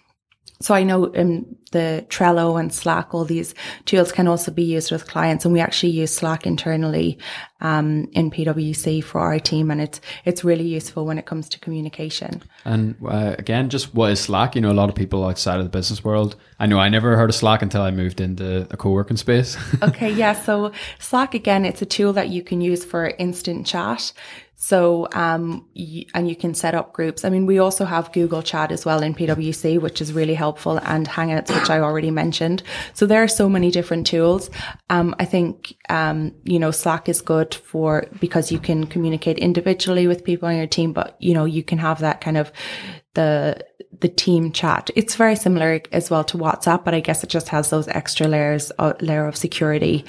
So 0.62 0.74
I 0.74 0.84
know 0.84 1.14
um, 1.16 1.56
the 1.72 2.06
Trello 2.10 2.60
and 2.60 2.74
Slack, 2.74 3.14
all 3.14 3.26
these 3.26 3.54
tools 3.86 4.12
can 4.12 4.28
also 4.28 4.52
be 4.52 4.64
used 4.64 4.92
with 4.92 5.08
clients, 5.08 5.46
and 5.46 5.54
we 5.54 5.60
actually 5.60 5.92
use 5.92 6.14
Slack 6.14 6.46
internally 6.46 7.18
um, 7.62 8.08
in 8.14 8.32
PwC 8.32 9.04
for 9.04 9.22
our 9.22 9.40
team, 9.40 9.72
and 9.72 9.82
it's 9.82 10.00
it's 10.26 10.44
really 10.44 10.68
useful 10.68 11.06
when 11.06 11.18
it 11.18 11.26
comes 11.26 11.50
to 11.50 11.60
communication. 11.60 12.44
And 12.66 12.96
uh, 13.08 13.36
again, 13.38 13.70
just 13.70 13.94
what 13.96 14.12
is 14.12 14.20
Slack? 14.20 14.56
You 14.56 14.62
know, 14.62 14.72
a 14.72 14.74
lot 14.74 14.90
of 14.90 14.96
people 14.96 15.26
outside 15.26 15.58
of 15.58 15.64
the 15.64 15.70
business 15.70 16.04
world. 16.04 16.36
I 16.60 16.68
know 16.68 16.80
I 16.80 16.90
never 16.90 17.18
heard 17.18 17.30
of 17.30 17.36
Slack 17.36 17.62
until 17.62 17.82
I 17.82 17.92
moved 17.92 18.22
into 18.22 18.68
a 18.70 18.78
co-working 18.78 19.18
space. 19.18 19.58
okay, 19.82 20.12
yeah. 20.12 20.34
So 20.34 20.72
Slack 21.00 21.34
again, 21.34 21.66
it's 21.66 21.82
a 21.82 21.86
tool 21.86 22.14
that 22.14 22.30
you 22.30 22.44
can 22.44 22.62
use 22.62 22.86
for 22.86 23.08
instant 23.18 23.66
chat. 23.66 24.14
So, 24.64 25.08
um, 25.14 25.66
and 26.14 26.30
you 26.30 26.36
can 26.36 26.54
set 26.54 26.76
up 26.76 26.94
groups. 26.94 27.26
I 27.26 27.30
mean, 27.30 27.48
we 27.48 27.58
also 27.58 27.84
have 27.84 28.14
Google 28.14 28.44
Chat 28.44 28.72
as 28.72 28.86
well 28.86 29.02
in 29.02 29.16
PwC, 29.16 29.82
which 29.82 30.02
is 30.02 30.14
really 30.14 30.36
helpful, 30.36 30.78
and 30.84 31.08
Hangouts, 31.08 31.50
which 31.50 31.72
I 31.72 31.80
already 31.80 32.12
mentioned. 32.12 32.62
So 32.94 33.08
there 33.08 33.24
are 33.24 33.28
so 33.28 33.50
many 33.50 33.72
different 33.72 34.06
tools. 34.06 34.52
Um, 34.92 35.16
I 35.18 35.26
think, 35.26 35.76
um, 35.90 36.36
you 36.44 36.60
know, 36.60 36.70
Slack 36.70 37.10
is 37.10 37.22
good 37.22 37.56
for 37.56 38.06
because 38.20 38.52
you 38.52 38.60
can 38.60 38.86
communicate 38.86 39.40
individually 39.40 40.06
with 40.06 40.24
people 40.24 40.48
on 40.48 40.56
your 40.56 40.68
team, 40.68 40.94
but 40.94 41.18
you 41.20 41.34
know, 41.34 41.46
you 41.46 41.64
can 41.64 41.80
have 41.80 41.98
that 42.02 42.22
kind 42.22 42.38
of 42.38 42.52
the 43.16 43.66
the 44.00 44.10
team 44.10 44.52
chat. 44.52 44.92
It's 44.96 45.16
very 45.16 45.36
similar 45.36 45.82
as 45.92 46.12
well 46.12 46.24
to 46.26 46.38
WhatsApp, 46.38 46.86
but 46.86 46.94
I 46.94 47.00
guess 47.00 47.24
it 47.24 47.32
just 47.32 47.50
has 47.50 47.72
those 47.72 47.88
extra 47.88 48.28
layers, 48.28 48.72
uh, 48.78 48.94
layer 49.02 49.26
of 49.26 49.36
security, 49.36 50.06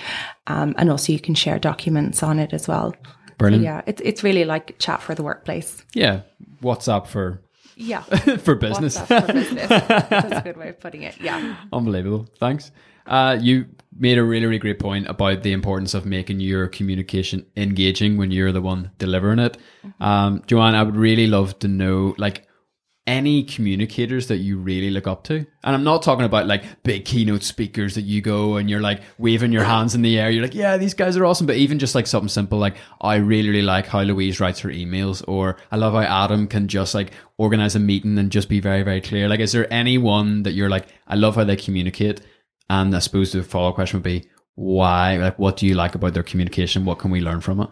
um, 0.46 0.74
and 0.76 0.90
also 0.90 1.10
you 1.10 1.20
can 1.20 1.34
share 1.34 1.58
documents 1.58 2.22
on 2.22 2.38
it 2.38 2.52
as 2.52 2.68
well. 2.68 2.94
Brilliant. 3.42 3.64
Yeah, 3.64 3.82
it's 3.86 4.00
it's 4.04 4.22
really 4.22 4.44
like 4.44 4.78
chat 4.78 5.02
for 5.02 5.14
the 5.14 5.22
workplace. 5.22 5.84
yeah, 5.94 6.22
WhatsApp 6.62 7.06
for 7.06 7.40
Yeah, 7.76 8.00
for 8.44 8.54
business. 8.54 8.96
WhatsApp 8.98 9.26
for 9.26 9.32
business. 9.32 9.68
That's 9.68 10.32
a 10.32 10.42
good 10.44 10.56
way 10.56 10.68
of 10.68 10.80
putting 10.80 11.02
it. 11.02 11.14
Yeah. 11.20 11.56
Unbelievable. 11.72 12.26
Thanks. 12.38 12.70
Uh, 13.06 13.36
you 13.40 13.66
made 13.98 14.16
a 14.18 14.22
really, 14.22 14.46
really 14.46 14.58
great 14.60 14.78
point 14.78 15.08
about 15.08 15.42
the 15.42 15.52
importance 15.52 15.92
of 15.92 16.06
making 16.06 16.38
your 16.40 16.68
communication 16.68 17.44
engaging 17.56 18.16
when 18.16 18.30
you're 18.30 18.52
the 18.52 18.60
one 18.62 18.90
delivering 18.98 19.38
it. 19.40 19.58
Um, 20.00 20.42
Joanne, 20.46 20.74
I 20.76 20.82
would 20.84 20.96
really 20.96 21.26
love 21.26 21.58
to 21.60 21.68
know, 21.68 22.14
like, 22.18 22.46
any 23.06 23.42
communicators 23.42 24.28
that 24.28 24.36
you 24.36 24.58
really 24.58 24.90
look 24.90 25.08
up 25.08 25.24
to. 25.24 25.34
And 25.34 25.74
I'm 25.74 25.82
not 25.82 26.02
talking 26.02 26.24
about 26.24 26.46
like 26.46 26.62
big 26.84 27.04
keynote 27.04 27.42
speakers 27.42 27.96
that 27.96 28.02
you 28.02 28.20
go 28.20 28.56
and 28.56 28.70
you're 28.70 28.80
like 28.80 29.02
waving 29.18 29.52
your 29.52 29.64
hands 29.64 29.94
in 29.94 30.02
the 30.02 30.18
air. 30.18 30.30
You're 30.30 30.42
like, 30.42 30.54
yeah, 30.54 30.76
these 30.76 30.94
guys 30.94 31.16
are 31.16 31.24
awesome. 31.24 31.46
But 31.46 31.56
even 31.56 31.80
just 31.80 31.96
like 31.96 32.06
something 32.06 32.28
simple, 32.28 32.58
like 32.58 32.76
I 33.00 33.16
really, 33.16 33.48
really 33.48 33.62
like 33.62 33.86
how 33.86 34.02
Louise 34.02 34.38
writes 34.38 34.60
her 34.60 34.68
emails, 34.68 35.24
or 35.26 35.56
I 35.72 35.76
love 35.76 35.94
how 35.94 36.24
Adam 36.24 36.46
can 36.46 36.68
just 36.68 36.94
like 36.94 37.12
organize 37.38 37.74
a 37.74 37.80
meeting 37.80 38.18
and 38.18 38.30
just 38.30 38.48
be 38.48 38.60
very, 38.60 38.82
very 38.84 39.00
clear. 39.00 39.28
Like, 39.28 39.40
is 39.40 39.52
there 39.52 39.72
anyone 39.72 40.44
that 40.44 40.52
you're 40.52 40.70
like, 40.70 40.86
I 41.08 41.16
love 41.16 41.34
how 41.34 41.44
they 41.44 41.56
communicate? 41.56 42.20
And 42.70 42.94
I 42.94 43.00
suppose 43.00 43.32
the 43.32 43.42
follow 43.42 43.70
up 43.70 43.74
question 43.74 43.98
would 43.98 44.04
be, 44.04 44.28
why? 44.54 45.16
Like, 45.16 45.38
what 45.38 45.56
do 45.56 45.66
you 45.66 45.74
like 45.74 45.96
about 45.96 46.14
their 46.14 46.22
communication? 46.22 46.84
What 46.84 47.00
can 47.00 47.10
we 47.10 47.20
learn 47.20 47.40
from 47.40 47.60
it? 47.60 47.68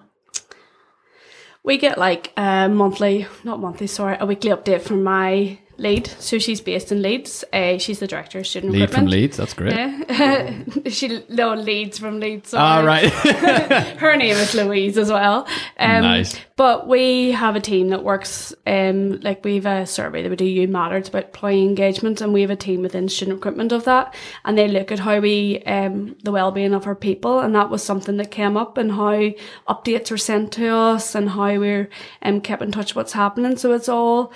We 1.70 1.78
get 1.78 1.98
like 1.98 2.32
a 2.36 2.68
monthly, 2.68 3.28
not 3.44 3.60
monthly, 3.60 3.86
sorry, 3.86 4.16
a 4.18 4.26
weekly 4.26 4.50
update 4.50 4.80
from 4.80 5.04
my 5.04 5.59
lead. 5.80 6.06
So 6.18 6.38
she's 6.38 6.60
based 6.60 6.92
in 6.92 7.02
Leeds. 7.02 7.44
Uh, 7.52 7.78
she's 7.78 7.98
the 7.98 8.06
director 8.06 8.38
of 8.38 8.46
student 8.46 8.72
Lead 8.72 8.90
from. 8.90 9.06
Leeds. 9.06 9.36
That's 9.36 9.54
great. 9.54 9.72
Yeah. 9.72 10.64
she 10.88 11.24
no 11.28 11.54
leads 11.54 11.98
from 11.98 12.20
Leeds. 12.20 12.54
All 12.54 12.60
sorry. 12.60 12.86
right. 12.86 13.12
Her 13.98 14.16
name 14.16 14.36
is 14.36 14.54
Louise 14.54 14.98
as 14.98 15.10
well. 15.10 15.46
Um, 15.78 16.02
Nice. 16.02 16.38
But 16.60 16.86
we 16.86 17.32
have 17.32 17.56
a 17.56 17.60
team 17.60 17.88
that 17.88 18.04
works, 18.04 18.52
um, 18.66 19.18
like 19.20 19.42
we 19.42 19.54
have 19.54 19.64
a 19.64 19.86
survey 19.86 20.22
that 20.22 20.28
we 20.28 20.36
do, 20.36 20.44
You 20.44 20.68
Matter, 20.68 20.98
it's 20.98 21.08
about 21.08 21.24
employee 21.24 21.62
engagement, 21.62 22.20
and 22.20 22.34
we 22.34 22.42
have 22.42 22.50
a 22.50 22.56
team 22.56 22.82
within 22.82 23.08
student 23.08 23.36
recruitment 23.36 23.72
of 23.72 23.84
that, 23.84 24.14
and 24.44 24.58
they 24.58 24.68
look 24.68 24.92
at 24.92 24.98
how 24.98 25.20
we, 25.20 25.62
um, 25.62 26.16
the 26.22 26.30
well-being 26.32 26.74
of 26.74 26.86
our 26.86 26.94
people, 26.94 27.40
and 27.40 27.54
that 27.54 27.70
was 27.70 27.82
something 27.82 28.18
that 28.18 28.30
came 28.30 28.58
up, 28.58 28.76
and 28.76 28.92
how 28.92 29.30
updates 29.70 30.10
were 30.10 30.18
sent 30.18 30.52
to 30.52 30.68
us, 30.68 31.14
and 31.14 31.30
how 31.30 31.58
we're 31.58 31.88
um, 32.20 32.42
kept 32.42 32.60
in 32.60 32.72
touch 32.72 32.90
with 32.90 32.96
what's 32.96 33.12
happening. 33.14 33.56
So 33.56 33.72
it's 33.72 33.88
all 33.88 34.30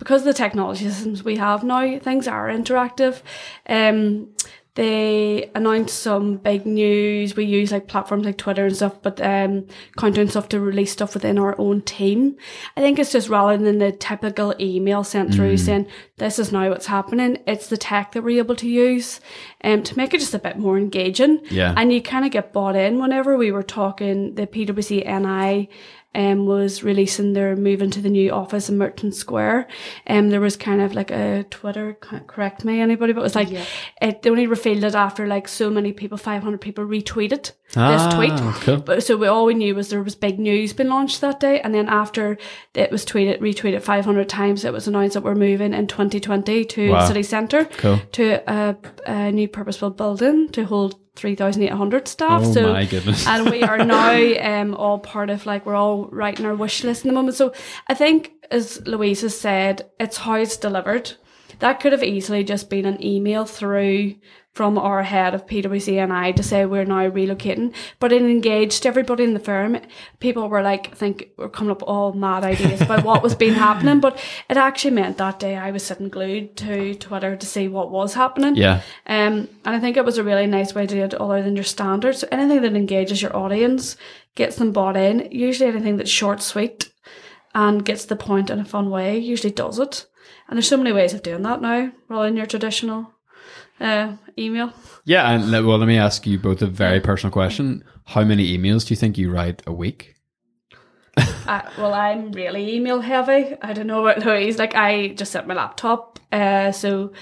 because 0.00 0.22
of 0.22 0.26
the 0.26 0.34
technology 0.34 0.88
systems 0.88 1.22
we 1.22 1.36
have 1.36 1.62
now, 1.62 1.98
things 2.00 2.26
are 2.26 2.48
interactive. 2.48 3.22
Um, 3.68 4.30
they 4.76 5.50
announce 5.54 5.92
some 5.92 6.36
big 6.36 6.64
news. 6.64 7.34
We 7.34 7.44
use 7.44 7.72
like 7.72 7.88
platforms 7.88 8.24
like 8.24 8.38
Twitter 8.38 8.66
and 8.66 8.74
stuff, 8.74 9.02
but 9.02 9.20
um, 9.20 9.66
countdown 9.98 10.28
stuff 10.28 10.48
to 10.50 10.60
release 10.60 10.92
stuff 10.92 11.12
within 11.12 11.38
our 11.38 11.54
own 11.60 11.82
team. 11.82 12.36
I 12.76 12.80
think 12.80 12.98
it's 12.98 13.12
just 13.12 13.28
rather 13.28 13.62
than 13.62 13.78
the 13.78 13.90
typical 13.92 14.54
email 14.60 15.02
sent 15.02 15.34
through 15.34 15.56
saying 15.56 15.86
this 16.18 16.38
is 16.38 16.52
now 16.52 16.70
what's 16.70 16.86
happening. 16.86 17.38
It's 17.46 17.66
the 17.66 17.76
tech 17.76 18.12
that 18.12 18.22
we're 18.22 18.38
able 18.38 18.56
to 18.56 18.68
use, 18.68 19.20
um, 19.64 19.82
to 19.82 19.96
make 19.98 20.14
it 20.14 20.20
just 20.20 20.34
a 20.34 20.38
bit 20.38 20.56
more 20.56 20.78
engaging. 20.78 21.40
Yeah. 21.50 21.74
and 21.76 21.92
you 21.92 22.00
kind 22.00 22.24
of 22.24 22.30
get 22.30 22.52
bought 22.52 22.76
in 22.76 23.00
whenever 23.00 23.36
we 23.36 23.50
were 23.50 23.64
talking. 23.64 24.36
The 24.36 24.46
PwC 24.46 25.04
NI 25.04 25.68
um, 26.14 26.46
was 26.46 26.82
releasing 26.82 27.32
their 27.34 27.54
move 27.54 27.80
into 27.82 28.00
the 28.00 28.10
new 28.10 28.30
office 28.32 28.68
in 28.68 28.76
Merchant 28.78 29.14
Square. 29.14 29.68
Um, 30.08 30.30
there 30.30 30.40
was 30.40 30.56
kind 30.56 30.80
of 30.80 30.92
like 30.94 31.10
a 31.12 31.44
Twitter, 31.50 31.96
can't 32.02 32.26
correct 32.26 32.64
me 32.64 32.80
anybody, 32.80 33.12
but 33.12 33.20
it 33.20 33.22
was 33.22 33.36
like, 33.36 33.48
it, 34.02 34.22
they 34.22 34.30
only 34.30 34.46
revealed 34.48 34.82
it 34.84 34.94
after 34.94 35.26
like 35.26 35.46
so 35.46 35.70
many 35.70 35.92
people, 35.92 36.18
500 36.18 36.60
people 36.60 36.84
retweeted 36.84 37.52
Ah, 37.76 38.08
this 38.08 38.14
tweet. 38.14 38.32
cool. 38.64 38.78
But 38.78 39.04
so 39.04 39.16
we, 39.16 39.28
all 39.28 39.44
we 39.46 39.54
knew 39.54 39.76
was 39.76 39.90
there 39.90 40.02
was 40.02 40.16
big 40.16 40.40
news 40.40 40.72
being 40.72 40.88
launched 40.88 41.20
that 41.20 41.38
day. 41.38 41.60
And 41.60 41.72
then 41.72 41.88
after 41.88 42.36
it 42.74 42.90
was 42.90 43.06
tweeted, 43.06 43.38
retweeted 43.40 43.80
500 43.82 44.28
times, 44.28 44.64
it 44.64 44.72
was 44.72 44.88
announced 44.88 45.14
that 45.14 45.22
we're 45.22 45.36
moving 45.36 45.72
in 45.72 45.86
2020 45.86 46.64
to 46.64 46.90
Wow. 46.90 47.06
city 47.06 47.22
centre 47.22 47.66
Cool. 47.66 48.00
to 48.12 48.42
a, 48.52 48.76
a 49.06 49.30
new 49.30 49.46
purpose-built 49.46 49.96
building 49.96 50.48
to 50.48 50.64
hold 50.64 50.98
3,800 51.20 52.08
staff. 52.08 52.42
Oh 52.44 52.52
so 52.52 52.72
my 52.72 52.86
goodness. 52.86 53.26
and 53.26 53.50
we 53.50 53.62
are 53.62 53.78
now 53.84 54.12
um, 54.60 54.74
all 54.74 54.98
part 54.98 55.28
of 55.28 55.44
like 55.46 55.66
we're 55.66 55.74
all 55.74 56.06
writing 56.06 56.46
our 56.46 56.54
wish 56.54 56.82
list 56.82 57.04
in 57.04 57.08
the 57.08 57.14
moment. 57.14 57.36
So 57.36 57.52
I 57.88 57.94
think, 57.94 58.32
as 58.50 58.84
Louise 58.86 59.20
has 59.20 59.38
said, 59.38 59.90
it's 60.00 60.16
how 60.16 60.34
it's 60.34 60.56
delivered. 60.56 61.12
That 61.58 61.80
could 61.80 61.92
have 61.92 62.02
easily 62.02 62.42
just 62.42 62.70
been 62.70 62.86
an 62.86 63.04
email 63.04 63.44
through 63.44 64.14
from 64.52 64.76
our 64.76 65.04
head 65.04 65.32
of 65.32 65.46
PwC 65.46 66.06
NI 66.06 66.32
to 66.32 66.42
say 66.42 66.66
we're 66.66 66.84
now 66.84 67.08
relocating, 67.08 67.72
but 68.00 68.12
it 68.12 68.20
engaged 68.20 68.84
everybody 68.84 69.22
in 69.22 69.32
the 69.32 69.40
firm. 69.40 69.80
People 70.18 70.48
were 70.48 70.62
like, 70.62 70.88
I 70.88 70.94
think 70.94 71.30
we're 71.36 71.48
coming 71.48 71.70
up 71.70 71.84
all 71.84 72.12
mad 72.12 72.42
ideas 72.42 72.80
about 72.80 73.04
what 73.04 73.22
was 73.22 73.34
being 73.36 73.54
happening, 73.54 74.00
but 74.06 74.18
it 74.48 74.56
actually 74.56 74.90
meant 74.90 75.18
that 75.18 75.38
day 75.38 75.56
I 75.56 75.70
was 75.70 75.84
sitting 75.84 76.08
glued 76.08 76.56
to 76.58 76.94
Twitter 76.96 77.36
to 77.36 77.46
see 77.46 77.68
what 77.68 77.90
was 77.90 78.14
happening. 78.14 78.56
Yeah. 78.56 78.82
Um, 79.06 79.48
and 79.64 79.76
I 79.76 79.78
think 79.78 79.96
it 79.96 80.04
was 80.04 80.18
a 80.18 80.24
really 80.24 80.46
nice 80.46 80.74
way 80.74 80.86
to 80.86 80.94
do 80.94 81.04
it 81.04 81.14
other 81.14 81.42
than 81.42 81.54
your 81.54 81.64
standard. 81.64 82.16
So 82.16 82.28
anything 82.32 82.62
that 82.62 82.74
engages 82.74 83.22
your 83.22 83.36
audience, 83.36 83.96
gets 84.34 84.56
them 84.56 84.72
bought 84.72 84.96
in, 84.96 85.28
usually 85.30 85.70
anything 85.70 85.96
that's 85.96 86.10
short, 86.10 86.42
sweet, 86.42 86.92
and 87.54 87.84
gets 87.84 88.04
the 88.04 88.16
point 88.16 88.50
in 88.50 88.58
a 88.58 88.64
fun 88.64 88.90
way, 88.90 89.16
usually 89.18 89.52
does 89.52 89.78
it. 89.78 90.06
And 90.48 90.56
there's 90.56 90.68
so 90.68 90.76
many 90.76 90.92
ways 90.92 91.14
of 91.14 91.22
doing 91.22 91.42
that 91.42 91.62
now, 91.62 91.92
rather 92.08 92.26
than 92.26 92.36
your 92.36 92.46
traditional 92.46 93.14
uh, 93.80 94.16
email. 94.38 94.72
Yeah, 95.04 95.30
and 95.30 95.50
well, 95.50 95.78
let 95.78 95.86
me 95.86 95.98
ask 95.98 96.26
you 96.26 96.38
both 96.38 96.62
a 96.62 96.66
very 96.66 97.00
personal 97.00 97.32
question. 97.32 97.82
How 98.06 98.24
many 98.24 98.56
emails 98.56 98.86
do 98.86 98.92
you 98.92 98.96
think 98.96 99.18
you 99.18 99.30
write 99.30 99.62
a 99.66 99.72
week? 99.72 100.14
Uh, 101.16 101.62
well, 101.78 101.92
I'm 101.92 102.30
really 102.32 102.76
email 102.76 103.00
heavy. 103.00 103.56
I 103.60 103.72
don't 103.72 103.86
know 103.88 104.06
about 104.06 104.24
Louise. 104.24 104.58
Like 104.58 104.74
I 104.74 105.08
just 105.08 105.32
set 105.32 105.46
my 105.46 105.54
laptop. 105.54 106.20
Uh, 106.30 106.70
so 106.70 107.12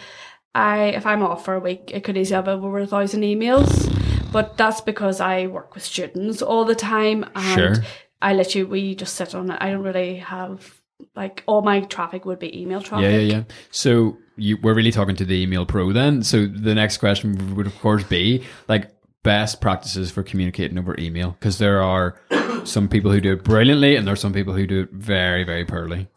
I, 0.54 0.88
if 0.88 1.06
I'm 1.06 1.22
off 1.22 1.44
for 1.44 1.54
a 1.54 1.60
week, 1.60 1.90
it 1.94 2.04
could 2.04 2.16
easily 2.16 2.36
have 2.36 2.48
over 2.48 2.78
a 2.78 2.86
thousand 2.86 3.22
emails. 3.22 3.94
But 4.30 4.58
that's 4.58 4.82
because 4.82 5.20
I 5.20 5.46
work 5.46 5.74
with 5.74 5.84
students 5.84 6.42
all 6.42 6.66
the 6.66 6.74
time, 6.74 7.24
and 7.34 7.76
Sure. 7.76 7.84
I 8.20 8.34
literally 8.34 8.64
we 8.64 8.94
just 8.94 9.14
sit 9.14 9.34
on 9.34 9.50
it. 9.50 9.56
I 9.60 9.70
don't 9.70 9.82
really 9.82 10.16
have 10.16 10.77
like 11.14 11.42
all 11.46 11.62
my 11.62 11.80
traffic 11.80 12.24
would 12.24 12.38
be 12.38 12.60
email 12.60 12.80
traffic. 12.80 13.04
Yeah, 13.04 13.18
yeah, 13.18 13.36
yeah. 13.36 13.42
So 13.70 14.18
you 14.36 14.58
we're 14.62 14.74
really 14.74 14.92
talking 14.92 15.16
to 15.16 15.24
the 15.24 15.40
email 15.40 15.66
pro 15.66 15.92
then. 15.92 16.22
So 16.22 16.46
the 16.46 16.74
next 16.74 16.98
question 16.98 17.56
would 17.56 17.66
of 17.66 17.78
course 17.80 18.04
be 18.04 18.44
like 18.68 18.90
best 19.22 19.60
practices 19.60 20.10
for 20.10 20.22
communicating 20.22 20.78
over 20.78 20.96
email 20.98 21.32
because 21.32 21.58
there 21.58 21.82
are 21.82 22.20
some 22.64 22.88
people 22.88 23.10
who 23.10 23.20
do 23.20 23.32
it 23.32 23.44
brilliantly 23.44 23.96
and 23.96 24.06
there 24.06 24.12
are 24.12 24.16
some 24.16 24.32
people 24.32 24.54
who 24.54 24.66
do 24.66 24.82
it 24.82 24.92
very 24.92 25.44
very 25.44 25.64
poorly. 25.64 26.08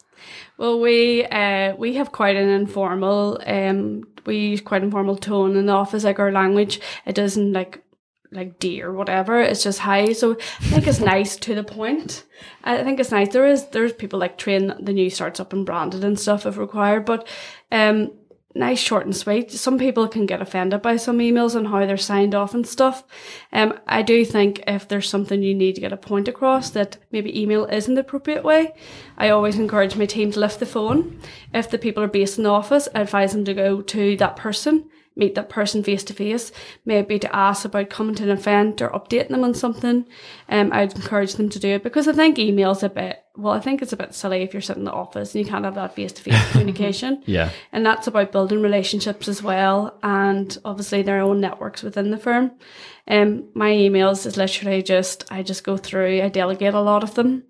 Well, 0.58 0.80
we 0.80 1.26
uh, 1.26 1.76
we 1.76 1.96
have 1.96 2.12
quite 2.12 2.36
an 2.36 2.50
informal 2.50 3.42
um 3.46 4.04
we 4.26 4.38
use 4.38 4.62
quite 4.62 4.84
informal 4.84 5.16
tone 5.16 5.56
in 5.56 5.66
the 5.66 5.74
office. 5.74 6.04
Like 6.04 6.20
our 6.20 6.32
language, 6.32 6.80
it 7.06 7.16
doesn't 7.16 7.54
like 7.54 7.84
like 8.32 8.60
D 8.60 8.82
or 8.82 8.94
whatever. 8.94 9.42
It's 9.42 9.64
just 9.64 9.80
hi. 9.80 10.14
So 10.14 10.38
I 10.60 10.64
think 10.66 10.88
it's 10.88 11.00
nice 11.00 11.36
to 11.38 11.56
the 11.56 11.64
point. 11.64 12.24
I 12.64 12.84
think 12.84 13.00
it's 13.00 13.12
nice. 13.12 13.30
There 13.30 13.46
is 13.46 13.68
there's 13.68 13.94
people 13.94 14.20
like 14.20 14.38
train 14.38 14.74
the 14.80 14.94
new 14.94 15.10
starts 15.10 15.40
up 15.40 15.54
and 15.54 15.66
branded 15.66 16.04
and 16.04 16.20
stuff 16.20 16.46
if 16.46 16.58
required, 16.58 17.06
but 17.06 17.28
um 17.72 18.12
nice 18.54 18.80
short 18.80 19.06
and 19.06 19.16
sweet. 19.16 19.50
Some 19.52 19.78
people 19.78 20.10
can 20.10 20.26
get 20.26 20.42
offended 20.42 20.82
by 20.82 20.98
some 20.98 21.20
emails 21.20 21.56
and 21.56 21.68
how 21.68 21.86
they're 21.86 21.98
signed 21.98 22.34
off 22.34 22.54
and 22.54 22.66
stuff. 22.66 23.04
Um 23.52 23.78
I 23.86 24.02
do 24.02 24.24
think 24.24 24.64
if 24.66 24.88
there's 24.88 25.10
something 25.10 25.44
you 25.44 25.54
need 25.54 25.76
to 25.76 25.82
get 25.82 25.94
a 25.94 25.98
point 25.98 26.30
across 26.30 26.70
that 26.72 26.98
maybe 27.12 27.40
email 27.40 27.66
isn't 27.66 27.96
the 27.96 28.02
appropriate 28.02 28.46
way, 28.46 28.74
I 29.18 29.30
always 29.30 29.60
encourage 29.60 29.98
my 29.98 30.06
team 30.06 30.32
to 30.32 30.40
lift 30.40 30.60
the 30.60 30.66
phone. 30.66 31.20
If 31.54 31.70
the 31.70 31.78
people 31.78 32.02
are 32.02 32.08
based 32.08 32.38
in 32.38 32.46
the 32.46 32.50
office, 32.50 32.88
I 32.96 33.02
advise 33.02 33.34
them 33.34 33.44
to 33.46 33.54
go 33.54 33.82
to 33.82 34.16
that 34.18 34.38
person 34.38 34.90
meet 35.16 35.36
that 35.36 35.50
person 35.50 35.84
face 35.84 36.04
to 36.06 36.14
face, 36.14 36.52
maybe 36.86 37.20
to 37.20 37.36
ask 37.36 37.66
about 37.66 37.90
coming 37.90 38.16
to 38.16 38.24
an 38.24 38.30
event 38.30 38.82
or 38.82 38.90
updating 38.90 39.30
them 39.30 39.44
on 39.44 39.54
something. 39.54 40.06
Um, 40.48 40.72
I'd 40.72 40.96
encourage 40.96 41.34
them 41.36 41.50
to 41.50 41.60
do 41.60 41.70
it 41.70 41.84
because 41.84 42.08
I 42.08 42.14
think 42.14 42.40
email's 42.40 42.82
a 42.82 42.90
bit, 42.90 43.24
well, 43.36 43.54
I 43.54 43.60
think 43.60 43.82
it's 43.82 43.94
a 43.94 43.98
bit 43.98 44.14
silly 44.14 44.42
if 44.42 44.54
you're 44.54 44.62
sitting 44.62 44.82
in 44.82 44.86
the 44.86 44.92
office 44.92 45.36
and 45.36 45.44
you 45.44 45.50
can't 45.50 45.66
have 45.66 45.76
that 45.76 45.96
face 45.96 46.14
to 46.14 46.22
face 46.22 46.52
communication. 46.52 47.22
Yeah. 47.26 47.50
And 47.72 47.86
that's 47.86 48.08
about 48.08 48.32
building 48.32 48.62
relationships 48.62 49.28
as 49.28 49.44
well 49.44 50.00
and 50.02 50.58
obviously 50.64 51.02
their 51.02 51.22
own 51.22 51.42
networks 51.42 51.84
within 51.84 52.12
the 52.12 52.18
firm. 52.18 52.52
Um, 53.08 53.50
my 53.54 53.72
emails 53.72 54.26
is 54.26 54.38
literally 54.38 54.82
just, 54.82 55.30
I 55.32 55.44
just 55.44 55.66
go 55.66 55.76
through, 55.76 56.22
I 56.22 56.30
delegate 56.30 56.74
a 56.74 56.82
lot 56.82 57.04
of 57.04 57.16
them. 57.16 57.44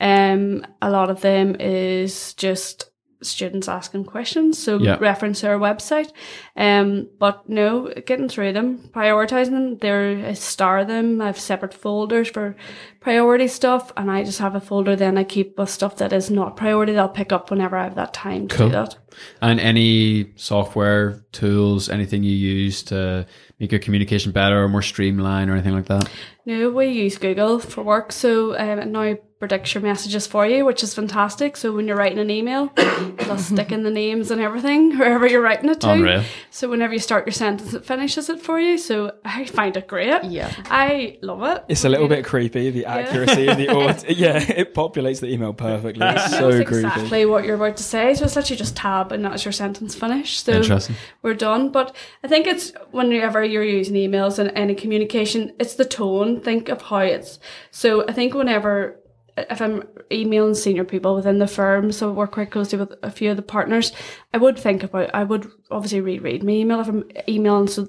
Um, 0.00 0.66
a 0.82 0.90
lot 0.90 1.08
of 1.08 1.22
them 1.22 1.56
is 1.58 2.34
just 2.34 2.90
students 3.26 3.68
asking 3.68 4.04
questions, 4.04 4.58
so 4.58 4.78
Yeah. 4.78 4.96
reference 5.00 5.42
our 5.44 5.58
website. 5.58 6.10
Um, 6.56 7.08
but 7.18 7.48
no, 7.48 7.92
getting 8.06 8.28
through 8.28 8.52
them, 8.52 8.78
prioritizing 8.94 9.50
them. 9.50 9.78
There, 9.78 10.26
I 10.26 10.32
star 10.34 10.84
them. 10.84 11.20
I 11.20 11.26
have 11.26 11.38
separate 11.38 11.74
folders 11.74 12.28
for 12.28 12.56
priority 13.00 13.48
stuff, 13.48 13.92
and 13.96 14.10
I 14.10 14.24
just 14.24 14.38
have 14.38 14.54
a 14.54 14.60
folder. 14.60 14.96
Then 14.96 15.16
I 15.18 15.24
keep 15.24 15.58
with 15.58 15.70
stuff 15.70 15.96
that 15.96 16.12
is 16.12 16.30
not 16.30 16.56
priority. 16.56 16.92
That 16.92 17.00
I'll 17.00 17.08
pick 17.08 17.32
up 17.32 17.50
whenever 17.50 17.76
I 17.76 17.84
have 17.84 17.94
that 17.96 18.12
time 18.14 18.48
to 18.48 18.56
Cool. 18.56 18.66
do 18.68 18.72
that. 18.72 18.96
And 19.40 19.60
any 19.60 20.32
software 20.36 21.24
tools, 21.32 21.88
anything 21.88 22.22
you 22.22 22.34
use 22.34 22.82
to 22.84 23.26
make 23.58 23.72
your 23.72 23.78
communication 23.80 24.32
better 24.32 24.62
or 24.62 24.68
more 24.68 24.82
streamlined 24.82 25.50
or 25.50 25.54
anything 25.54 25.74
like 25.74 25.86
that? 25.86 26.08
No, 26.44 26.70
we 26.70 26.86
use 26.88 27.16
Google 27.16 27.58
for 27.58 27.82
work, 27.82 28.12
so 28.12 28.56
um, 28.58 28.92
now 28.92 29.16
predicts 29.38 29.74
your 29.74 29.82
messages 29.82 30.26
for 30.26 30.46
you, 30.46 30.64
which 30.64 30.82
is 30.82 30.94
fantastic. 30.94 31.58
So 31.58 31.70
when 31.72 31.86
you're 31.86 31.96
writing 31.96 32.18
an 32.18 32.30
email, 32.30 32.72
it'll 32.76 33.36
stick 33.36 33.70
in 33.70 33.82
the 33.82 33.90
names 33.90 34.30
and 34.30 34.40
everything 34.40 34.96
wherever 34.98 35.26
you're 35.26 35.42
writing 35.42 35.68
it 35.68 35.80
to. 35.82 35.88
Oh, 35.88 35.92
Unreal. 35.92 36.24
So 36.50 36.70
whenever 36.70 36.94
you 36.94 36.98
start 36.98 37.26
your 37.26 37.34
sentence, 37.34 37.74
it 37.74 37.84
finishes 37.84 38.30
it 38.30 38.40
for 38.40 38.58
you. 38.58 38.78
So 38.78 39.12
I 39.26 39.44
find 39.44 39.76
it 39.76 39.86
great. 39.88 40.24
Yeah. 40.24 40.50
I 40.70 41.18
love 41.20 41.42
it. 41.42 41.64
It's 41.68 41.84
a 41.84 41.88
little 41.90 42.08
bit 42.08 42.24
creepy, 42.24 42.70
the 42.70 42.86
accuracy 42.86 43.46
of 43.48 43.58
the 43.58 43.68
audio. 43.76 44.08
Yeah, 44.08 44.38
it 44.56 44.72
populates 44.74 45.20
the 45.20 45.28
email 45.28 45.52
perfectly. 45.52 46.06
It's 46.06 46.26
It 46.26 46.30
so 46.30 46.40
knows 46.50 46.64
creepy. 46.66 46.86
exactly 46.86 47.26
what 47.26 47.44
you're 47.44 47.56
about 47.56 47.76
to 47.76 47.82
say. 47.82 48.14
So 48.14 48.24
it's 48.24 48.36
literally 48.36 48.56
just 48.56 48.74
tab 48.74 49.12
and 49.12 49.22
that's 49.22 49.44
your 49.44 49.52
sentence 49.52 49.94
finished. 49.94 50.46
So 50.46 50.52
Interesting. 50.52 50.96
we're 51.20 51.34
done. 51.34 51.70
But 51.72 51.94
I 52.24 52.28
think 52.28 52.46
it's 52.46 52.72
whenever 52.90 53.44
you're 53.44 53.62
using 53.62 53.96
emails 53.96 54.38
and 54.38 54.50
any 54.54 54.74
communication, 54.74 55.52
it's 55.60 55.74
the 55.74 55.84
tone. 55.84 56.40
Think 56.40 56.70
of 56.70 56.80
how 56.80 56.98
it's. 57.00 57.38
So 57.70 58.06
I 58.08 58.12
think 58.12 58.32
whenever 58.32 58.98
if 59.36 59.60
I'm 59.60 59.82
emailing 60.10 60.54
senior 60.54 60.84
people 60.84 61.14
within 61.14 61.38
the 61.38 61.46
firm, 61.46 61.92
so 61.92 62.08
I 62.08 62.12
work 62.12 62.32
quite 62.32 62.50
closely 62.50 62.78
with 62.78 62.94
a 63.02 63.10
few 63.10 63.30
of 63.30 63.36
the 63.36 63.42
partners, 63.42 63.92
I 64.32 64.38
would 64.38 64.58
think 64.58 64.82
about. 64.82 65.14
I 65.14 65.24
would 65.24 65.50
obviously 65.70 66.00
reread 66.00 66.42
my 66.42 66.52
email 66.52 66.80
if 66.80 66.88
I'm 66.88 67.04
emailing 67.28 67.68
so 67.68 67.88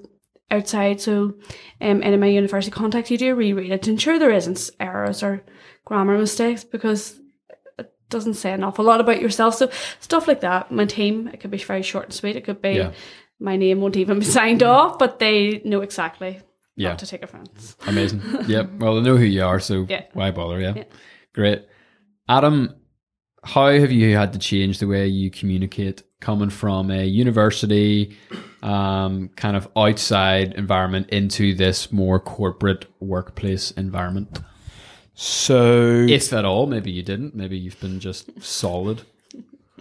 outside. 0.51 0.99
So 1.01 1.35
um, 1.81 2.03
any 2.03 2.13
of 2.15 2.19
my 2.19 2.27
university 2.27 2.71
contacts, 2.71 3.11
you 3.11 3.17
do 3.17 3.35
reread 3.35 3.71
it 3.71 3.81
to 3.83 3.91
ensure 3.91 4.19
there 4.19 4.31
isn't 4.31 4.69
errors 4.79 5.23
or 5.23 5.43
grammar 5.85 6.17
mistakes 6.17 6.63
because 6.63 7.19
it 7.79 7.93
doesn't 8.09 8.33
say 8.35 8.51
an 8.51 8.63
awful 8.63 8.83
lot 8.85 8.99
about 9.01 9.21
yourself. 9.21 9.55
So 9.55 9.69
stuff 9.99 10.27
like 10.27 10.41
that. 10.41 10.71
My 10.71 10.85
team, 10.85 11.27
it 11.29 11.39
could 11.39 11.51
be 11.51 11.57
very 11.57 11.81
short 11.83 12.05
and 12.05 12.13
sweet. 12.13 12.35
It 12.35 12.43
could 12.45 12.61
be 12.61 12.71
Yeah. 12.71 12.91
my 13.39 13.55
name 13.55 13.79
won't 13.81 13.97
even 13.97 14.19
be 14.19 14.25
signed 14.39 14.63
off, 14.63 14.99
but 14.99 15.19
they 15.19 15.61
know 15.63 15.81
exactly 15.81 16.39
Yeah. 16.75 16.89
not 16.89 16.99
to 16.99 17.07
take 17.07 17.23
offense. 17.23 17.75
Amazing. 17.87 18.21
yep. 18.47 18.69
Well, 18.79 18.95
they 18.95 19.01
know 19.01 19.15
who 19.17 19.23
you 19.25 19.43
are, 19.43 19.59
so 19.59 19.85
Yeah. 19.89 20.03
why 20.13 20.31
bother? 20.31 20.59
Yeah. 20.59 20.73
Yeah. 20.75 20.83
Great. 21.37 21.67
Adam, 22.27 22.73
how 23.43 23.67
have 23.67 23.91
you 23.91 24.17
had 24.17 24.33
to 24.33 24.39
change 24.39 24.79
the 24.79 24.87
way 24.87 25.05
you 25.05 25.29
communicate 25.29 26.01
coming 26.19 26.49
from 26.49 26.89
a 26.89 27.05
university 27.05 28.17
um, 28.63 29.29
kind 29.35 29.55
of 29.55 29.67
outside 29.77 30.55
environment 30.55 31.11
into 31.11 31.53
this 31.53 31.91
more 31.91 32.19
corporate 32.19 32.87
workplace 32.99 33.69
environment? 33.69 34.39
So 35.13 36.07
If 36.09 36.33
at 36.33 36.43
all, 36.43 36.65
maybe 36.65 36.89
you 36.89 37.03
didn't. 37.03 37.35
Maybe 37.35 37.55
you've 37.55 37.79
been 37.79 37.99
just 37.99 38.41
solid. 38.41 39.03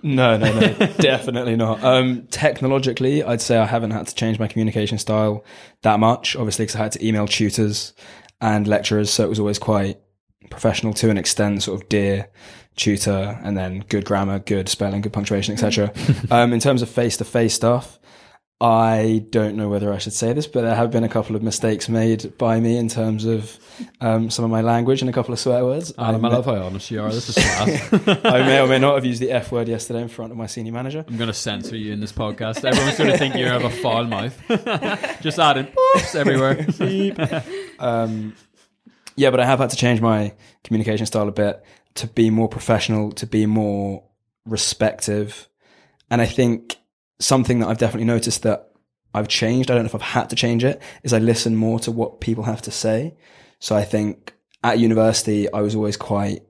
No, 0.03 0.37
no, 0.37 0.61
no, 0.61 0.75
definitely 0.99 1.57
not. 1.57 1.83
Um, 1.83 2.27
technologically, 2.31 3.25
I'd 3.25 3.41
say 3.41 3.57
I 3.57 3.65
haven't 3.65 3.93
had 3.93 4.09
to 4.09 4.15
change 4.15 4.39
my 4.39 4.47
communication 4.47 4.99
style 4.99 5.43
that 5.81 6.01
much. 6.01 6.37
Obviously, 6.37 6.67
because 6.67 6.77
I 6.77 6.83
had 6.83 6.93
to 6.93 7.07
email 7.07 7.27
tutors 7.27 7.95
and 8.43 8.69
lecturers, 8.69 9.09
so 9.09 9.25
it 9.25 9.31
was 9.31 9.41
always 9.41 9.59
quite 9.59 9.99
professional 10.51 10.94
to 10.94 11.11
an 11.11 11.18
extent. 11.18 11.62
Sort 11.62 11.80
of 11.82 11.88
dear 11.88 12.28
tutor, 12.76 13.38
and 13.42 13.57
then 13.57 13.84
good 13.88 14.05
grammar, 14.05 14.38
good 14.38 14.68
spelling, 14.68 15.01
good 15.01 15.12
punctuation, 15.12 15.55
etc. 15.55 15.92
um, 16.30 16.53
in 16.53 16.61
terms 16.61 16.82
of 16.82 16.88
face 16.90 17.16
to 17.16 17.24
face 17.24 17.55
stuff, 17.55 17.99
I 18.59 19.26
don't 19.28 19.55
know 19.57 19.68
whether 19.68 19.92
I 19.92 19.99
should 19.99 20.14
say 20.14 20.32
this, 20.32 20.47
but 20.47 20.62
there 20.62 20.74
have 20.74 20.90
been 20.90 21.05
a 21.05 21.11
couple 21.11 21.36
of 21.36 21.42
mistakes 21.42 21.90
made 21.90 22.38
by 22.38 22.59
me 22.59 22.78
in 22.78 22.88
terms 22.88 23.26
of 23.26 23.59
um, 24.01 24.30
some 24.30 24.47
of 24.47 24.51
my 24.51 24.62
language 24.62 25.03
and 25.03 25.11
a 25.11 25.12
couple 25.12 25.34
of 25.34 25.38
swear 25.38 25.62
words. 25.62 25.92
Adam, 25.99 26.24
I 26.24 26.28
may- 26.30 26.34
love 26.34 26.47
how 26.47 26.55
honest 26.55 26.90
you 26.90 27.03
are. 27.03 27.12
This 27.12 27.28
is. 27.28 27.36
I 28.24 28.38
may 28.47 28.59
or 28.59 28.66
may 28.66 28.78
not 28.78 28.94
have 28.94 29.05
used 29.05 29.20
the 29.20 29.30
F 29.30 29.53
word 29.53 29.68
yesterday 29.68 30.01
in 30.01 30.09
front 30.09 30.32
of 30.32 30.38
my 30.38 30.47
senior 30.47 30.72
manager. 30.72 31.05
I'm 31.07 31.18
going 31.18 31.28
to 31.28 31.34
censor 31.34 31.76
you 31.76 31.92
in 31.92 32.01
this 32.01 32.12
podcast. 32.12 32.64
Everyone's 32.64 32.97
going 32.97 33.12
to 33.12 33.18
think 33.18 33.34
you 33.34 33.44
have 33.44 33.64
a 33.64 33.70
foul 33.70 34.05
mouth. 34.05 34.40
just 35.20 35.38
adding 35.38 35.66
boops 35.66 36.14
everywhere. 36.14 37.42
Um, 37.78 38.34
yeah, 39.17 39.31
but 39.31 39.41
I 39.41 39.47
have 39.47 39.59
had 39.59 39.71
to 39.71 39.77
change 39.77 40.01
my 40.01 40.35
communication 40.62 41.07
style 41.07 41.29
a 41.29 41.33
bit 41.33 41.64
to 41.95 42.07
be 42.07 42.31
more 42.31 42.49
professional, 42.49 43.12
to 43.12 43.27
be 43.27 43.47
more 43.47 44.05
respective. 44.45 45.49
And 46.11 46.21
I 46.21 46.27
think 46.27 46.77
something 47.19 47.61
that 47.61 47.69
I've 47.69 47.79
definitely 47.79 48.07
noticed 48.07 48.43
that 48.43 48.71
I've 49.14 49.29
changed, 49.29 49.71
I 49.71 49.75
don't 49.75 49.85
know 49.85 49.89
if 49.89 49.95
I've 49.95 50.03
had 50.03 50.31
to 50.31 50.37
change 50.37 50.62
it, 50.62 50.81
is 51.03 51.12
I 51.12 51.19
listen 51.19 51.57
more 51.57 51.81
to 51.81 51.91
what 51.91 52.21
people 52.21 52.45
have 52.45 52.62
to 52.62 52.71
say. 52.71 53.17
So 53.59 53.75
I 53.75 53.85
think 53.85 54.35
at 54.62 54.79
university, 54.79 55.51
I 55.51 55.62
was 55.62 55.75
always 55.75 55.97
quite 55.97 56.43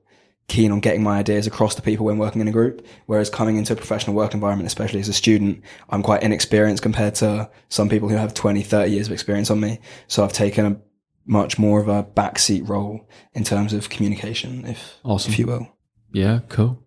keen 0.47 0.71
on 0.71 0.79
getting 0.79 1.03
my 1.03 1.19
ideas 1.19 1.45
across 1.45 1.75
to 1.75 1.81
people 1.81 2.05
when 2.05 2.17
working 2.17 2.41
in 2.41 2.47
a 2.47 2.51
group. 2.51 2.85
Whereas 3.05 3.29
coming 3.29 3.57
into 3.57 3.73
a 3.73 3.75
professional 3.75 4.15
work 4.15 4.33
environment, 4.33 4.67
especially 4.67 4.99
as 4.99 5.09
a 5.09 5.13
student, 5.13 5.61
I'm 5.89 6.03
quite 6.03 6.23
inexperienced 6.23 6.83
compared 6.83 7.15
to 7.15 7.49
some 7.69 7.89
people 7.89 8.09
who 8.09 8.15
have 8.15 8.33
20, 8.33 8.63
30 8.63 8.91
years 8.91 9.07
of 9.07 9.13
experience 9.13 9.49
on 9.49 9.59
me. 9.59 9.79
So 10.07 10.23
I've 10.23 10.33
taken 10.33 10.65
a 10.65 10.81
much 11.27 11.59
more 11.59 11.79
of 11.79 11.87
a 11.87 12.03
backseat 12.03 12.67
role 12.67 13.07
in 13.33 13.43
terms 13.43 13.73
of 13.73 13.89
communication, 13.89 14.65
if, 14.65 14.95
Awesome. 15.03 15.33
if 15.33 15.39
you 15.39 15.45
will. 15.45 15.67
Yeah, 16.13 16.39
cool. 16.47 16.83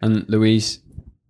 And 0.00 0.28
Louise, 0.28 0.80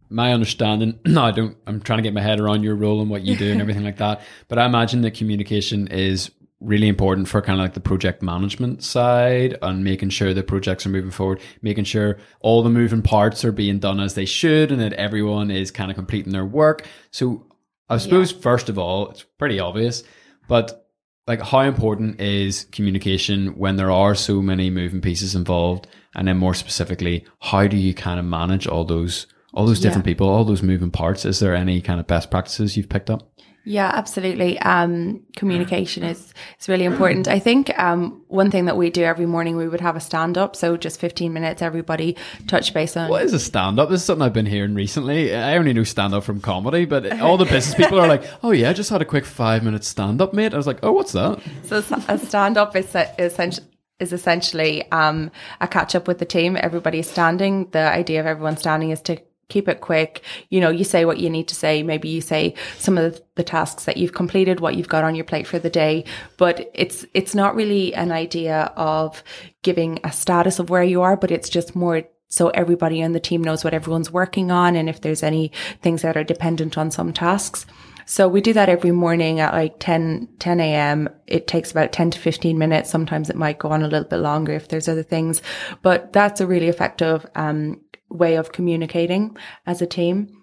my 0.09 0.33
understanding, 0.33 0.99
no, 1.05 1.25
I 1.25 1.33
don't, 1.33 1.57
I'm 1.67 1.81
trying 1.81 1.99
to 1.99 2.03
get 2.03 2.15
my 2.15 2.23
head 2.23 2.41
around 2.41 2.63
your 2.63 2.77
role 2.77 3.01
and 3.01 3.11
what 3.11 3.23
you 3.23 3.37
do 3.37 3.51
and 3.51 3.61
everything 3.63 3.85
like 3.85 3.99
that. 3.99 4.23
But 4.49 4.59
I 4.59 4.67
imagine 4.67 5.03
that 5.03 5.15
communication 5.15 5.89
is 5.89 6.31
really 6.61 6.87
important 6.87 7.27
for 7.27 7.43
kind 7.43 7.59
of 7.59 7.65
like 7.65 7.75
the 7.75 7.81
project 7.81 8.23
management 8.23 8.85
side 8.85 9.59
and 9.63 9.83
making 9.83 10.11
sure 10.11 10.33
the 10.33 10.45
projects 10.45 10.87
are 10.87 10.91
moving 10.91 11.11
forward, 11.11 11.41
making 11.61 11.83
sure 11.83 12.19
all 12.41 12.63
the 12.63 12.71
moving 12.71 13.03
parts 13.03 13.45
are 13.45 13.51
being 13.51 13.81
done 13.81 13.99
as 13.99 14.15
they 14.15 14.25
should 14.25 14.71
and 14.71 14.81
that 14.81 14.93
everyone 14.93 15.51
is 15.51 15.73
kind 15.73 15.91
of 15.91 15.97
completing 15.97 16.33
their 16.33 16.45
work. 16.45 16.87
So 17.11 17.45
I 17.89 17.99
suppose, 17.99 18.31
first 18.31 18.69
of 18.69 18.79
all, 18.79 19.11
it's 19.11 19.25
pretty 19.39 19.59
obvious, 19.59 20.05
but 20.47 20.82
like 21.27 21.41
how 21.41 21.61
important 21.61 22.21
is 22.21 22.67
communication 22.73 23.49
when 23.59 23.77
there 23.77 23.91
are 23.91 24.15
so 24.15 24.43
many 24.43 24.71
moving 24.71 25.01
pieces 25.01 25.35
involved? 25.35 25.87
And 26.15 26.29
then 26.29 26.37
more 26.37 26.55
specifically 26.55 27.25
how 27.41 27.67
do 27.67 27.77
you 27.77 27.95
kind 27.95 28.21
of 28.21 28.27
manage 28.27 28.67
all 28.67 28.85
those 28.85 29.27
all 29.55 29.67
those 29.67 29.81
different 29.81 30.07
people 30.07 30.29
all 30.29 30.45
those 30.45 30.63
moving 30.63 30.91
parts? 30.91 31.25
Is 31.25 31.41
there 31.41 31.55
any 31.55 31.81
kind 31.81 32.01
of 32.01 32.07
best 32.07 32.31
practices 32.31 32.77
you've 32.77 32.89
picked 32.89 33.11
up 33.11 33.32
Yeah, 33.65 33.91
absolutely. 33.95 34.59
Um, 34.59 35.23
communication 35.37 36.03
is 36.03 36.35
is 36.59 36.69
really 36.69 36.85
important. 36.85 37.29
I 37.29 37.39
think 37.39 37.77
um, 37.79 38.23
one 38.27 38.51
thing 38.51 38.65
that 38.65 38.77
we 38.77 38.91
do 38.91 39.05
every 39.05 39.27
morning 39.27 39.57
we 39.57 39.69
would 39.69 39.81
have 39.81 39.95
a 39.95 40.01
stand 40.01 40.37
up, 40.37 40.57
so 40.57 40.77
just 40.77 40.99
fifteen 40.99 41.33
minutes, 41.33 41.63
everybody 41.63 42.17
touch 42.49 42.75
base 42.75 42.97
on. 42.97 43.09
What 43.09 43.23
is 43.23 43.33
a 43.33 43.39
stand 43.39 43.79
up? 43.79 43.89
This 43.89 44.01
is 44.01 44.07
something 44.07 44.23
I've 44.23 44.33
been 44.33 44.47
hearing 44.47 44.75
recently. 44.75 45.35
I 45.35 45.57
only 45.57 45.73
knew 45.73 45.85
stand 45.85 46.13
up 46.13 46.25
from 46.25 46.41
comedy, 46.41 46.87
but 46.87 47.21
all 47.21 47.37
the 47.37 47.45
business 47.45 47.75
people 47.77 48.01
are 48.01 48.09
like, 48.09 48.25
"Oh 48.43 48.51
yeah, 48.51 48.71
I 48.71 48.73
just 48.73 48.91
had 48.91 49.01
a 49.01 49.05
quick 49.07 49.25
five 49.25 49.63
minute 49.63 49.85
stand 49.85 50.21
up, 50.21 50.35
mate." 50.35 50.55
I 50.55 50.57
was 50.57 50.67
like, 50.67 50.81
"Oh, 50.83 50.93
what's 50.93 51.13
that?" 51.13 51.41
So 51.65 51.85
a 52.09 52.19
stand 52.19 52.57
up 52.57 52.75
is 52.75 52.95
essentially 53.19 53.69
is 54.01 54.13
essentially 54.13 54.91
um, 54.91 55.31
a 55.61 55.69
catch 55.69 55.95
up 55.95 56.09
with 56.09 56.19
the 56.19 56.25
team. 56.25 56.57
Everybody's 56.61 57.09
standing. 57.09 57.71
The 57.71 57.93
idea 57.93 58.19
of 58.19 58.27
everyone 58.27 58.57
standing 58.57 58.91
is 58.91 59.01
to 59.03 59.23
keep 59.53 59.69
it 59.69 59.81
quick. 59.81 60.23
You 60.49 60.61
know, 60.61 60.71
you 60.71 60.83
say 60.85 61.05
what 61.05 61.19
you 61.19 61.29
need 61.29 61.47
to 61.49 61.55
say. 61.55 61.83
Maybe 61.83 62.09
you 62.09 62.21
say 62.21 62.55
some 62.79 62.97
of 62.97 63.21
the, 63.35 63.43
tasks 63.43 63.87
that 63.87 63.97
you've 63.97 64.13
completed, 64.15 64.61
what 64.61 64.77
you've 64.77 64.89
got 64.89 65.03
on 65.03 65.17
your 65.17 65.25
plate 65.25 65.49
for 65.49 65.59
the 65.59 65.69
day. 65.69 66.05
But 66.37 66.71
it's 66.75 67.05
it's 67.13 67.35
not 67.35 67.57
really 67.57 67.93
an 67.93 68.13
idea 68.13 68.73
of 68.77 69.23
giving 69.63 69.99
a 70.05 70.13
status 70.13 70.61
of 70.61 70.71
where 70.71 70.85
you 70.85 71.03
are, 71.03 71.17
but 71.17 71.33
it's 71.33 71.49
just 71.49 71.75
more 71.75 72.05
so 72.29 72.49
everybody 72.51 73.03
on 73.03 73.13
the 73.13 73.21
team 73.21 73.43
knows 73.43 73.65
what 73.65 73.75
everyone's 73.75 74.11
working 74.11 74.51
on 74.51 74.75
and 74.77 74.89
if 74.89 75.01
there's 75.01 75.23
any 75.23 75.51
things 75.83 76.03
that 76.03 76.17
are 76.17 76.25
dependent 76.25 76.79
on 76.79 76.91
some 76.91 77.13
tasks. 77.13 77.67
So 78.07 78.29
we 78.29 78.41
do 78.41 78.53
that 78.55 78.69
every 78.69 78.91
morning 78.91 79.41
at 79.41 79.53
like 79.53 79.77
10, 79.79 80.29
10 80.39 80.61
a.m. 80.61 81.09
It 81.27 81.47
takes 81.47 81.71
about 81.71 81.93
10 81.93 82.13
to 82.13 82.19
15 82.19 82.59
minutes. 82.59 82.91
Sometimes 82.91 83.29
it 83.29 83.37
might 83.37 83.59
go 83.59 83.71
on 83.71 83.83
a 83.83 83.89
little 83.89 84.09
bit 84.09 84.17
longer 84.17 84.53
if 84.53 84.69
there's 84.69 84.89
other 84.89 85.03
things, 85.03 85.43
but 85.83 86.13
that's 86.13 86.41
a 86.41 86.47
really 86.47 86.69
effective, 86.69 87.27
um, 87.35 87.81
way 88.13 88.37
of 88.37 88.53
communicating 88.53 89.37
as 89.67 89.83
a 89.83 89.87
team. 89.87 90.39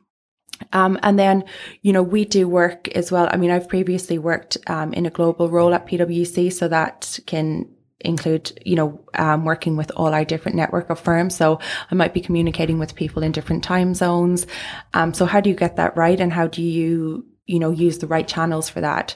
Um, 0.74 1.00
and 1.04 1.18
then, 1.18 1.46
you 1.82 1.94
know, 1.94 2.04
we 2.04 2.26
do 2.26 2.48
work 2.48 2.90
as 2.90 3.12
well. 3.12 3.30
I 3.32 3.38
mean, 3.38 3.50
I've 3.50 3.70
previously 3.70 4.18
worked 4.18 4.58
um, 4.68 4.94
in 4.94 5.06
a 5.06 5.10
global 5.10 5.50
role 5.50 5.74
at 5.74 5.88
PwC, 5.88 6.52
so 6.52 6.68
that 6.68 7.20
can 7.26 7.70
include, 8.02 8.62
you 8.66 8.76
know, 8.76 9.00
um, 9.14 9.46
working 9.46 9.78
with 9.78 9.92
all 9.96 10.14
our 10.14 10.26
different 10.26 10.58
network 10.58 10.90
of 10.90 11.00
firms. 11.00 11.36
So 11.36 11.60
I 11.92 11.96
might 11.96 12.14
be 12.14 12.22
communicating 12.22 12.80
with 12.80 12.96
people 12.96 13.24
in 13.24 13.32
different 13.32 13.64
time 13.64 13.94
zones. 13.94 14.48
Um, 14.94 15.14
so 15.14 15.26
how 15.26 15.40
do 15.42 15.50
you 15.50 15.56
get 15.56 15.78
that 15.78 15.96
right, 15.96 16.20
and 16.20 16.34
how 16.34 16.48
do 16.48 16.62
you, 16.62 17.26
you 17.46 17.60
know, 17.60 17.72
use 17.72 18.00
the 18.00 18.08
right 18.08 18.28
channels 18.28 18.70
for 18.70 18.82
that? 18.82 19.16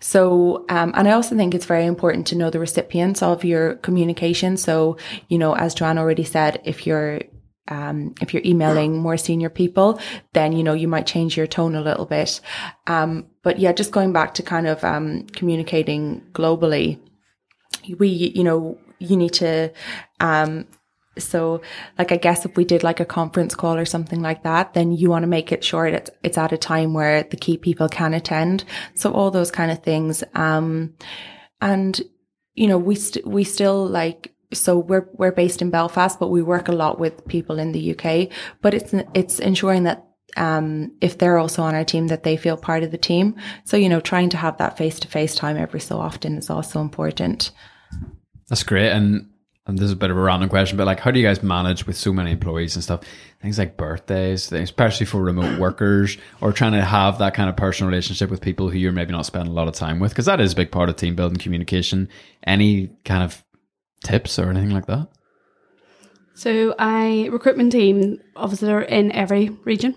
So, 0.00 0.64
um, 0.68 0.92
and 0.96 1.08
I 1.08 1.12
also 1.12 1.36
think 1.36 1.54
it's 1.54 1.64
very 1.64 1.86
important 1.86 2.26
to 2.26 2.36
know 2.36 2.50
the 2.50 2.58
recipients 2.58 3.22
of 3.22 3.44
your 3.44 3.76
communication. 3.76 4.56
So, 4.56 4.96
you 5.28 5.38
know, 5.38 5.54
as 5.54 5.74
Joanne 5.74 5.96
already 5.96 6.24
said, 6.24 6.60
if 6.64 6.86
you're 6.86 7.22
um, 7.68 8.14
if 8.20 8.34
you're 8.34 8.42
emailing 8.44 8.98
more 8.98 9.16
senior 9.16 9.48
people, 9.48 10.00
then, 10.32 10.52
you 10.52 10.62
know, 10.62 10.72
you 10.74 10.88
might 10.88 11.06
change 11.06 11.36
your 11.36 11.46
tone 11.46 11.74
a 11.74 11.80
little 11.80 12.06
bit. 12.06 12.40
Um, 12.86 13.26
but 13.42 13.58
yeah, 13.58 13.72
just 13.72 13.92
going 13.92 14.12
back 14.12 14.34
to 14.34 14.42
kind 14.42 14.66
of, 14.66 14.82
um, 14.82 15.26
communicating 15.28 16.22
globally, 16.32 16.98
we, 17.98 18.08
you 18.08 18.42
know, 18.44 18.78
you 18.98 19.16
need 19.16 19.32
to, 19.34 19.72
um, 20.20 20.66
so 21.18 21.60
like 21.98 22.10
I 22.10 22.16
guess 22.16 22.46
if 22.46 22.56
we 22.56 22.64
did 22.64 22.82
like 22.82 22.98
a 22.98 23.04
conference 23.04 23.54
call 23.54 23.76
or 23.76 23.84
something 23.84 24.22
like 24.22 24.44
that, 24.44 24.74
then 24.74 24.92
you 24.92 25.10
want 25.10 25.24
to 25.24 25.28
make 25.28 25.52
it. 25.52 25.68
It's, 25.72 26.10
it's 26.22 26.38
at 26.38 26.52
a 26.52 26.58
time 26.58 26.94
where 26.94 27.22
the 27.22 27.36
key 27.36 27.58
people 27.58 27.88
can 27.88 28.14
attend. 28.14 28.64
So 28.94 29.12
all 29.12 29.30
those 29.30 29.50
kind 29.50 29.70
of 29.70 29.82
things. 29.82 30.24
Um, 30.34 30.94
and, 31.60 32.00
you 32.54 32.66
know, 32.66 32.78
we, 32.78 32.94
st- 32.94 33.26
we 33.26 33.44
still 33.44 33.86
like, 33.86 34.31
so 34.52 34.78
we're 34.78 35.08
we're 35.14 35.32
based 35.32 35.62
in 35.62 35.70
Belfast, 35.70 36.18
but 36.18 36.28
we 36.28 36.42
work 36.42 36.68
a 36.68 36.72
lot 36.72 36.98
with 36.98 37.26
people 37.26 37.58
in 37.58 37.72
the 37.72 37.96
UK. 37.96 38.28
But 38.60 38.74
it's 38.74 38.94
it's 39.14 39.38
ensuring 39.38 39.84
that 39.84 40.06
um, 40.36 40.92
if 41.00 41.18
they're 41.18 41.38
also 41.38 41.62
on 41.62 41.74
our 41.74 41.84
team, 41.84 42.08
that 42.08 42.22
they 42.22 42.36
feel 42.36 42.56
part 42.56 42.82
of 42.82 42.90
the 42.90 42.98
team. 42.98 43.36
So 43.64 43.76
you 43.76 43.88
know, 43.88 44.00
trying 44.00 44.30
to 44.30 44.36
have 44.36 44.58
that 44.58 44.78
face 44.78 44.98
to 45.00 45.08
face 45.08 45.34
time 45.34 45.56
every 45.56 45.80
so 45.80 45.98
often 45.98 46.36
is 46.36 46.50
also 46.50 46.80
important. 46.80 47.50
That's 48.48 48.62
great, 48.62 48.90
and 48.90 49.28
and 49.66 49.78
this 49.78 49.86
is 49.86 49.92
a 49.92 49.96
bit 49.96 50.10
of 50.10 50.16
a 50.16 50.20
random 50.20 50.48
question, 50.48 50.76
but 50.76 50.86
like, 50.86 50.98
how 50.98 51.12
do 51.12 51.20
you 51.20 51.26
guys 51.26 51.40
manage 51.40 51.86
with 51.86 51.96
so 51.96 52.12
many 52.12 52.32
employees 52.32 52.74
and 52.74 52.82
stuff? 52.82 53.02
Things 53.40 53.58
like 53.58 53.76
birthdays, 53.76 54.50
especially 54.50 55.06
for 55.06 55.22
remote 55.22 55.60
workers, 55.60 56.18
or 56.40 56.52
trying 56.52 56.72
to 56.72 56.84
have 56.84 57.18
that 57.18 57.34
kind 57.34 57.48
of 57.48 57.56
personal 57.56 57.88
relationship 57.88 58.28
with 58.28 58.40
people 58.40 58.68
who 58.68 58.78
you're 58.78 58.90
maybe 58.90 59.12
not 59.12 59.24
spending 59.24 59.52
a 59.52 59.54
lot 59.54 59.68
of 59.68 59.74
time 59.74 60.00
with, 60.00 60.10
because 60.10 60.26
that 60.26 60.40
is 60.40 60.52
a 60.52 60.56
big 60.56 60.72
part 60.72 60.88
of 60.88 60.96
team 60.96 61.14
building, 61.14 61.38
communication. 61.38 62.08
Any 62.44 62.90
kind 63.04 63.22
of 63.22 63.44
tips 64.02 64.38
or 64.38 64.50
anything 64.50 64.70
like 64.70 64.86
that? 64.86 65.08
So 66.34 66.74
I 66.78 67.28
recruitment 67.30 67.72
team 67.72 68.20
obviously 68.36 68.66
they're 68.66 68.82
in 68.82 69.12
every 69.12 69.50
region. 69.64 69.94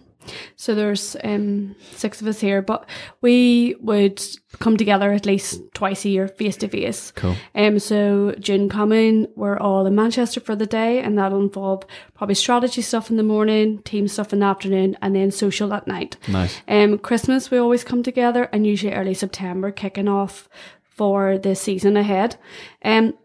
So 0.56 0.74
there's 0.74 1.16
um, 1.24 1.76
six 1.91 2.22
of 2.22 2.28
us 2.28 2.39
here, 2.39 2.62
but 2.62 2.88
we 3.22 3.76
would 3.80 4.24
come 4.60 4.78
together 4.78 5.12
at 5.12 5.26
least 5.26 5.62
twice 5.74 6.06
a 6.06 6.10
year, 6.10 6.28
face 6.28 6.58
to 6.58 6.68
face. 6.68 7.12
Cool. 7.12 7.36
Um, 7.53 7.80
so 7.80 8.34
June 8.39 8.70
coming, 8.70 9.28
we're 9.36 9.58
all 9.58 9.86
in 9.86 9.95
Manchester 9.95 10.39
for 10.39 10.56
the 10.56 10.66
day, 10.66 10.99
and 10.99 11.18
that'll 11.18 11.41
involve 11.41 11.84
probably 12.14 12.36
strategy 12.36 12.82
stuff 12.82 13.10
in 13.10 13.18
the 13.18 13.24
morning, 13.24 13.84
team 13.84 14.08
stuff 14.08 14.34
in 14.34 14.39
the 14.39 14.45
afternoon, 14.45 14.97
and 15.01 15.16
then 15.16 15.32
social 15.32 15.74
at 15.74 15.88
night. 15.88 16.18
Nice. 16.28 16.60
Um, 16.68 16.97
Christmas 16.97 17.51
we 17.51 17.58
always 17.58 17.84
come 17.84 18.03
together, 18.03 18.49
and 18.51 18.66
usually 18.66 18.93
early 18.93 19.14
September, 19.14 19.72
kicking 19.72 20.08
off 20.08 20.49
for 20.95 21.38
the 21.38 21.56
season 21.56 21.97
ahead. 21.97 22.38
Um, 22.84 23.16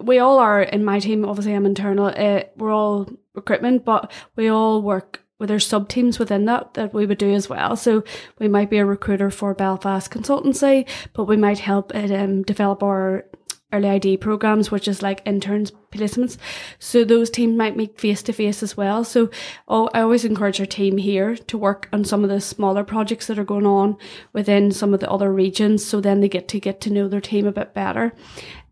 we 0.00 0.18
all 0.18 0.38
are 0.38 0.62
in 0.62 0.84
my 0.84 0.98
team. 0.98 1.24
Obviously, 1.24 1.54
I'm 1.54 1.66
internal. 1.66 2.06
Uh, 2.06 2.44
we're 2.56 2.72
all 2.72 3.08
recruitment, 3.34 3.84
but 3.84 4.10
we 4.36 4.48
all 4.48 4.82
work 4.82 5.22
with 5.38 5.50
our 5.50 5.58
sub 5.58 5.88
teams 5.88 6.18
within 6.18 6.44
that 6.44 6.74
that 6.74 6.94
we 6.94 7.04
would 7.04 7.18
do 7.18 7.32
as 7.32 7.48
well. 7.48 7.76
So 7.76 8.04
we 8.38 8.48
might 8.48 8.70
be 8.70 8.78
a 8.78 8.86
recruiter 8.86 9.30
for 9.30 9.54
Belfast 9.54 10.10
consultancy, 10.10 10.88
but 11.14 11.24
we 11.24 11.36
might 11.36 11.58
help 11.58 11.94
it, 11.94 12.12
um, 12.12 12.42
develop 12.42 12.82
our 12.82 13.24
early 13.72 13.88
ID 13.88 14.18
programs, 14.18 14.70
which 14.70 14.86
is 14.86 15.02
like 15.02 15.22
interns 15.24 15.72
placements. 15.90 16.36
So 16.78 17.04
those 17.04 17.30
teams 17.30 17.56
might 17.56 17.76
meet 17.76 17.98
face 17.98 18.22
to 18.24 18.32
face 18.32 18.62
as 18.62 18.76
well. 18.76 19.02
So 19.02 19.30
oh, 19.66 19.88
I 19.94 20.02
always 20.02 20.24
encourage 20.24 20.60
our 20.60 20.66
team 20.66 20.98
here 20.98 21.36
to 21.36 21.58
work 21.58 21.88
on 21.92 22.04
some 22.04 22.22
of 22.22 22.30
the 22.30 22.40
smaller 22.40 22.84
projects 22.84 23.26
that 23.26 23.38
are 23.38 23.44
going 23.44 23.66
on 23.66 23.96
within 24.32 24.70
some 24.70 24.94
of 24.94 25.00
the 25.00 25.10
other 25.10 25.32
regions. 25.32 25.84
So 25.84 26.00
then 26.00 26.20
they 26.20 26.28
get 26.28 26.48
to 26.48 26.60
get 26.60 26.80
to 26.82 26.92
know 26.92 27.08
their 27.08 27.20
team 27.20 27.46
a 27.46 27.52
bit 27.52 27.74
better. 27.74 28.12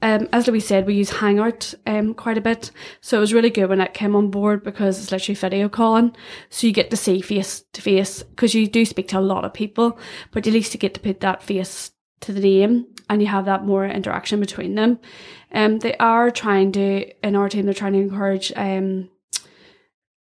Um, 0.02 0.28
as 0.32 0.46
Louise 0.46 0.66
said, 0.66 0.86
we 0.86 0.94
use 0.94 1.10
Hangout 1.10 1.74
um, 1.86 2.14
quite 2.14 2.38
a 2.38 2.40
bit. 2.40 2.70
So 3.00 3.16
it 3.16 3.20
was 3.20 3.34
really 3.34 3.50
good 3.50 3.68
when 3.68 3.80
it 3.80 3.94
came 3.94 4.16
on 4.16 4.30
board 4.30 4.62
because 4.64 5.00
it's 5.00 5.12
literally 5.12 5.34
video 5.34 5.68
calling. 5.68 6.16
So 6.48 6.66
you 6.66 6.72
get 6.72 6.90
to 6.90 6.96
see 6.96 7.20
face 7.20 7.64
to 7.72 7.82
face 7.82 8.22
because 8.22 8.54
you 8.54 8.66
do 8.66 8.84
speak 8.84 9.08
to 9.08 9.18
a 9.18 9.20
lot 9.20 9.44
of 9.44 9.52
people, 9.52 9.98
but 10.30 10.46
at 10.46 10.52
least 10.52 10.72
you 10.74 10.80
get 10.80 10.94
to 10.94 11.00
put 11.00 11.20
that 11.20 11.42
face 11.42 11.92
to 12.22 12.32
the 12.32 12.40
name 12.40 12.86
and 13.08 13.20
you 13.20 13.28
have 13.28 13.46
that 13.46 13.64
more 13.64 13.86
interaction 13.86 14.40
between 14.40 14.74
them. 14.74 14.98
Um, 15.52 15.78
they 15.80 15.96
are 15.96 16.30
trying 16.30 16.72
to, 16.72 17.26
in 17.26 17.36
our 17.36 17.48
team, 17.48 17.64
they're 17.64 17.74
trying 17.74 17.94
to 17.94 17.98
encourage 17.98 18.52
um, 18.56 19.10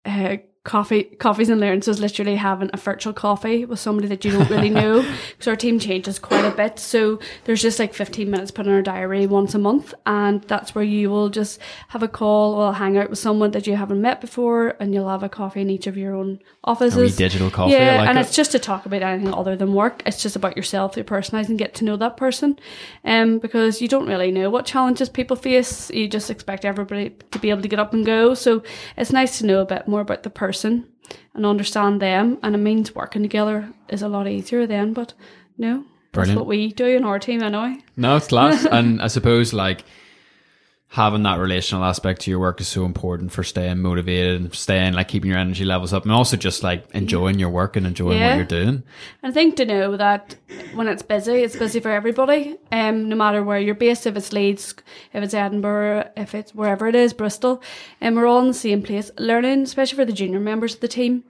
uh, 0.05 0.38
coffee 0.64 1.03
coffees 1.03 1.49
and 1.49 1.59
learns 1.59 1.89
is 1.89 1.99
literally 1.99 2.38
having 2.38 2.70
a 2.72 2.78
virtual 2.78 3.11
coffee 3.11 3.66
with 3.66 3.80
somebody 3.80 4.07
that 4.07 4.24
you 4.24 4.32
don't 4.32 4.49
really 4.49 4.70
know. 4.82 5.01
Because 5.32 5.47
our 5.47 5.55
team 5.57 5.78
changes 5.78 6.20
quite 6.20 6.45
a 6.45 6.51
bit. 6.51 6.80
So 6.80 7.20
there's 7.43 7.61
just 7.61 7.80
like 7.80 7.93
15 7.93 8.30
minutes 8.30 8.51
put 8.51 8.66
in 8.66 8.72
our 8.72 8.82
diary 8.82 9.28
once 9.28 9.53
a 9.53 9.59
month 9.59 9.93
and 10.05 10.41
that's 10.43 10.74
where 10.74 10.84
you 10.84 11.09
will 11.09 11.30
just 11.30 11.59
have 11.89 12.01
a 12.01 12.07
call 12.07 12.53
or 12.53 12.74
hang 12.74 12.97
out 12.97 13.09
with 13.09 13.20
someone 13.20 13.51
that 13.51 13.68
you 13.68 13.76
haven't 13.76 14.01
met 14.01 14.22
before 14.22 14.76
and 14.80 14.93
you'll 14.93 15.09
have 15.09 15.24
a 15.24 15.30
coffee 15.30 15.61
in 15.61 15.70
each 15.70 15.86
of 15.86 15.97
your 15.97 16.16
own 16.16 16.39
offices. 16.64 17.16
A 17.16 17.18
digital 17.18 17.51
coffee? 17.51 17.74
Yeah 17.74 17.97
like 17.99 18.09
and 18.09 18.18
it. 18.18 18.22
it's 18.22 18.36
just 18.36 18.53
to 18.53 18.59
talk 18.59 18.86
about 18.86 19.01
anything 19.01 19.34
other 19.34 19.57
than 19.57 19.74
work. 19.74 20.01
It's 20.05 20.22
just 20.22 20.38
about 20.38 20.55
yourself 20.55 20.95
your 20.95 21.03
personalize 21.03 21.49
and 21.49 21.59
get 21.59 21.74
to 21.76 21.84
know 21.84 21.97
that 21.97 22.16
person. 22.16 22.57
Um 23.03 23.39
because 23.39 23.82
you 23.82 23.89
don't 23.89 24.07
really 24.07 24.32
know 24.32 24.49
what 24.49 24.66
challenges 24.66 25.09
people 25.09 25.36
face. 25.36 25.91
You 25.91 26.07
just 26.07 26.30
expect 26.30 26.64
everybody 26.64 27.14
to 27.32 27.39
be 27.39 27.49
able 27.49 27.64
to 27.64 27.68
get 27.68 27.80
up 27.80 27.93
and 27.93 28.05
go. 28.05 28.34
So 28.34 28.64
it's 28.95 29.11
nice 29.11 29.39
to 29.39 29.45
know 29.45 29.59
a 29.59 29.66
bit 29.66 29.89
more 29.89 29.99
about 29.99 30.24
the 30.24 30.30
person 30.30 30.53
person 30.54 30.86
and 31.34 31.45
understand 31.45 32.01
them. 32.01 32.38
And 32.43 32.56
it 32.56 32.60
means 32.60 32.95
working 32.95 33.24
together 33.24 33.74
is 33.89 34.01
a 34.01 34.08
lot 34.08 34.28
easier 34.28 34.68
then. 34.68 34.93
But 34.93 35.14
no, 35.58 35.84
Brilliant. 36.12 36.14
that's 36.14 36.36
what 36.36 36.47
we 36.47 36.72
do 36.72 36.86
in 36.86 37.04
our 37.04 37.20
team 37.20 37.41
anyway. 37.41 37.78
No, 37.97 38.16
it's 38.18 38.28
class. 38.28 38.66
and 38.72 39.01
I 39.01 39.08
suppose 39.08 39.51
like 39.54 39.84
having 40.94 41.24
that 41.24 41.39
relational 41.39 41.84
aspect 41.84 42.22
to 42.22 42.30
your 42.30 42.39
work 42.39 42.62
is 42.62 42.68
so 42.68 42.86
important 42.86 43.32
for 43.32 43.44
staying 43.44 43.80
motivated 43.80 44.39
and 44.39 44.54
staying 44.54 44.94
like 44.94 45.08
keeping 45.08 45.28
your 45.32 45.39
energy 45.39 45.66
levels 45.66 45.91
up 45.91 46.04
and 46.04 46.12
also 46.12 46.38
just 46.38 46.62
like 46.62 46.86
enjoying 46.94 47.39
your 47.39 47.50
work 47.50 47.76
and 47.76 47.88
enjoying 47.88 48.20
Yeah. 48.20 48.28
what 48.30 48.36
you're 48.36 48.46
doing. 48.46 48.84
I 49.24 49.32
think 49.32 49.56
to 49.56 49.66
know 49.66 49.98
that 49.98 50.36
when 50.76 50.88
it's 50.88 51.02
busy, 51.02 51.38
it's 51.41 51.56
busy 51.56 51.80
for 51.80 51.89
everybody. 51.89 52.58
Um, 52.72 53.10
no 53.10 53.16
matter 53.16 53.44
where 53.44 53.58
you're 53.58 53.74
based, 53.74 54.06
if 54.06 54.16
it's 54.16 54.32
Leeds, 54.32 54.76
if 55.14 55.24
it's 55.24 55.34
Edinburgh, 55.34 56.12
if 56.16 56.36
it's 56.36 56.54
wherever 56.54 56.88
it 56.88 56.94
is, 56.94 57.12
Bristol, 57.12 57.64
and 58.00 58.16
we're 58.16 58.28
all 58.28 58.41
in 58.41 58.50
the 58.50 58.54
same 58.54 58.84
place, 58.84 59.10
learning, 59.18 59.64
especially 59.64 59.96
for 59.98 60.06
the 60.06 60.14
junior 60.14 60.39
members 60.39 60.76
of 60.76 60.82
the 60.82 60.88
team, 60.88 61.24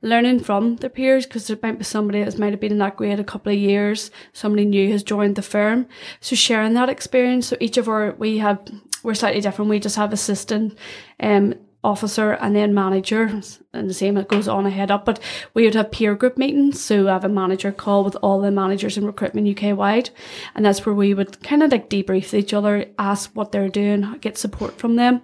learning 0.00 0.38
from 0.38 0.76
their 0.76 0.90
peers 0.90 1.26
because 1.26 1.48
there 1.48 1.58
might 1.60 1.76
be 1.78 1.82
somebody 1.84 2.22
that 2.22 2.38
might 2.38 2.52
have 2.52 2.60
been 2.60 2.70
in 2.70 2.78
that 2.78 2.94
grade 2.94 3.18
a 3.18 3.24
couple 3.24 3.50
of 3.50 3.58
years, 3.58 4.12
somebody 4.32 4.64
new 4.64 4.92
has 4.92 5.02
joined 5.02 5.34
the 5.34 5.42
firm, 5.42 5.86
so 6.20 6.36
sharing 6.36 6.74
that 6.74 6.88
experience. 6.88 7.48
So 7.48 7.56
each 7.58 7.76
of 7.78 7.88
our 7.88 8.12
we 8.12 8.38
have 8.38 8.60
we're 9.02 9.14
slightly 9.14 9.40
different. 9.40 9.70
We 9.70 9.80
just 9.80 9.96
have 9.96 10.12
assistant 10.12 10.76
um 11.20 11.54
officer 11.84 12.32
and 12.32 12.56
then 12.56 12.74
manager 12.74 13.40
and 13.72 13.88
the 13.88 13.94
same 13.94 14.16
it 14.16 14.28
goes 14.28 14.48
on 14.48 14.66
ahead 14.66 14.90
up 14.90 15.04
but 15.04 15.20
we 15.54 15.64
would 15.64 15.76
have 15.76 15.92
peer 15.92 16.16
group 16.16 16.36
meetings 16.36 16.80
so 16.80 17.06
I 17.06 17.12
have 17.12 17.24
a 17.24 17.28
manager 17.28 17.70
call 17.70 18.02
with 18.02 18.16
all 18.16 18.40
the 18.40 18.50
managers 18.50 18.98
in 18.98 19.06
recruitment 19.06 19.56
UK 19.56 19.76
wide 19.76 20.10
and 20.56 20.64
that's 20.64 20.84
where 20.84 20.94
we 20.94 21.14
would 21.14 21.40
kind 21.44 21.62
of 21.62 21.70
like 21.70 21.88
debrief 21.88 22.34
each 22.34 22.52
other 22.52 22.86
ask 22.98 23.30
what 23.34 23.52
they're 23.52 23.68
doing 23.68 24.18
get 24.20 24.36
support 24.36 24.76
from 24.76 24.96
them 24.96 25.22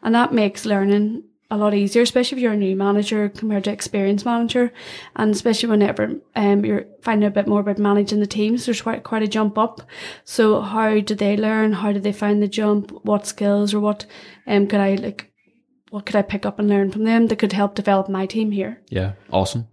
and 0.00 0.14
that 0.14 0.32
makes 0.32 0.64
learning 0.64 1.24
a 1.50 1.56
lot 1.56 1.74
easier, 1.74 2.02
especially 2.02 2.36
if 2.38 2.42
you're 2.42 2.52
a 2.52 2.56
new 2.56 2.76
manager 2.76 3.28
compared 3.28 3.64
to 3.64 3.72
experienced 3.72 4.26
manager, 4.26 4.72
and 5.16 5.34
especially 5.34 5.68
whenever 5.68 6.14
um 6.36 6.64
you're 6.64 6.84
finding 7.02 7.26
a 7.26 7.30
bit 7.30 7.46
more 7.46 7.60
about 7.60 7.78
managing 7.78 8.20
the 8.20 8.26
teams. 8.26 8.66
There's 8.66 8.82
quite 8.82 9.02
quite 9.02 9.22
a 9.22 9.28
jump 9.28 9.56
up. 9.56 9.80
So 10.24 10.60
how 10.60 11.00
did 11.00 11.18
they 11.18 11.36
learn? 11.36 11.72
How 11.72 11.92
did 11.92 12.02
they 12.02 12.12
find 12.12 12.42
the 12.42 12.48
jump? 12.48 12.90
What 13.04 13.26
skills 13.26 13.72
or 13.72 13.80
what 13.80 14.04
um 14.46 14.66
could 14.66 14.80
I 14.80 14.96
like? 14.96 15.32
What 15.90 16.04
could 16.04 16.16
I 16.16 16.22
pick 16.22 16.44
up 16.44 16.58
and 16.58 16.68
learn 16.68 16.90
from 16.90 17.04
them 17.04 17.28
that 17.28 17.38
could 17.38 17.54
help 17.54 17.74
develop 17.74 18.10
my 18.10 18.26
team 18.26 18.50
here? 18.50 18.82
Yeah, 18.90 19.12
awesome. 19.30 19.68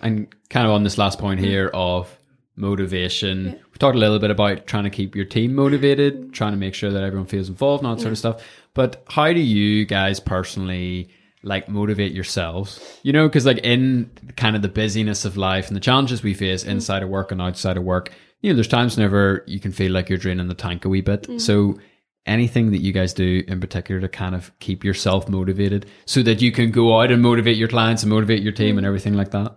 And 0.00 0.28
kind 0.48 0.64
of 0.64 0.72
on 0.72 0.84
this 0.84 0.96
last 0.96 1.18
point 1.18 1.40
here 1.40 1.70
of 1.74 2.16
motivation, 2.54 3.46
we 3.72 3.78
talked 3.78 3.96
a 3.96 3.98
little 3.98 4.20
bit 4.20 4.30
about 4.30 4.68
trying 4.68 4.84
to 4.84 4.90
keep 4.90 5.16
your 5.16 5.24
team 5.24 5.56
motivated, 5.56 6.32
trying 6.32 6.52
to 6.52 6.56
make 6.56 6.74
sure 6.74 6.92
that 6.92 7.02
everyone 7.02 7.26
feels 7.26 7.48
involved 7.48 7.82
and 7.82 7.88
all 7.88 7.96
that 7.96 8.00
sort 8.00 8.12
of 8.12 8.18
stuff. 8.18 8.42
But 8.76 9.02
how 9.08 9.32
do 9.32 9.40
you 9.40 9.86
guys 9.86 10.20
personally 10.20 11.08
like 11.42 11.66
motivate 11.66 12.12
yourselves? 12.12 13.00
You 13.02 13.12
know, 13.14 13.26
because 13.26 13.46
like 13.46 13.58
in 13.64 14.10
kind 14.36 14.54
of 14.54 14.60
the 14.60 14.68
busyness 14.68 15.24
of 15.24 15.38
life 15.38 15.68
and 15.68 15.74
the 15.74 15.80
challenges 15.80 16.22
we 16.22 16.34
face 16.34 16.60
mm-hmm. 16.62 16.72
inside 16.72 17.02
of 17.02 17.08
work 17.08 17.32
and 17.32 17.40
outside 17.40 17.78
of 17.78 17.84
work, 17.84 18.12
you 18.42 18.50
know, 18.50 18.54
there's 18.54 18.68
times 18.68 18.94
whenever 18.94 19.42
you 19.46 19.60
can 19.60 19.72
feel 19.72 19.92
like 19.92 20.10
you're 20.10 20.18
draining 20.18 20.48
the 20.48 20.54
tank 20.54 20.84
a 20.84 20.90
wee 20.90 21.00
bit. 21.00 21.22
Mm-hmm. 21.22 21.38
So 21.38 21.78
anything 22.26 22.70
that 22.72 22.82
you 22.82 22.92
guys 22.92 23.14
do 23.14 23.42
in 23.48 23.60
particular 23.60 23.98
to 24.02 24.08
kind 24.08 24.34
of 24.34 24.52
keep 24.58 24.84
yourself 24.84 25.26
motivated 25.26 25.86
so 26.04 26.22
that 26.24 26.42
you 26.42 26.52
can 26.52 26.70
go 26.70 27.00
out 27.00 27.10
and 27.10 27.22
motivate 27.22 27.56
your 27.56 27.68
clients 27.68 28.02
and 28.02 28.10
motivate 28.10 28.42
your 28.42 28.52
team 28.52 28.70
mm-hmm. 28.70 28.78
and 28.78 28.86
everything 28.86 29.14
like 29.14 29.30
that? 29.30 29.56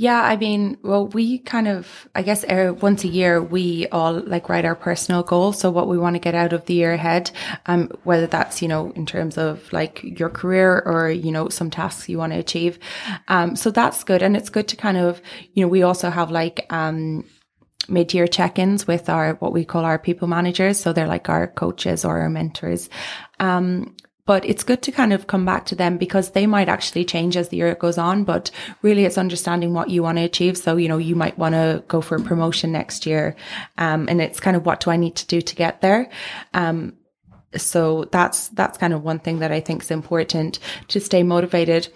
Yeah, 0.00 0.22
I 0.22 0.38
mean, 0.38 0.78
well, 0.82 1.08
we 1.08 1.40
kind 1.40 1.68
of, 1.68 2.08
I 2.14 2.22
guess, 2.22 2.42
once 2.80 3.04
a 3.04 3.08
year 3.08 3.42
we 3.42 3.86
all 3.88 4.14
like 4.14 4.48
write 4.48 4.64
our 4.64 4.74
personal 4.74 5.22
goals. 5.22 5.58
So 5.58 5.70
what 5.70 5.88
we 5.88 5.98
want 5.98 6.14
to 6.14 6.20
get 6.20 6.34
out 6.34 6.54
of 6.54 6.64
the 6.64 6.72
year 6.72 6.94
ahead, 6.94 7.30
um, 7.66 7.90
whether 8.04 8.26
that's 8.26 8.62
you 8.62 8.68
know 8.68 8.92
in 8.92 9.04
terms 9.04 9.36
of 9.36 9.70
like 9.74 10.02
your 10.02 10.30
career 10.30 10.82
or 10.86 11.10
you 11.10 11.30
know 11.30 11.50
some 11.50 11.68
tasks 11.68 12.08
you 12.08 12.16
want 12.16 12.32
to 12.32 12.38
achieve. 12.38 12.78
Um, 13.28 13.56
so 13.56 13.70
that's 13.70 14.02
good, 14.04 14.22
and 14.22 14.38
it's 14.38 14.48
good 14.48 14.68
to 14.68 14.76
kind 14.76 14.96
of, 14.96 15.20
you 15.52 15.62
know, 15.62 15.68
we 15.68 15.82
also 15.82 16.08
have 16.08 16.30
like 16.30 16.64
um 16.70 17.26
mid-year 17.90 18.26
check-ins 18.26 18.86
with 18.86 19.10
our 19.10 19.34
what 19.34 19.52
we 19.52 19.66
call 19.66 19.84
our 19.84 19.98
people 19.98 20.28
managers 20.28 20.78
so 20.78 20.92
they're 20.92 21.08
like 21.08 21.28
our 21.28 21.46
coaches 21.48 22.04
or 22.04 22.20
our 22.20 22.30
mentors 22.30 22.88
um 23.40 23.96
but 24.30 24.44
it's 24.44 24.62
good 24.62 24.80
to 24.80 24.92
kind 24.92 25.12
of 25.12 25.26
come 25.26 25.44
back 25.44 25.66
to 25.66 25.74
them 25.74 25.98
because 25.98 26.30
they 26.30 26.46
might 26.46 26.68
actually 26.68 27.04
change 27.04 27.36
as 27.36 27.48
the 27.48 27.56
year 27.56 27.74
goes 27.74 27.98
on 27.98 28.22
but 28.22 28.48
really 28.80 29.04
it's 29.04 29.18
understanding 29.18 29.74
what 29.74 29.90
you 29.90 30.04
want 30.04 30.18
to 30.18 30.22
achieve. 30.22 30.56
So 30.56 30.76
you 30.76 30.86
know 30.86 30.98
you 30.98 31.16
might 31.16 31.36
want 31.36 31.56
to 31.56 31.82
go 31.88 32.00
for 32.00 32.14
a 32.14 32.20
promotion 32.20 32.70
next 32.70 33.06
year 33.06 33.34
um 33.76 34.08
and 34.08 34.20
it's 34.20 34.38
kind 34.38 34.56
of 34.56 34.64
what 34.64 34.78
do 34.78 34.92
i 34.92 34.96
need 34.96 35.16
to 35.16 35.26
do 35.26 35.40
to 35.40 35.56
get 35.56 35.80
there? 35.80 36.08
Um 36.54 36.92
so 37.56 38.04
that's 38.12 38.46
that's 38.50 38.78
kind 38.78 38.92
of 38.92 39.02
one 39.02 39.18
thing 39.18 39.40
that 39.40 39.50
i 39.50 39.58
think 39.58 39.82
is 39.82 39.90
important 39.90 40.60
to 40.86 41.00
stay 41.00 41.24
motivated 41.24 41.88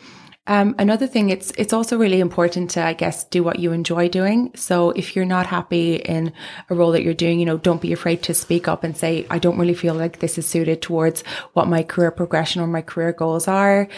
um, 0.47 0.75
another 0.79 1.07
thing, 1.07 1.31
it's 1.31 1.51
it's 1.57 1.73
also 1.73 1.97
really 1.97 2.21
important 2.21 2.71
to, 2.73 2.85
I 2.85 2.93
guess, 2.93 3.25
do 3.25 3.43
what 3.43 3.59
you 3.59 3.73
enjoy 3.73 4.09
doing. 4.09 4.51
So 4.55 4.91
if 4.91 5.17
you're 5.17 5.25
not 5.25 5.47
happy 5.47 5.97
in 5.97 6.33
a 6.69 6.75
role 6.75 6.93
that 6.93 7.03
you're 7.03 7.15
doing, 7.15 7.41
you 7.41 7.47
know, 7.47 7.57
don't 7.57 7.81
be 7.81 7.93
afraid 7.93 8.23
to 8.25 8.35
speak 8.35 8.69
up 8.69 8.85
and 8.85 8.97
say, 8.97 9.27
I 9.31 9.39
don't 9.39 9.59
really 9.59 9.75
feel 9.75 9.95
like 9.95 10.19
this 10.19 10.37
is 10.37 10.47
suited 10.47 10.83
towards 10.83 11.23
what 11.55 11.69
my 11.69 11.83
career 11.83 12.11
progression 12.11 12.61
or 12.61 12.67
my 12.67 12.83
career 12.83 13.13
goals 13.13 13.49
are. 13.49 13.89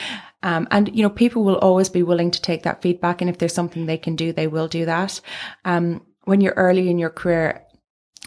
Um, 0.43 0.69
and 0.71 0.95
you 0.95 1.03
know, 1.03 1.11
people 1.11 1.43
will 1.43 1.59
always 1.59 1.89
be 1.89 2.05
willing 2.05 2.31
to 2.31 2.41
take 2.41 2.63
that 2.63 2.81
feedback, 2.81 3.21
and 3.21 3.29
if 3.29 3.39
there's 3.39 3.55
something 3.55 3.87
they 3.87 3.99
can 3.99 4.15
do, 4.15 4.33
they 4.33 4.47
will 4.47 4.69
do 4.69 4.85
that. 4.85 5.21
Um, 5.65 6.07
when 6.25 6.41
you're 6.41 6.55
early 6.55 6.89
in 6.89 6.99
your 6.99 7.11
career, 7.11 7.67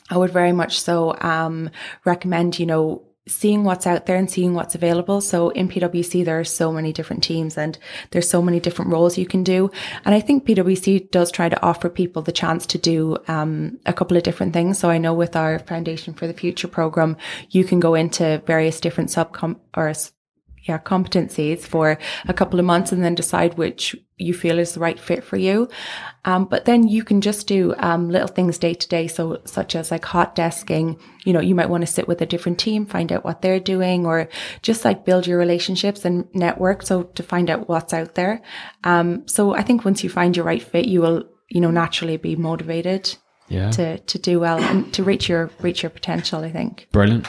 I 0.09 0.17
would 0.17 0.31
very 0.31 0.51
much 0.51 0.81
so 0.81 1.15
um, 1.21 1.69
recommend, 2.03 2.59
you 2.59 2.65
know, 2.65 3.08
seeing 3.27 3.63
what's 3.63 3.85
out 3.85 4.05
there 4.05 4.15
and 4.15 4.29
seeing 4.29 4.53
what's 4.53 4.75
available. 4.75 5.21
So 5.21 5.49
in 5.49 5.69
PwC, 5.69 6.25
there 6.25 6.39
are 6.39 6.43
so 6.43 6.71
many 6.71 6.91
different 6.91 7.23
teams 7.23 7.57
and 7.57 7.77
there's 8.11 8.29
so 8.29 8.41
many 8.41 8.59
different 8.59 8.91
roles 8.91 9.17
you 9.17 9.25
can 9.25 9.43
do. 9.43 9.69
And 10.05 10.15
I 10.15 10.19
think 10.19 10.45
PwC 10.45 11.11
does 11.11 11.31
try 11.31 11.49
to 11.49 11.61
offer 11.63 11.89
people 11.89 12.21
the 12.21 12.31
chance 12.31 12.65
to 12.67 12.77
do 12.77 13.17
um, 13.27 13.79
a 13.85 13.93
couple 13.93 14.17
of 14.17 14.23
different 14.23 14.53
things. 14.53 14.79
So 14.79 14.89
I 14.89 14.97
know 14.97 15.13
with 15.13 15.35
our 15.35 15.59
Foundation 15.59 16.13
for 16.13 16.27
the 16.27 16.33
Future 16.33 16.67
program, 16.67 17.17
you 17.49 17.63
can 17.63 17.79
go 17.79 17.95
into 17.95 18.41
various 18.45 18.79
different 18.79 19.09
subcom 19.09 19.59
or 19.75 19.93
yeah, 20.69 20.77
competencies 20.79 21.61
for 21.61 21.97
a 22.27 22.33
couple 22.33 22.59
of 22.59 22.65
months 22.65 22.91
and 22.91 23.03
then 23.03 23.15
decide 23.15 23.57
which 23.57 23.95
you 24.17 24.33
feel 24.33 24.59
is 24.59 24.73
the 24.73 24.79
right 24.79 24.99
fit 24.99 25.23
for 25.23 25.37
you. 25.37 25.67
Um, 26.25 26.45
but 26.45 26.65
then 26.65 26.87
you 26.87 27.03
can 27.03 27.21
just 27.21 27.47
do 27.47 27.73
um, 27.77 28.09
little 28.09 28.27
things 28.27 28.57
day 28.57 28.73
to 28.75 28.87
day. 28.87 29.07
So, 29.07 29.41
such 29.45 29.75
as 29.75 29.89
like 29.91 30.05
hot 30.05 30.35
desking, 30.35 30.99
you 31.25 31.33
know, 31.33 31.39
you 31.39 31.55
might 31.55 31.69
want 31.69 31.81
to 31.81 31.87
sit 31.87 32.07
with 32.07 32.21
a 32.21 32.25
different 32.25 32.59
team, 32.59 32.85
find 32.85 33.11
out 33.11 33.23
what 33.25 33.41
they're 33.41 33.59
doing, 33.59 34.05
or 34.05 34.29
just 34.61 34.85
like 34.85 35.05
build 35.05 35.25
your 35.25 35.39
relationships 35.39 36.05
and 36.05 36.27
network. 36.35 36.83
So, 36.83 37.03
to 37.03 37.23
find 37.23 37.49
out 37.49 37.67
what's 37.69 37.93
out 37.93 38.15
there. 38.15 38.41
Um, 38.83 39.27
so, 39.27 39.55
I 39.55 39.63
think 39.63 39.85
once 39.85 40.03
you 40.03 40.09
find 40.09 40.35
your 40.35 40.45
right 40.45 40.61
fit, 40.61 40.85
you 40.85 41.01
will, 41.01 41.23
you 41.49 41.61
know, 41.61 41.71
naturally 41.71 42.17
be 42.17 42.35
motivated 42.35 43.15
Yeah. 43.47 43.71
to, 43.71 43.97
to 43.97 44.19
do 44.19 44.39
well 44.39 44.59
and 44.59 44.93
to 44.93 45.03
reach 45.03 45.27
your, 45.29 45.49
reach 45.61 45.81
your 45.81 45.89
potential, 45.89 46.43
I 46.43 46.51
think. 46.51 46.87
Brilliant. 46.91 47.25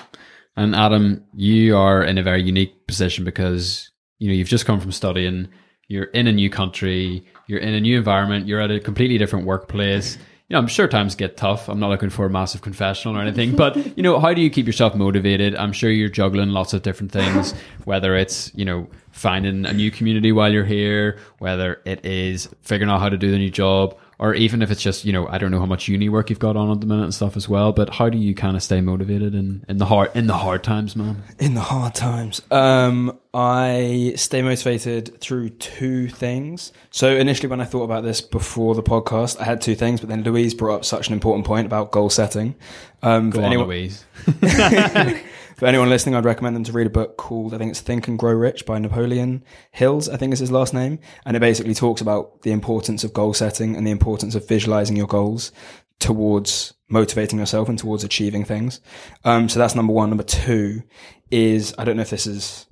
And 0.61 0.77
Adam, 0.77 1.25
you 1.35 1.75
are 1.75 2.05
in 2.05 2.19
a 2.19 2.23
very 2.23 2.43
unique 2.43 2.87
position 2.87 3.25
because 3.25 3.91
you 4.19 4.29
know 4.29 4.35
you've 4.35 4.47
just 4.47 4.67
come 4.67 4.79
from 4.79 4.93
studying. 4.93 5.49
You're 5.89 6.05
in 6.05 6.27
a 6.27 6.33
new 6.33 6.51
country. 6.51 7.25
You're 7.47 7.61
in 7.61 7.73
a 7.73 7.81
new 7.81 7.97
environment. 7.97 8.47
You're 8.47 8.61
at 8.61 8.71
a 8.71 8.79
completely 8.79 9.17
different 9.17 9.47
workplace. 9.47 10.17
You 10.17 10.55
know, 10.55 10.59
I'm 10.59 10.67
sure 10.67 10.87
times 10.87 11.15
get 11.15 11.39
tough. 11.39 11.71
I'm 11.71 11.81
not 11.81 11.89
looking 11.89 12.11
for 12.11 12.27
a 12.27 12.31
massive 12.31 12.61
confessional 12.61 13.17
or 13.17 13.23
anything, 13.23 13.57
but 13.57 13.75
you 13.97 14.03
know, 14.03 14.21
how 14.21 14.35
do 14.35 14.43
you 14.43 14.51
keep 14.51 14.67
yourself 14.67 14.95
motivated? 14.95 15.57
I'm 15.57 15.73
sure 15.73 15.91
you're 15.91 16.11
juggling 16.11 16.51
lots 16.51 16.75
of 16.75 16.83
different 16.83 17.11
things, 17.11 17.55
whether 17.85 18.15
it's 18.15 18.55
you 18.55 18.67
know 18.67 18.87
finding 19.13 19.65
a 19.65 19.73
new 19.73 19.91
community 19.91 20.31
while 20.31 20.53
you're 20.53 20.67
here, 20.67 21.19
whether 21.39 21.81
it 21.87 22.05
is 22.05 22.51
figuring 22.61 22.91
out 22.91 23.01
how 23.01 23.09
to 23.09 23.17
do 23.17 23.31
the 23.31 23.39
new 23.39 23.51
job, 23.51 23.97
or 24.21 24.35
even 24.35 24.61
if 24.61 24.71
it's 24.71 24.83
just 24.83 25.05
you 25.05 25.13
know 25.13 25.27
I 25.29 25.39
don't 25.39 25.51
know 25.51 25.59
how 25.59 25.67
much 25.67 25.89
uni 25.89 26.09
work 26.09 26.31
you've 26.31 26.39
got 26.39 26.57
on 26.57 26.71
at 26.71 26.81
the 26.81 26.87
minute 26.87 27.05
and 27.05 27.15
stuff 27.15 27.37
as 27.37 27.49
well. 27.49 27.73
But 27.73 27.95
how 27.95 28.09
do 28.09 28.19
you 28.19 28.35
kind 28.35 28.55
of 28.55 28.63
stay 28.63 28.81
motivated 28.81 29.35
in 29.35 29.65
in 29.69 29.79
the 29.79 29.87
hard 29.87 30.11
in 30.15 30.27
the 30.27 30.37
hard 30.37 30.63
times, 30.63 30.95
man? 30.95 31.23
In 31.39 31.55
the 31.55 31.61
hard 31.63 31.95
times, 31.95 32.43
um, 32.51 33.19
I 33.35 34.13
stay 34.17 34.43
motivated 34.43 35.21
through 35.21 35.51
two 35.51 36.09
things. 36.09 36.73
So 36.91 37.17
initially, 37.17 37.49
when 37.49 37.61
I 37.61 37.65
thought 37.65 37.85
about 37.85 38.05
this 38.05 38.21
before 38.21 38.75
the 38.75 38.83
podcast, 38.83 39.41
I 39.41 39.45
had 39.45 39.61
two 39.63 39.75
things, 39.75 40.01
but 40.01 40.11
then 40.11 40.23
Louise 40.23 40.53
brought 40.55 40.77
up 40.77 40.85
such 40.85 41.09
an 41.09 41.15
important 41.15 41.47
point 41.47 41.67
about 41.67 41.91
goal 41.91 42.11
setting. 42.11 42.55
Um, 43.03 43.31
Go 43.31 43.39
for 43.39 43.45
on, 43.45 43.47
anyone, 43.47 43.69
Louise. 43.69 44.05
for 45.61 45.67
anyone 45.67 45.91
listening, 45.91 46.15
I'd 46.15 46.25
recommend 46.25 46.57
them 46.57 46.65
to 46.65 46.73
read 46.73 46.87
a 46.87 46.91
book 46.91 47.19
called 47.19 47.53
I 47.53 47.59
think 47.59 47.73
it's 47.73 47.83
Think 47.83 48.09
and 48.09 48.19
Grow 48.19 48.33
Rich 48.33 48.65
by 48.65 48.79
Napoleon 48.79 49.45
Hills. 49.73 50.09
I 50.09 50.17
think 50.17 50.33
is 50.33 50.39
his 50.39 50.51
last 50.51 50.73
name, 50.73 50.99
and 51.27 51.37
it 51.37 51.41
basically 51.41 51.75
talks 51.75 52.01
about 52.01 52.41
the 52.41 52.51
importance 52.51 53.05
of 53.05 53.13
goal 53.13 53.35
setting 53.35 53.77
and 53.77 53.87
the 53.87 53.91
importance 53.91 54.35
of 54.35 54.49
visualizing 54.49 54.97
your 54.97 55.07
goals 55.07 55.53
towards 55.99 56.73
motivating 56.89 57.39
yourself 57.39 57.69
and 57.69 57.79
towards 57.79 58.05
achieving 58.05 58.43
things. 58.43 58.81
Um, 59.23 59.51
so 59.51 59.59
that's 59.59 59.75
number 59.75 59.93
one. 59.93 60.09
Number 60.09 60.25
two 60.25 60.83
is 61.31 61.75
I 61.77 61.85
don't 61.85 61.97
know 61.97 62.03
if 62.03 62.11
this 62.11 62.27
is 62.27 62.65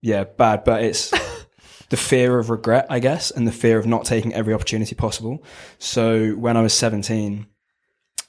yeah 0.00 0.22
bad, 0.22 0.62
but 0.62 0.84
it's 0.84 1.10
the 1.88 1.96
fear 1.96 2.38
of 2.38 2.50
regret, 2.50 2.86
I 2.88 3.00
guess, 3.00 3.32
and 3.32 3.48
the 3.48 3.52
fear 3.52 3.80
of 3.80 3.86
not 3.86 4.04
taking 4.04 4.32
every 4.32 4.54
opportunity 4.54 4.94
possible. 4.94 5.44
So 5.80 6.34
when 6.34 6.56
I 6.56 6.62
was 6.62 6.72
seventeen 6.72 7.48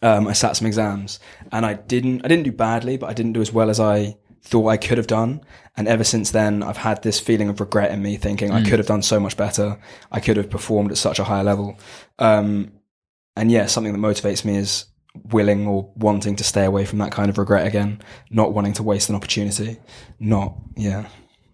um, 0.04 0.28
I 0.28 0.34
sat 0.34 0.56
some 0.58 0.68
exams 0.68 1.20
and 1.52 1.66
I 1.66 1.74
didn't, 1.74 2.24
I 2.24 2.28
didn't 2.28 2.44
do 2.44 2.52
badly, 2.52 2.98
but 2.98 3.10
I 3.10 3.14
didn't 3.14 3.34
do 3.34 3.42
as 3.42 3.52
well 3.52 3.70
as 3.70 3.80
I 3.80 4.18
thought 4.42 4.68
I 4.68 4.78
could 4.78 4.98
have 4.98 5.08
done. 5.08 5.42
And 5.78 5.88
ever 5.88 6.04
since 6.04 6.32
then, 6.32 6.62
I've 6.62 6.78
had 6.78 7.02
this 7.02 7.20
feeling 7.20 7.50
of 7.50 7.60
regret 7.60 7.92
in 7.92 8.04
me 8.04 8.18
thinking 8.18 8.52
I 8.52 8.62
could 8.62 8.78
have 8.80 8.86
done 8.86 9.02
so 9.02 9.20
much 9.20 9.38
better. 9.38 9.80
I 10.12 10.20
could 10.20 10.38
have 10.38 10.50
performed 10.50 10.92
at 10.92 10.98
such 10.98 11.18
a 11.18 11.24
higher 11.24 11.44
level. 11.44 11.80
Um, 12.20 12.74
and 13.36 13.50
yeah, 13.50 13.66
something 13.66 13.94
that 13.94 14.00
motivates 14.00 14.46
me 14.46 14.58
is 14.58 14.86
willing 15.32 15.66
or 15.68 15.92
wanting 15.96 16.36
to 16.36 16.44
stay 16.44 16.66
away 16.66 16.86
from 16.86 17.00
that 17.00 17.12
kind 17.12 17.30
of 17.30 17.38
regret 17.38 17.66
again, 17.66 18.02
not 18.30 18.54
wanting 18.54 18.74
to 18.74 18.84
waste 18.84 19.10
an 19.10 19.16
opportunity, 19.16 19.78
not, 20.20 20.56
yeah. 20.76 21.08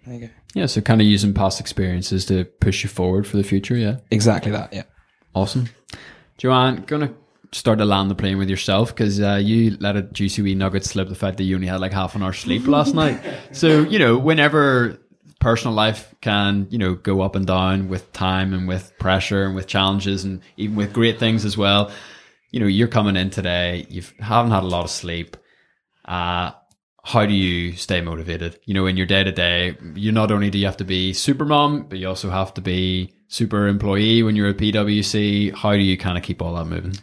There 0.06 0.16
you 0.16 0.28
go. 0.28 0.34
Yeah, 0.56 0.66
so 0.66 0.82
kind 0.82 1.00
of 1.00 1.08
using 1.08 1.34
past 1.34 1.60
experiences 1.60 2.26
to 2.26 2.45
push 2.45 2.84
you 2.84 2.89
forward 2.89 3.28
for 3.28 3.38
the 3.38 3.43
future. 3.43 3.76
Yeah, 3.76 3.97
Exactly 4.10 4.52
that. 4.52 4.74
Yeah. 4.74 4.84
awesome. 5.36 5.70
Joanne, 6.38 6.84
gonna 6.88 7.14
start 7.52 7.80
to 7.80 7.86
land 7.86 8.12
the 8.12 8.16
plane 8.16 8.38
with 8.38 8.50
yourself 8.50 8.89
because 8.89 9.20
uh, 9.22 9.39
you 9.41 9.76
let 9.80 9.95
a 9.95 10.04
juicy 10.04 10.41
wee 10.41 10.56
nugget 10.56 10.86
slip 10.86 11.10
the 11.10 11.16
fact 11.16 11.38
that 11.38 11.43
you 11.43 11.56
only 11.56 11.68
had 11.68 11.80
like 11.80 11.93
half 11.93 12.16
an 12.16 12.24
hour 12.24 12.34
sleep 12.34 12.68
last 12.68 12.93
night. 12.93 13.20
So 13.52 13.82
you 13.82 14.00
know, 14.00 14.18
whenever 14.18 15.00
personal 15.39 15.74
life 15.74 16.14
can 16.22 16.68
you 16.70 16.78
know 16.78 16.95
go 16.95 17.22
up 17.22 17.36
and 17.36 17.47
down 17.47 17.88
with 17.88 18.12
time 18.14 18.54
and 18.54 18.68
with 18.68 18.97
pressure 19.00 19.45
and 19.45 19.56
with 19.56 19.68
challenges 19.68 20.24
and 20.24 20.41
even 20.58 20.76
with 20.76 20.93
great 20.93 21.20
things 21.20 21.45
as 21.45 21.58
well. 21.58 21.91
You 22.52 22.60
know, 22.60 22.68
you're 22.68 22.88
coming 22.88 23.16
in 23.16 23.30
today. 23.30 23.86
You 23.89 24.04
haven't 24.20 24.52
had 24.52 24.64
a 24.64 24.68
lot 24.68 24.84
of 24.84 24.89
sleep. 24.91 25.38
Uh, 26.06 26.52
how 27.04 27.26
do 27.26 27.34
you 27.34 27.74
stay 27.74 28.02
motivated? 28.02 28.60
You 28.66 28.74
know, 28.74 28.86
in 28.86 28.97
your 28.97 29.06
day 29.06 29.24
to 29.24 29.32
day, 29.32 29.78
you 29.95 30.12
not 30.12 30.32
only 30.32 30.50
do 30.50 30.58
you 30.58 30.66
have 30.66 30.78
to 30.78 30.84
be 30.84 31.14
super 31.14 31.45
mom, 31.45 31.84
but 31.84 31.97
you 31.97 32.08
also 32.08 32.30
have 32.30 32.54
to 32.56 32.62
be 32.62 33.14
super 33.28 33.68
employee 33.68 34.24
when 34.24 34.36
you're 34.36 34.50
a 34.50 34.54
PwC. 34.54 35.54
How 35.56 35.74
do 35.74 35.80
you 35.80 35.97
kind 35.97 36.18
of 36.18 36.24
keep 36.24 36.41
all 36.41 36.56
that 36.56 36.66
moving? 36.66 36.93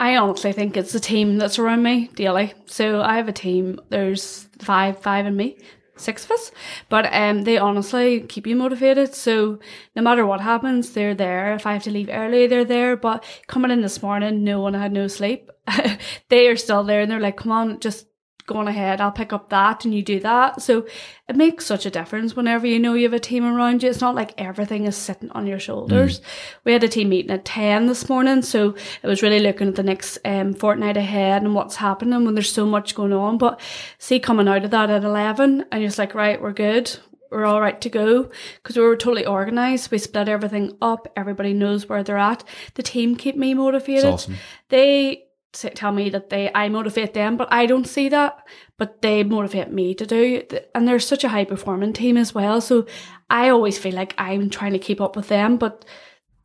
I 0.00 0.16
honestly 0.16 0.52
think 0.52 0.76
it's 0.76 0.92
the 0.92 1.00
team 1.00 1.38
that's 1.38 1.58
around 1.58 1.82
me 1.82 2.08
daily. 2.14 2.54
So 2.66 3.02
I 3.02 3.16
have 3.16 3.28
a 3.28 3.32
team. 3.32 3.80
There's 3.88 4.48
five, 4.60 5.00
five 5.02 5.26
and 5.26 5.36
me, 5.36 5.58
six 5.96 6.24
of 6.24 6.30
us. 6.30 6.52
But 6.88 7.12
um, 7.12 7.42
they 7.42 7.58
honestly 7.58 8.20
keep 8.20 8.46
you 8.46 8.54
motivated. 8.54 9.14
So 9.14 9.58
no 9.96 10.02
matter 10.02 10.24
what 10.24 10.40
happens, 10.40 10.92
they're 10.92 11.14
there. 11.14 11.54
If 11.54 11.66
I 11.66 11.72
have 11.72 11.82
to 11.84 11.90
leave 11.90 12.10
early, 12.10 12.46
they're 12.46 12.64
there. 12.64 12.96
But 12.96 13.24
coming 13.48 13.72
in 13.72 13.80
this 13.80 14.02
morning, 14.02 14.44
no 14.44 14.60
one 14.60 14.74
had 14.74 14.92
no 14.92 15.08
sleep. 15.08 15.50
they 16.28 16.48
are 16.48 16.56
still 16.56 16.84
there, 16.84 17.02
and 17.02 17.10
they're 17.10 17.20
like, 17.20 17.36
"Come 17.36 17.52
on, 17.52 17.80
just 17.80 18.06
go 18.48 18.56
on 18.56 18.66
ahead, 18.66 19.00
I'll 19.00 19.12
pick 19.12 19.32
up 19.32 19.50
that 19.50 19.84
and 19.84 19.94
you 19.94 20.02
do 20.02 20.18
that. 20.20 20.60
So 20.60 20.86
it 21.28 21.36
makes 21.36 21.64
such 21.64 21.86
a 21.86 21.90
difference 21.90 22.34
whenever 22.34 22.66
you 22.66 22.80
know 22.80 22.94
you 22.94 23.04
have 23.04 23.12
a 23.12 23.20
team 23.20 23.44
around 23.44 23.82
you. 23.82 23.90
It's 23.90 24.00
not 24.00 24.16
like 24.16 24.34
everything 24.38 24.86
is 24.86 24.96
sitting 24.96 25.30
on 25.30 25.46
your 25.46 25.60
shoulders. 25.60 26.18
Mm. 26.18 26.24
We 26.64 26.72
had 26.72 26.82
a 26.82 26.88
team 26.88 27.10
meeting 27.10 27.30
at 27.30 27.44
10 27.44 27.86
this 27.86 28.08
morning, 28.08 28.42
so 28.42 28.74
it 29.02 29.06
was 29.06 29.22
really 29.22 29.38
looking 29.38 29.68
at 29.68 29.76
the 29.76 29.82
next 29.84 30.18
um, 30.24 30.54
fortnight 30.54 30.96
ahead 30.96 31.42
and 31.42 31.54
what's 31.54 31.76
happening 31.76 32.24
when 32.24 32.34
there's 32.34 32.50
so 32.50 32.66
much 32.66 32.96
going 32.96 33.12
on. 33.12 33.38
But 33.38 33.60
see, 33.98 34.18
coming 34.18 34.48
out 34.48 34.64
of 34.64 34.72
that 34.72 34.90
at 34.90 35.04
11, 35.04 35.66
and 35.70 35.80
you're 35.80 35.88
just 35.88 35.98
like, 35.98 36.14
right, 36.14 36.42
we're 36.42 36.52
good 36.52 36.98
we're 37.30 37.44
all 37.44 37.60
right 37.60 37.80
to 37.80 37.90
go 37.90 38.30
because 38.54 38.76
we 38.76 38.82
were 38.82 38.96
totally 38.96 39.26
organized. 39.26 39.90
We 39.90 39.98
split 39.98 40.28
everything 40.28 40.76
up. 40.80 41.12
Everybody 41.16 41.52
knows 41.52 41.88
where 41.88 42.02
they're 42.02 42.16
at. 42.16 42.44
The 42.74 42.82
team 42.82 43.16
keep 43.16 43.36
me 43.36 43.54
motivated. 43.54 44.06
Awesome. 44.06 44.36
They 44.68 45.24
tell 45.52 45.92
me 45.92 46.10
that 46.10 46.30
they 46.30 46.50
I 46.54 46.68
motivate 46.68 47.14
them, 47.14 47.36
but 47.36 47.48
I 47.50 47.66
don't 47.66 47.86
see 47.86 48.08
that. 48.08 48.46
But 48.76 49.02
they 49.02 49.24
motivate 49.24 49.72
me 49.72 49.94
to 49.94 50.06
do, 50.06 50.42
and 50.74 50.86
they're 50.86 50.98
such 50.98 51.24
a 51.24 51.28
high 51.28 51.44
performing 51.44 51.92
team 51.92 52.16
as 52.16 52.34
well. 52.34 52.60
So 52.60 52.86
I 53.28 53.48
always 53.48 53.78
feel 53.78 53.94
like 53.94 54.14
I'm 54.18 54.50
trying 54.50 54.72
to 54.72 54.78
keep 54.78 55.00
up 55.00 55.16
with 55.16 55.28
them, 55.28 55.56
but 55.56 55.84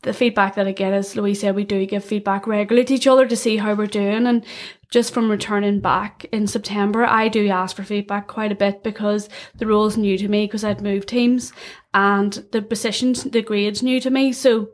the 0.03 0.13
feedback 0.13 0.55
that 0.55 0.67
I 0.67 0.73
get, 0.73 0.93
as 0.93 1.15
Louise 1.15 1.39
said, 1.41 1.55
we 1.55 1.63
do 1.63 1.85
give 1.85 2.03
feedback 2.03 2.45
regularly 2.45 2.85
to 2.85 2.93
each 2.93 3.07
other 3.07 3.25
to 3.25 3.35
see 3.35 3.57
how 3.57 3.73
we're 3.73 3.87
doing. 3.87 4.27
And 4.27 4.45
just 4.91 5.13
from 5.13 5.31
returning 5.31 5.79
back 5.79 6.25
in 6.31 6.45
September, 6.45 7.05
I 7.05 7.29
do 7.29 7.47
ask 7.47 7.75
for 7.75 7.83
feedback 7.83 8.27
quite 8.27 8.51
a 8.51 8.55
bit 8.55 8.83
because 8.83 9.29
the 9.55 9.65
role's 9.65 9.97
new 9.97 10.17
to 10.17 10.27
me 10.27 10.45
because 10.45 10.63
I'd 10.63 10.81
moved 10.81 11.07
teams 11.07 11.53
and 11.93 12.33
the 12.51 12.61
positions, 12.61 13.23
the 13.23 13.41
grades 13.41 13.81
new 13.81 13.99
to 14.01 14.09
me. 14.09 14.33
So 14.33 14.69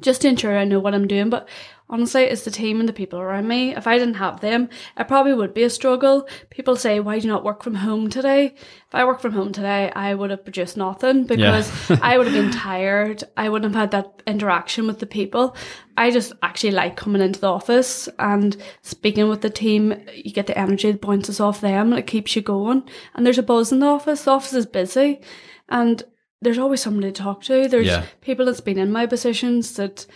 just 0.00 0.22
to 0.22 0.28
ensure 0.28 0.58
I 0.58 0.64
know 0.64 0.80
what 0.80 0.94
I'm 0.94 1.06
doing. 1.06 1.30
But 1.30 1.48
honestly, 1.88 2.24
it's 2.24 2.44
the 2.44 2.50
team 2.50 2.80
and 2.80 2.88
the 2.88 2.92
people 2.92 3.18
around 3.18 3.46
me. 3.46 3.74
If 3.74 3.86
I 3.86 3.98
didn't 3.98 4.14
have 4.14 4.40
them, 4.40 4.68
it 4.98 5.08
probably 5.08 5.34
would 5.34 5.54
be 5.54 5.62
a 5.62 5.70
struggle. 5.70 6.28
People 6.50 6.76
say, 6.76 7.00
why 7.00 7.18
do 7.18 7.26
you 7.26 7.32
not 7.32 7.44
work 7.44 7.62
from 7.62 7.74
home 7.74 8.10
today? 8.10 8.54
If 8.56 8.94
I 8.94 9.04
worked 9.04 9.22
from 9.22 9.32
home 9.32 9.52
today, 9.52 9.90
I 9.94 10.14
would 10.14 10.30
have 10.30 10.44
produced 10.44 10.76
nothing 10.76 11.24
because 11.24 11.90
yeah. 11.90 11.98
I 12.02 12.18
would 12.18 12.26
have 12.26 12.36
been 12.36 12.52
tired. 12.52 13.22
I 13.36 13.48
wouldn't 13.48 13.74
have 13.74 13.80
had 13.80 13.90
that 13.92 14.22
interaction 14.26 14.86
with 14.86 14.98
the 14.98 15.06
people. 15.06 15.56
I 15.96 16.10
just 16.10 16.32
actually 16.42 16.72
like 16.72 16.96
coming 16.96 17.22
into 17.22 17.40
the 17.40 17.50
office 17.50 18.08
and 18.18 18.56
speaking 18.82 19.28
with 19.28 19.42
the 19.42 19.50
team. 19.50 19.94
You 20.12 20.32
get 20.32 20.46
the 20.46 20.58
energy 20.58 20.90
that 20.90 21.00
bounces 21.00 21.40
off 21.40 21.60
them 21.60 21.90
and 21.92 21.98
it 21.98 22.06
keeps 22.06 22.34
you 22.34 22.42
going. 22.42 22.82
And 23.14 23.24
there's 23.24 23.38
a 23.38 23.42
buzz 23.42 23.72
in 23.72 23.78
the 23.78 23.86
office. 23.86 24.24
The 24.24 24.32
office 24.32 24.54
is 24.54 24.66
busy 24.66 25.20
and 25.68 26.02
there's 26.42 26.58
always 26.58 26.82
somebody 26.82 27.10
to 27.10 27.22
talk 27.22 27.42
to. 27.44 27.68
There's 27.68 27.86
yeah. 27.86 28.04
people 28.20 28.46
that's 28.46 28.60
been 28.60 28.78
in 28.78 28.92
my 28.92 29.06
positions 29.06 29.74
that 29.76 30.06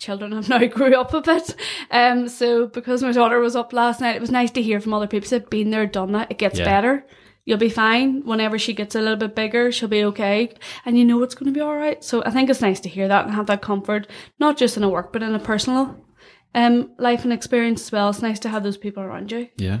children 0.00 0.32
have 0.32 0.48
now 0.48 0.64
grew 0.66 0.94
up 0.96 1.14
a 1.14 1.20
bit. 1.20 1.54
Um, 1.90 2.28
so 2.28 2.66
because 2.66 3.02
my 3.02 3.12
daughter 3.12 3.38
was 3.38 3.54
up 3.54 3.72
last 3.72 4.00
night, 4.00 4.16
it 4.16 4.20
was 4.20 4.30
nice 4.30 4.50
to 4.52 4.62
hear 4.62 4.80
from 4.80 4.94
other 4.94 5.06
people 5.06 5.28
that 5.30 5.50
been 5.50 5.70
there, 5.70 5.86
done 5.86 6.12
that. 6.12 6.30
It 6.30 6.38
gets 6.38 6.58
yeah. 6.58 6.64
better. 6.64 7.06
You'll 7.44 7.58
be 7.58 7.70
fine. 7.70 8.24
Whenever 8.24 8.58
she 8.58 8.72
gets 8.72 8.94
a 8.94 9.00
little 9.00 9.16
bit 9.16 9.34
bigger, 9.34 9.72
she'll 9.72 9.88
be 9.88 10.04
okay, 10.04 10.54
and 10.84 10.98
you 10.98 11.04
know 11.04 11.22
it's 11.22 11.34
going 11.34 11.52
to 11.52 11.56
be 11.56 11.60
all 11.60 11.76
right. 11.76 12.02
So 12.02 12.22
I 12.24 12.30
think 12.30 12.50
it's 12.50 12.60
nice 12.60 12.80
to 12.80 12.88
hear 12.88 13.08
that 13.08 13.26
and 13.26 13.34
have 13.34 13.46
that 13.46 13.62
comfort, 13.62 14.08
not 14.38 14.56
just 14.56 14.76
in 14.76 14.82
a 14.82 14.88
work, 14.88 15.12
but 15.12 15.22
in 15.22 15.34
a 15.34 15.38
personal 15.38 15.96
um 16.52 16.90
life 16.98 17.22
and 17.22 17.32
experience 17.32 17.82
as 17.82 17.92
well. 17.92 18.10
It's 18.10 18.22
nice 18.22 18.40
to 18.40 18.48
have 18.48 18.62
those 18.62 18.76
people 18.76 19.02
around 19.02 19.30
you. 19.32 19.48
Yeah. 19.56 19.80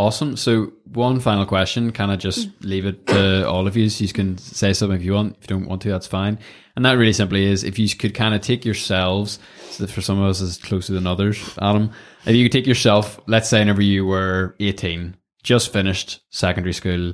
Awesome. 0.00 0.34
So, 0.38 0.72
one 0.94 1.20
final 1.20 1.44
question. 1.44 1.92
Can 1.92 2.08
I 2.08 2.16
just 2.16 2.48
leave 2.62 2.86
it 2.86 3.06
to 3.08 3.46
all 3.46 3.66
of 3.66 3.76
you? 3.76 3.90
So 3.90 4.02
you 4.02 4.10
can 4.10 4.38
say 4.38 4.72
something 4.72 4.96
if 4.96 5.04
you 5.04 5.12
want. 5.12 5.36
If 5.36 5.42
you 5.42 5.58
don't 5.58 5.68
want 5.68 5.82
to, 5.82 5.90
that's 5.90 6.06
fine. 6.06 6.38
And 6.74 6.86
that 6.86 6.92
really 6.92 7.12
simply 7.12 7.44
is 7.44 7.64
if 7.64 7.78
you 7.78 7.86
could 7.86 8.14
kind 8.14 8.34
of 8.34 8.40
take 8.40 8.64
yourselves, 8.64 9.38
so 9.68 9.86
for 9.86 10.00
some 10.00 10.18
of 10.18 10.26
us 10.26 10.40
is 10.40 10.56
closer 10.56 10.94
than 10.94 11.06
others, 11.06 11.54
Adam, 11.60 11.92
if 12.24 12.34
you 12.34 12.46
could 12.46 12.52
take 12.52 12.66
yourself, 12.66 13.20
let's 13.26 13.50
say 13.50 13.58
whenever 13.58 13.82
you 13.82 14.06
were 14.06 14.56
18, 14.58 15.18
just 15.42 15.70
finished 15.70 16.20
secondary 16.30 16.72
school, 16.72 17.12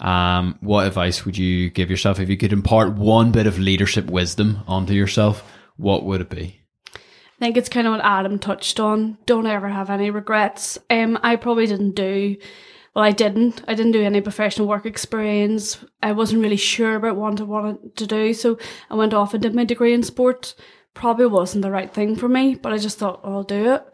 um, 0.00 0.58
what 0.60 0.86
advice 0.86 1.24
would 1.24 1.38
you 1.38 1.70
give 1.70 1.88
yourself 1.88 2.20
if 2.20 2.28
you 2.28 2.36
could 2.36 2.52
impart 2.52 2.92
one 2.92 3.32
bit 3.32 3.46
of 3.46 3.58
leadership 3.58 4.04
wisdom 4.10 4.58
onto 4.66 4.92
yourself? 4.92 5.50
What 5.78 6.04
would 6.04 6.20
it 6.20 6.28
be? 6.28 6.57
I 7.38 7.44
think 7.44 7.56
it's 7.56 7.68
kind 7.68 7.86
of 7.86 7.92
what 7.92 8.04
Adam 8.04 8.38
touched 8.38 8.80
on. 8.80 9.16
Don't 9.24 9.46
ever 9.46 9.68
have 9.68 9.90
any 9.90 10.10
regrets. 10.10 10.76
Um, 10.90 11.18
I 11.22 11.36
probably 11.36 11.66
didn't 11.66 11.92
do 11.92 12.36
well, 12.98 13.04
I 13.04 13.12
didn't. 13.12 13.62
I 13.68 13.74
didn't 13.74 13.92
do 13.92 14.02
any 14.02 14.20
professional 14.20 14.66
work 14.66 14.84
experience. 14.84 15.84
I 16.02 16.10
wasn't 16.10 16.42
really 16.42 16.56
sure 16.56 16.96
about 16.96 17.14
what 17.14 17.40
I 17.40 17.44
wanted 17.44 17.94
to 17.94 18.06
do, 18.08 18.34
so 18.34 18.58
I 18.90 18.96
went 18.96 19.14
off 19.14 19.34
and 19.34 19.40
did 19.40 19.54
my 19.54 19.62
degree 19.62 19.94
in 19.94 20.02
sport. 20.02 20.56
Probably 20.94 21.26
wasn't 21.26 21.62
the 21.62 21.70
right 21.70 21.94
thing 21.94 22.16
for 22.16 22.28
me, 22.28 22.56
but 22.56 22.72
I 22.72 22.78
just 22.78 22.98
thought 22.98 23.20
I'll 23.22 23.44
do 23.44 23.74
it. 23.74 23.84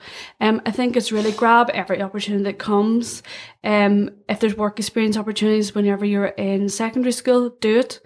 Um, 0.41 0.63
I 0.65 0.71
think 0.71 0.97
it's 0.97 1.13
really 1.13 1.33
grab 1.33 1.69
every 1.75 2.01
opportunity 2.01 2.45
that 2.45 2.59
comes. 2.59 3.23
Um, 3.63 4.09
if 4.27 4.41
there's 4.41 4.57
work 4.57 4.79
experience 4.79 5.19
opportunities 5.19 5.75
whenever 5.75 6.07
you're 6.07 6.25
in 6.25 6.71
secondary 6.71 7.13
school, 7.13 7.51
do 7.61 7.81
it. 7.81 8.01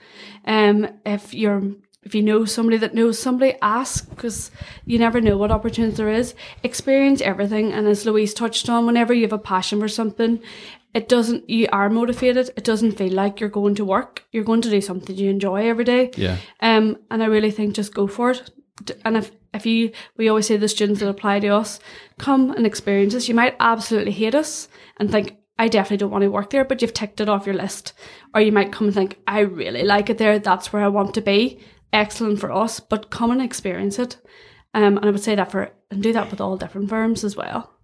Um, 0.47 0.89
if 1.07 1.33
you're 1.33 1.63
if 2.09 2.15
you 2.15 2.23
know 2.23 2.47
somebody 2.47 2.79
that 2.79 2.95
knows 2.95 3.19
somebody, 3.19 3.55
ask 3.61 4.09
because 4.09 4.51
you 4.87 4.99
never 4.99 5.21
know 5.21 5.37
what 5.37 5.51
opportunity 5.51 5.95
there 5.95 6.09
is. 6.09 6.35
Experience 6.63 7.21
everything, 7.21 7.71
and 7.71 7.87
as 7.87 8.07
Louise 8.07 8.33
touched 8.33 8.71
on, 8.71 8.87
whenever 8.87 9.13
you 9.13 9.25
have 9.25 9.35
a 9.35 9.39
passion 9.39 9.79
for 9.79 9.89
something, 9.89 10.41
it 10.95 11.07
doesn't. 11.07 11.51
You 11.51 11.69
are 11.71 11.91
motivated. 11.91 12.49
It 12.57 12.65
doesn't 12.65 12.93
feel 12.93 13.13
like 13.13 13.41
you're 13.41 13.51
going 13.51 13.75
to 13.75 13.85
work. 13.85 14.25
You're 14.33 14.43
going 14.43 14.63
to 14.63 14.71
do 14.71 14.81
something 14.81 15.15
you 15.15 15.29
enjoy 15.29 15.69
every 15.69 15.85
day. 15.85 16.11
Yeah. 16.17 16.39
Um, 16.61 16.97
and 17.11 17.23
I 17.23 17.27
really 17.27 17.51
think 17.51 17.75
just 17.75 17.93
go 17.93 18.07
for 18.07 18.31
it. 18.31 18.51
And 19.05 19.15
if 19.19 19.31
if 19.53 19.67
you, 19.67 19.93
we 20.17 20.31
always 20.31 20.47
say 20.47 20.57
the 20.57 20.67
students 20.67 21.01
that 21.01 21.11
apply 21.11 21.41
to 21.41 21.49
us, 21.49 21.79
come 22.17 22.53
and 22.53 22.65
experience 22.65 23.13
this. 23.13 23.29
You 23.29 23.35
might 23.35 23.55
absolutely 23.61 24.13
hate 24.13 24.35
us 24.35 24.69
and 24.97 25.11
think 25.11 25.37
I 25.59 25.69
definitely 25.69 25.99
don't 25.99 26.11
want 26.11 26.23
to 26.23 26.31
work 26.31 26.49
there, 26.51 26.65
but 26.65 26.81
you've 26.81 26.95
ticked 26.95 27.21
it 27.21 27.29
off 27.29 27.45
your 27.45 27.55
list. 27.55 27.93
Or 28.35 28.41
you 28.41 28.53
might 28.53 28.73
come 28.73 28.87
and 28.87 28.95
think, 28.95 29.19
I 29.27 29.41
really 29.41 29.83
like 29.83 30.09
it 30.09 30.17
there. 30.17 30.39
That's 30.39 30.73
where 30.73 30.83
I 30.83 30.89
want 30.89 31.13
to 31.15 31.21
be 31.21 31.61
excellent 31.93 32.41
for 32.41 32.53
us, 32.53 32.81
but 32.81 33.11
come 33.11 33.31
and 33.31 33.43
experience 33.43 33.99
it. 33.99 34.19
Um, 34.75 34.97
and 34.99 35.07
I 35.07 35.11
would 35.11 35.23
say 35.23 35.35
that 35.35 35.51
for 35.51 35.71
and 35.91 36.03
do 36.03 36.13
that 36.13 36.31
with 36.31 36.41
all 36.41 36.57
different 36.57 36.89
firms 36.89 37.25
as 37.25 37.37
well. 37.37 37.78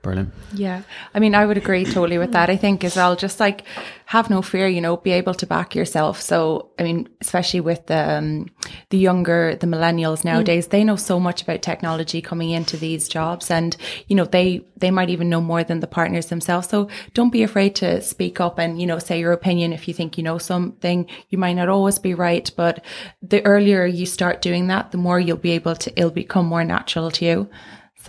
Brilliant. 0.00 0.32
Yeah. 0.54 0.82
I 1.12 1.18
mean, 1.18 1.34
I 1.34 1.44
would 1.44 1.56
agree 1.56 1.84
totally 1.84 2.18
with 2.18 2.30
that. 2.32 2.48
I 2.48 2.56
think 2.56 2.84
as 2.84 2.94
well, 2.94 3.16
just 3.16 3.40
like 3.40 3.64
have 4.06 4.30
no 4.30 4.42
fear, 4.42 4.68
you 4.68 4.80
know, 4.80 4.96
be 4.96 5.10
able 5.10 5.34
to 5.34 5.46
back 5.46 5.74
yourself. 5.74 6.20
So, 6.20 6.70
I 6.78 6.84
mean, 6.84 7.08
especially 7.20 7.60
with 7.60 7.86
the, 7.86 8.16
um, 8.16 8.46
the 8.90 8.96
younger, 8.96 9.56
the 9.56 9.66
millennials 9.66 10.24
nowadays, 10.24 10.68
mm. 10.68 10.70
they 10.70 10.84
know 10.84 10.94
so 10.94 11.18
much 11.18 11.42
about 11.42 11.62
technology 11.62 12.22
coming 12.22 12.50
into 12.50 12.76
these 12.76 13.08
jobs 13.08 13.50
and, 13.50 13.76
you 14.06 14.14
know, 14.14 14.24
they, 14.24 14.64
they 14.76 14.92
might 14.92 15.10
even 15.10 15.28
know 15.28 15.40
more 15.40 15.64
than 15.64 15.80
the 15.80 15.88
partners 15.88 16.26
themselves. 16.26 16.68
So 16.68 16.88
don't 17.12 17.32
be 17.32 17.42
afraid 17.42 17.74
to 17.76 18.00
speak 18.00 18.40
up 18.40 18.58
and, 18.58 18.80
you 18.80 18.86
know, 18.86 19.00
say 19.00 19.18
your 19.18 19.32
opinion. 19.32 19.72
If 19.72 19.88
you 19.88 19.94
think 19.94 20.16
you 20.16 20.22
know 20.22 20.38
something, 20.38 21.06
you 21.28 21.38
might 21.38 21.54
not 21.54 21.68
always 21.68 21.98
be 21.98 22.14
right, 22.14 22.48
but 22.56 22.84
the 23.20 23.44
earlier 23.44 23.84
you 23.84 24.06
start 24.06 24.42
doing 24.42 24.68
that, 24.68 24.92
the 24.92 24.98
more 24.98 25.18
you'll 25.18 25.36
be 25.36 25.50
able 25.52 25.74
to, 25.74 25.98
it'll 25.98 26.10
become 26.10 26.46
more 26.46 26.64
natural 26.64 27.10
to 27.10 27.24
you. 27.24 27.50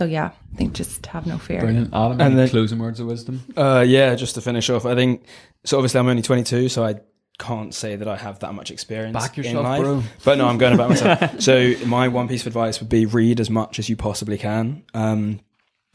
So 0.00 0.06
yeah, 0.06 0.30
I 0.54 0.56
think 0.56 0.72
just 0.72 1.04
have 1.04 1.26
no 1.26 1.36
fear. 1.36 1.60
Brilliant, 1.60 1.92
Adam. 1.92 2.22
And 2.22 2.38
then, 2.38 2.48
closing 2.48 2.78
words 2.78 3.00
of 3.00 3.06
wisdom. 3.06 3.42
Uh, 3.54 3.84
yeah, 3.86 4.14
just 4.14 4.34
to 4.36 4.40
finish 4.40 4.70
off, 4.70 4.86
I 4.86 4.94
think 4.94 5.26
so. 5.64 5.76
Obviously, 5.76 6.00
I'm 6.00 6.08
only 6.08 6.22
22, 6.22 6.70
so 6.70 6.82
I 6.82 7.00
can't 7.38 7.74
say 7.74 7.96
that 7.96 8.08
I 8.08 8.16
have 8.16 8.38
that 8.38 8.54
much 8.54 8.70
experience 8.70 9.12
Back 9.12 9.36
yourself, 9.36 9.58
in 9.58 9.62
life. 9.62 9.82
Bro. 9.82 10.02
But 10.24 10.38
no, 10.38 10.48
I'm 10.48 10.56
going 10.56 10.72
about 10.72 10.88
myself. 10.88 11.38
so 11.42 11.74
my 11.84 12.08
one 12.08 12.28
piece 12.28 12.40
of 12.40 12.46
advice 12.46 12.80
would 12.80 12.88
be 12.88 13.04
read 13.04 13.40
as 13.40 13.50
much 13.50 13.78
as 13.78 13.90
you 13.90 13.96
possibly 13.96 14.38
can. 14.38 14.84
Um, 14.94 15.40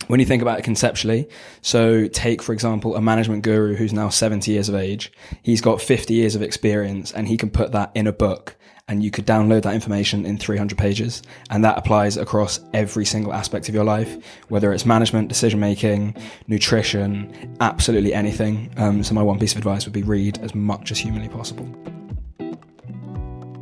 when 0.05 0.19
you 0.19 0.25
think 0.27 0.43
about 0.43 0.59
it 0.59 0.61
conceptually, 0.61 1.27
so 1.63 2.07
take, 2.07 2.43
for 2.43 2.53
example, 2.53 2.95
a 2.95 3.01
management 3.01 3.41
guru 3.41 3.75
who's 3.75 3.91
now 3.91 4.09
70 4.09 4.51
years 4.51 4.69
of 4.69 4.75
age. 4.75 5.11
He's 5.41 5.61
got 5.61 5.81
50 5.81 6.13
years 6.13 6.35
of 6.35 6.43
experience 6.43 7.11
and 7.11 7.27
he 7.27 7.37
can 7.37 7.49
put 7.49 7.71
that 7.71 7.91
in 7.95 8.05
a 8.05 8.13
book 8.13 8.55
and 8.87 9.03
you 9.03 9.09
could 9.09 9.25
download 9.25 9.63
that 9.63 9.73
information 9.73 10.25
in 10.25 10.37
300 10.37 10.77
pages. 10.77 11.23
And 11.49 11.63
that 11.65 11.77
applies 11.77 12.17
across 12.17 12.59
every 12.73 13.05
single 13.05 13.33
aspect 13.33 13.67
of 13.67 13.73
your 13.73 13.83
life, 13.83 14.17
whether 14.49 14.71
it's 14.73 14.85
management, 14.85 15.27
decision 15.27 15.59
making, 15.59 16.15
nutrition, 16.47 17.55
absolutely 17.61 18.13
anything. 18.13 18.71
Um, 18.77 19.03
so, 19.03 19.15
my 19.15 19.23
one 19.23 19.39
piece 19.39 19.53
of 19.53 19.57
advice 19.57 19.85
would 19.85 19.93
be 19.93 20.03
read 20.03 20.37
as 20.39 20.53
much 20.53 20.91
as 20.91 20.99
humanly 20.99 21.29
possible. 21.29 21.65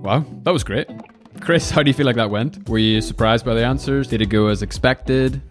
Wow, 0.02 0.26
that 0.44 0.52
was 0.52 0.66
great. 0.66 0.90
Chris, 1.40 1.70
how 1.72 1.84
do 1.84 1.90
you 1.90 1.94
feel 1.94 2.06
like 2.06 2.18
that 2.18 2.30
went? 2.30 2.68
Were 2.68 2.78
you 2.78 3.00
surprised 3.00 3.46
by 3.46 3.54
the 3.54 3.66
answers? 3.66 4.08
Did 4.08 4.22
it 4.22 4.28
go 4.28 4.48
as 4.48 4.62
expected? 4.62 5.42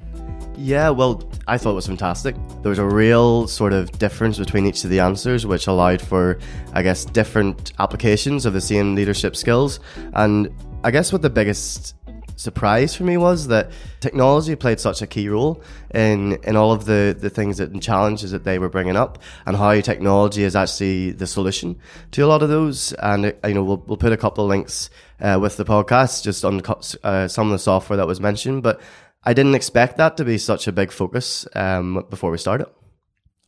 Yeah, 0.62 0.90
well, 0.90 1.28
I 1.48 1.58
thought 1.58 1.72
it 1.72 1.74
was 1.74 1.88
fantastic. 1.88 2.36
There 2.62 2.70
was 2.70 2.78
a 2.78 2.84
real 2.84 3.48
sort 3.48 3.72
of 3.72 3.90
difference 3.98 4.38
between 4.38 4.64
each 4.64 4.84
of 4.84 4.90
the 4.90 5.00
answers, 5.00 5.44
which 5.44 5.66
allowed 5.66 6.00
for, 6.00 6.38
I 6.72 6.82
guess, 6.82 7.04
different 7.04 7.72
applications 7.80 8.46
of 8.46 8.52
the 8.52 8.60
same 8.60 8.94
leadership 8.94 9.34
skills. 9.34 9.80
And 10.14 10.54
I 10.84 10.92
guess 10.92 11.12
what 11.12 11.20
the 11.20 11.30
biggest 11.30 11.96
surprise 12.36 12.94
for 12.94 13.02
me 13.02 13.16
was 13.16 13.48
that 13.48 13.70
technology 14.00 14.54
played 14.54 14.80
such 14.80 15.02
a 15.02 15.06
key 15.06 15.28
role 15.28 15.62
in 15.94 16.38
in 16.44 16.56
all 16.56 16.72
of 16.72 16.86
the 16.86 17.16
the 17.18 17.30
things 17.30 17.58
that 17.58 17.70
and 17.70 17.82
challenges 17.82 18.30
that 18.30 18.42
they 18.44 18.58
were 18.58 18.68
bringing 18.68 18.96
up 18.96 19.18
and 19.46 19.56
how 19.56 19.78
technology 19.80 20.42
is 20.42 20.56
actually 20.56 21.12
the 21.12 21.26
solution 21.26 21.78
to 22.10 22.22
a 22.22 22.26
lot 22.26 22.42
of 22.42 22.48
those 22.48 22.92
and 22.94 23.26
uh, 23.26 23.32
you 23.46 23.54
know 23.54 23.62
we'll, 23.62 23.82
we'll 23.86 23.96
put 23.96 24.12
a 24.12 24.16
couple 24.16 24.42
of 24.42 24.48
links 24.48 24.90
uh, 25.20 25.38
with 25.40 25.56
the 25.56 25.64
podcast 25.64 26.24
just 26.24 26.44
on 26.44 26.60
uh, 27.04 27.28
some 27.28 27.46
of 27.46 27.52
the 27.52 27.58
software 27.58 27.96
that 27.96 28.06
was 28.06 28.20
mentioned 28.20 28.62
but 28.62 28.80
I 29.24 29.34
didn't 29.34 29.54
expect 29.54 29.98
that 29.98 30.16
to 30.16 30.24
be 30.24 30.38
such 30.38 30.66
a 30.66 30.72
big 30.72 30.90
focus 30.90 31.46
um, 31.54 32.04
before 32.10 32.30
we 32.30 32.38
started. 32.38 32.66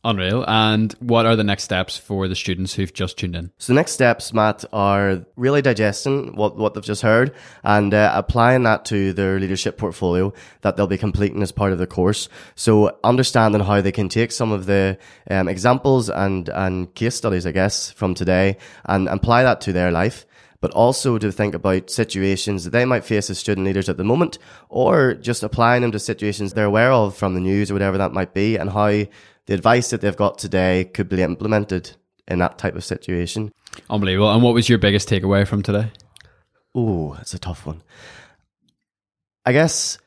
Unreal. 0.05 0.45
And 0.47 0.93
what 0.99 1.25
are 1.25 1.35
the 1.35 1.43
next 1.43 1.63
steps 1.63 1.97
for 1.97 2.27
the 2.27 2.35
students 2.35 2.75
who've 2.75 2.93
just 2.93 3.17
tuned 3.17 3.35
in? 3.35 3.51
So 3.57 3.73
the 3.73 3.77
next 3.77 3.93
steps, 3.93 4.33
Matt, 4.33 4.63
are 4.71 5.25
really 5.35 5.63
digesting 5.63 6.35
what, 6.35 6.55
what 6.57 6.75
they've 6.75 6.83
just 6.83 7.01
heard 7.01 7.33
and 7.63 7.91
uh, 7.91 8.11
applying 8.13 8.61
that 8.63 8.85
to 8.85 9.13
their 9.13 9.39
leadership 9.39 9.79
portfolio 9.79 10.31
that 10.61 10.77
they'll 10.77 10.85
be 10.85 10.99
completing 10.99 11.41
as 11.41 11.51
part 11.51 11.73
of 11.73 11.79
the 11.79 11.87
course. 11.87 12.29
So 12.53 12.95
understanding 13.03 13.61
how 13.61 13.81
they 13.81 13.91
can 13.91 14.07
take 14.07 14.31
some 14.31 14.51
of 14.51 14.67
the 14.67 14.99
um, 15.31 15.47
examples 15.47 16.07
and, 16.11 16.49
and 16.49 16.93
case 16.93 17.15
studies, 17.15 17.47
I 17.47 17.51
guess, 17.51 17.89
from 17.89 18.13
today 18.13 18.57
and 18.85 19.07
apply 19.07 19.41
that 19.41 19.59
to 19.61 19.73
their 19.73 19.91
life 19.91 20.27
but 20.65 20.71
also 20.71 21.19
to 21.19 21.31
think 21.31 21.53
about 21.53 21.91
situations 21.91 22.63
that 22.63 22.71
they 22.71 22.85
might 22.85 23.05
face 23.05 23.29
as 23.29 23.37
student 23.37 23.67
leaders 23.67 23.87
at 23.87 23.97
the 23.97 24.03
moment, 24.03 24.39
or 24.67 25.13
just 25.13 25.43
applying 25.43 25.83
them 25.83 25.91
to 25.91 25.99
situations 25.99 26.53
they're 26.53 26.65
aware 26.65 26.91
of 26.91 27.15
from 27.15 27.35
the 27.35 27.39
news 27.39 27.69
or 27.69 27.75
whatever 27.75 27.99
that 27.99 28.13
might 28.13 28.33
be, 28.33 28.57
and 28.57 28.71
how 28.71 28.87
the 28.87 29.09
advice 29.53 29.91
that 29.91 30.01
they've 30.01 30.17
got 30.17 30.39
today 30.39 30.85
could 30.85 31.07
be 31.07 31.21
implemented 31.21 31.91
in 32.27 32.39
that 32.39 32.57
type 32.57 32.75
of 32.75 32.83
situation. 32.83 33.51
Unbelievable. 33.91 34.31
And 34.31 34.41
what 34.41 34.55
was 34.55 34.67
your 34.67 34.79
biggest 34.79 35.07
takeaway 35.07 35.47
from 35.47 35.61
today? 35.61 35.91
Oh, 36.73 37.13
that's 37.13 37.35
a 37.35 37.39
tough 37.39 37.67
one. 37.67 37.83
I 39.45 39.51
guess 39.51 39.99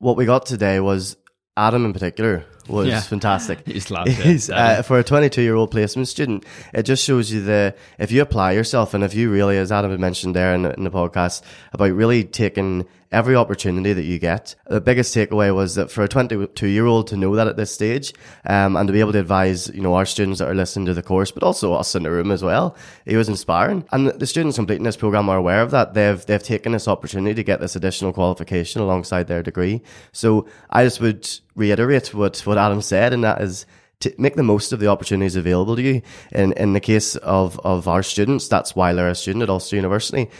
what 0.00 0.16
we 0.16 0.24
got 0.24 0.44
today 0.44 0.80
was 0.80 1.16
Adam 1.56 1.84
in 1.84 1.92
particular 1.92 2.44
was 2.68 2.88
yeah. 2.88 3.00
fantastic. 3.00 3.60
He's, 3.66 3.88
He's 3.88 4.50
uh, 4.50 4.82
for 4.82 4.98
a 4.98 5.04
22 5.04 5.42
year 5.42 5.54
old 5.54 5.70
placement 5.70 6.08
student. 6.08 6.44
It 6.72 6.84
just 6.84 7.04
shows 7.04 7.32
you 7.32 7.42
the 7.42 7.74
if 7.98 8.10
you 8.12 8.22
apply 8.22 8.52
yourself 8.52 8.94
and 8.94 9.04
if 9.04 9.14
you 9.14 9.30
really, 9.30 9.56
as 9.58 9.72
Adam 9.72 9.90
had 9.90 10.00
mentioned 10.00 10.34
there 10.34 10.54
in, 10.54 10.64
in 10.64 10.84
the 10.84 10.90
podcast, 10.90 11.42
about 11.72 11.92
really 11.92 12.24
taking 12.24 12.86
every 13.12 13.34
opportunity 13.34 13.92
that 13.92 14.04
you 14.04 14.18
get. 14.18 14.54
The 14.66 14.80
biggest 14.80 15.14
takeaway 15.14 15.54
was 15.54 15.74
that 15.74 15.90
for 15.90 16.04
a 16.04 16.08
22 16.08 16.66
year 16.66 16.86
old 16.86 17.08
to 17.08 17.16
know 17.16 17.34
that 17.36 17.48
at 17.48 17.56
this 17.56 17.72
stage, 17.72 18.12
um, 18.46 18.76
and 18.76 18.86
to 18.86 18.92
be 18.92 19.00
able 19.00 19.12
to 19.12 19.18
advise, 19.18 19.68
you 19.68 19.80
know, 19.80 19.94
our 19.94 20.06
students 20.06 20.38
that 20.38 20.48
are 20.48 20.54
listening 20.54 20.86
to 20.86 20.94
the 20.94 21.02
course, 21.02 21.30
but 21.30 21.42
also 21.42 21.72
us 21.72 21.94
in 21.94 22.04
the 22.04 22.10
room 22.10 22.30
as 22.30 22.42
well, 22.42 22.76
it 23.06 23.16
was 23.16 23.28
inspiring. 23.28 23.84
And 23.92 24.08
the 24.08 24.26
students 24.26 24.56
completing 24.56 24.84
this 24.84 24.96
program 24.96 25.28
are 25.28 25.36
aware 25.36 25.62
of 25.62 25.70
that. 25.72 25.94
They've, 25.94 26.24
they've 26.24 26.42
taken 26.42 26.72
this 26.72 26.86
opportunity 26.86 27.34
to 27.34 27.42
get 27.42 27.60
this 27.60 27.76
additional 27.76 28.12
qualification 28.12 28.80
alongside 28.80 29.26
their 29.26 29.42
degree. 29.42 29.82
So 30.12 30.46
I 30.70 30.84
just 30.84 31.00
would 31.00 31.28
reiterate 31.54 32.14
what, 32.14 32.38
what 32.40 32.58
Adam 32.58 32.80
said, 32.80 33.12
and 33.12 33.24
that 33.24 33.40
is, 33.40 33.66
to 34.00 34.14
make 34.16 34.36
the 34.36 34.42
most 34.42 34.72
of 34.72 34.80
the 34.80 34.86
opportunities 34.86 35.36
available 35.36 35.76
to 35.76 35.82
you. 35.82 36.02
In 36.32 36.52
in 36.54 36.72
the 36.72 36.80
case 36.80 37.16
of, 37.16 37.60
of 37.60 37.86
our 37.86 38.02
students, 38.02 38.48
that's 38.48 38.74
why 38.74 38.94
they're 38.94 39.10
a 39.10 39.14
student 39.14 39.42
at 39.42 39.50
Ulster 39.50 39.76
University 39.76 40.30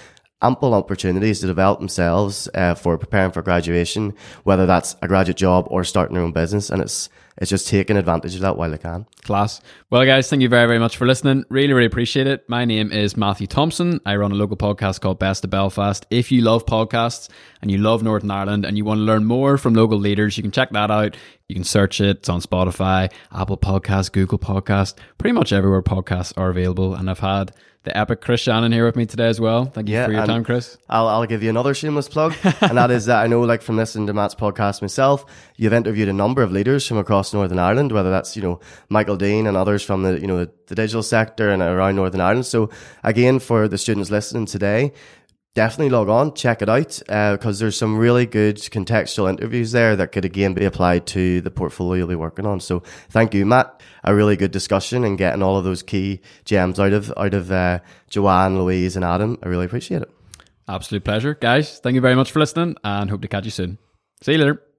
ample 0.42 0.74
opportunities 0.74 1.40
to 1.40 1.46
develop 1.46 1.78
themselves 1.78 2.48
uh, 2.54 2.74
for 2.74 2.96
preparing 2.98 3.32
for 3.32 3.42
graduation, 3.42 4.14
whether 4.44 4.66
that's 4.66 4.96
a 5.02 5.08
graduate 5.08 5.36
job 5.36 5.66
or 5.70 5.84
starting 5.84 6.14
their 6.14 6.24
own 6.24 6.32
business. 6.32 6.70
And 6.70 6.80
it's 6.82 7.08
it's 7.40 7.48
just 7.48 7.68
taking 7.68 7.96
advantage 7.96 8.34
of 8.34 8.42
that 8.42 8.58
while 8.58 8.70
they 8.70 8.76
can. 8.76 9.06
Class. 9.22 9.62
Well, 9.88 10.04
guys, 10.04 10.28
thank 10.28 10.42
you 10.42 10.48
very, 10.50 10.66
very 10.66 10.78
much 10.78 10.98
for 10.98 11.06
listening. 11.06 11.44
Really, 11.48 11.72
really 11.72 11.86
appreciate 11.86 12.26
it. 12.26 12.46
My 12.48 12.66
name 12.66 12.92
is 12.92 13.16
Matthew 13.16 13.46
Thompson. 13.46 13.98
I 14.04 14.16
run 14.16 14.32
a 14.32 14.34
local 14.34 14.58
podcast 14.58 15.00
called 15.00 15.18
Best 15.18 15.44
of 15.44 15.50
Belfast. 15.50 16.04
If 16.10 16.30
you 16.30 16.42
love 16.42 16.66
podcasts 16.66 17.30
and 17.62 17.70
you 17.70 17.78
love 17.78 18.02
Northern 18.02 18.30
Ireland 18.30 18.66
and 18.66 18.76
you 18.76 18.84
want 18.84 18.98
to 18.98 19.04
learn 19.04 19.24
more 19.24 19.56
from 19.56 19.72
local 19.72 19.96
leaders, 19.96 20.36
you 20.36 20.42
can 20.42 20.52
check 20.52 20.70
that 20.72 20.90
out. 20.90 21.16
You 21.48 21.54
can 21.54 21.64
search 21.64 22.00
it. 22.02 22.18
It's 22.18 22.28
on 22.28 22.42
Spotify, 22.42 23.10
Apple 23.32 23.56
Podcasts, 23.56 24.12
Google 24.12 24.38
Podcasts, 24.38 24.94
pretty 25.16 25.32
much 25.32 25.50
everywhere 25.50 25.82
podcasts 25.82 26.34
are 26.36 26.50
available. 26.50 26.94
And 26.94 27.08
I've 27.08 27.20
had 27.20 27.52
the 27.84 27.96
epic 27.96 28.20
Chris 28.20 28.42
Shannon 28.42 28.72
here 28.72 28.84
with 28.84 28.94
me 28.94 29.06
today 29.06 29.28
as 29.28 29.40
well. 29.40 29.64
Thank 29.64 29.88
you 29.88 29.94
yeah, 29.94 30.04
for 30.04 30.12
your 30.12 30.26
time, 30.26 30.44
Chris. 30.44 30.76
I'll, 30.88 31.08
I'll 31.08 31.24
give 31.26 31.42
you 31.42 31.48
another 31.48 31.72
shameless 31.72 32.08
plug, 32.08 32.34
and 32.60 32.76
that 32.76 32.90
is 32.90 33.06
that 33.06 33.22
I 33.22 33.26
know, 33.26 33.40
like 33.40 33.62
from 33.62 33.76
listening 33.76 34.06
to 34.08 34.12
Matt's 34.12 34.34
podcast 34.34 34.82
myself, 34.82 35.24
you've 35.56 35.72
interviewed 35.72 36.08
a 36.08 36.12
number 36.12 36.42
of 36.42 36.52
leaders 36.52 36.86
from 36.86 36.98
across 36.98 37.32
Northern 37.32 37.58
Ireland, 37.58 37.92
whether 37.92 38.10
that's 38.10 38.36
you 38.36 38.42
know 38.42 38.60
Michael 38.90 39.16
Dean 39.16 39.46
and 39.46 39.56
others 39.56 39.82
from 39.82 40.02
the 40.02 40.20
you 40.20 40.26
know 40.26 40.44
the, 40.44 40.52
the 40.66 40.74
digital 40.74 41.02
sector 41.02 41.48
and 41.48 41.62
around 41.62 41.96
Northern 41.96 42.20
Ireland. 42.20 42.46
So 42.46 42.68
again, 43.02 43.38
for 43.38 43.66
the 43.66 43.78
students 43.78 44.10
listening 44.10 44.44
today, 44.44 44.92
definitely 45.54 45.90
log 45.90 46.08
on, 46.08 46.34
check 46.34 46.62
it 46.62 46.68
out, 46.68 47.00
because 47.06 47.60
uh, 47.60 47.64
there's 47.64 47.76
some 47.76 47.98
really 47.98 48.26
good 48.26 48.56
contextual 48.56 49.28
interviews 49.28 49.72
there 49.72 49.96
that 49.96 50.12
could 50.12 50.24
again 50.24 50.54
be 50.54 50.64
applied 50.64 51.06
to 51.08 51.40
the 51.40 51.50
portfolio 51.50 52.00
you'll 52.00 52.08
be 52.08 52.14
working 52.14 52.46
on. 52.46 52.60
So 52.60 52.82
thank 53.10 53.34
you, 53.34 53.44
Matt. 53.44 53.82
A 54.04 54.14
really 54.14 54.36
good 54.36 54.50
discussion 54.50 55.04
and 55.04 55.18
getting 55.18 55.42
all 55.42 55.56
of 55.56 55.64
those 55.64 55.82
key 55.82 56.20
gems 56.44 56.78
out 56.78 56.92
of 56.92 57.12
out 57.16 57.34
of 57.34 57.50
uh, 57.50 57.80
Joanne, 58.08 58.58
Louise, 58.58 58.96
and 58.96 59.04
Adam. 59.04 59.38
I 59.42 59.48
really 59.48 59.66
appreciate 59.66 60.02
it. 60.02 60.10
Absolute 60.68 61.04
pleasure, 61.04 61.34
guys. 61.34 61.80
Thank 61.80 61.94
you 61.94 62.00
very 62.00 62.14
much 62.14 62.30
for 62.30 62.38
listening, 62.38 62.76
and 62.84 63.10
hope 63.10 63.22
to 63.22 63.28
catch 63.28 63.44
you 63.44 63.50
soon. 63.50 63.78
See 64.22 64.32
you 64.32 64.38
later. 64.38 64.69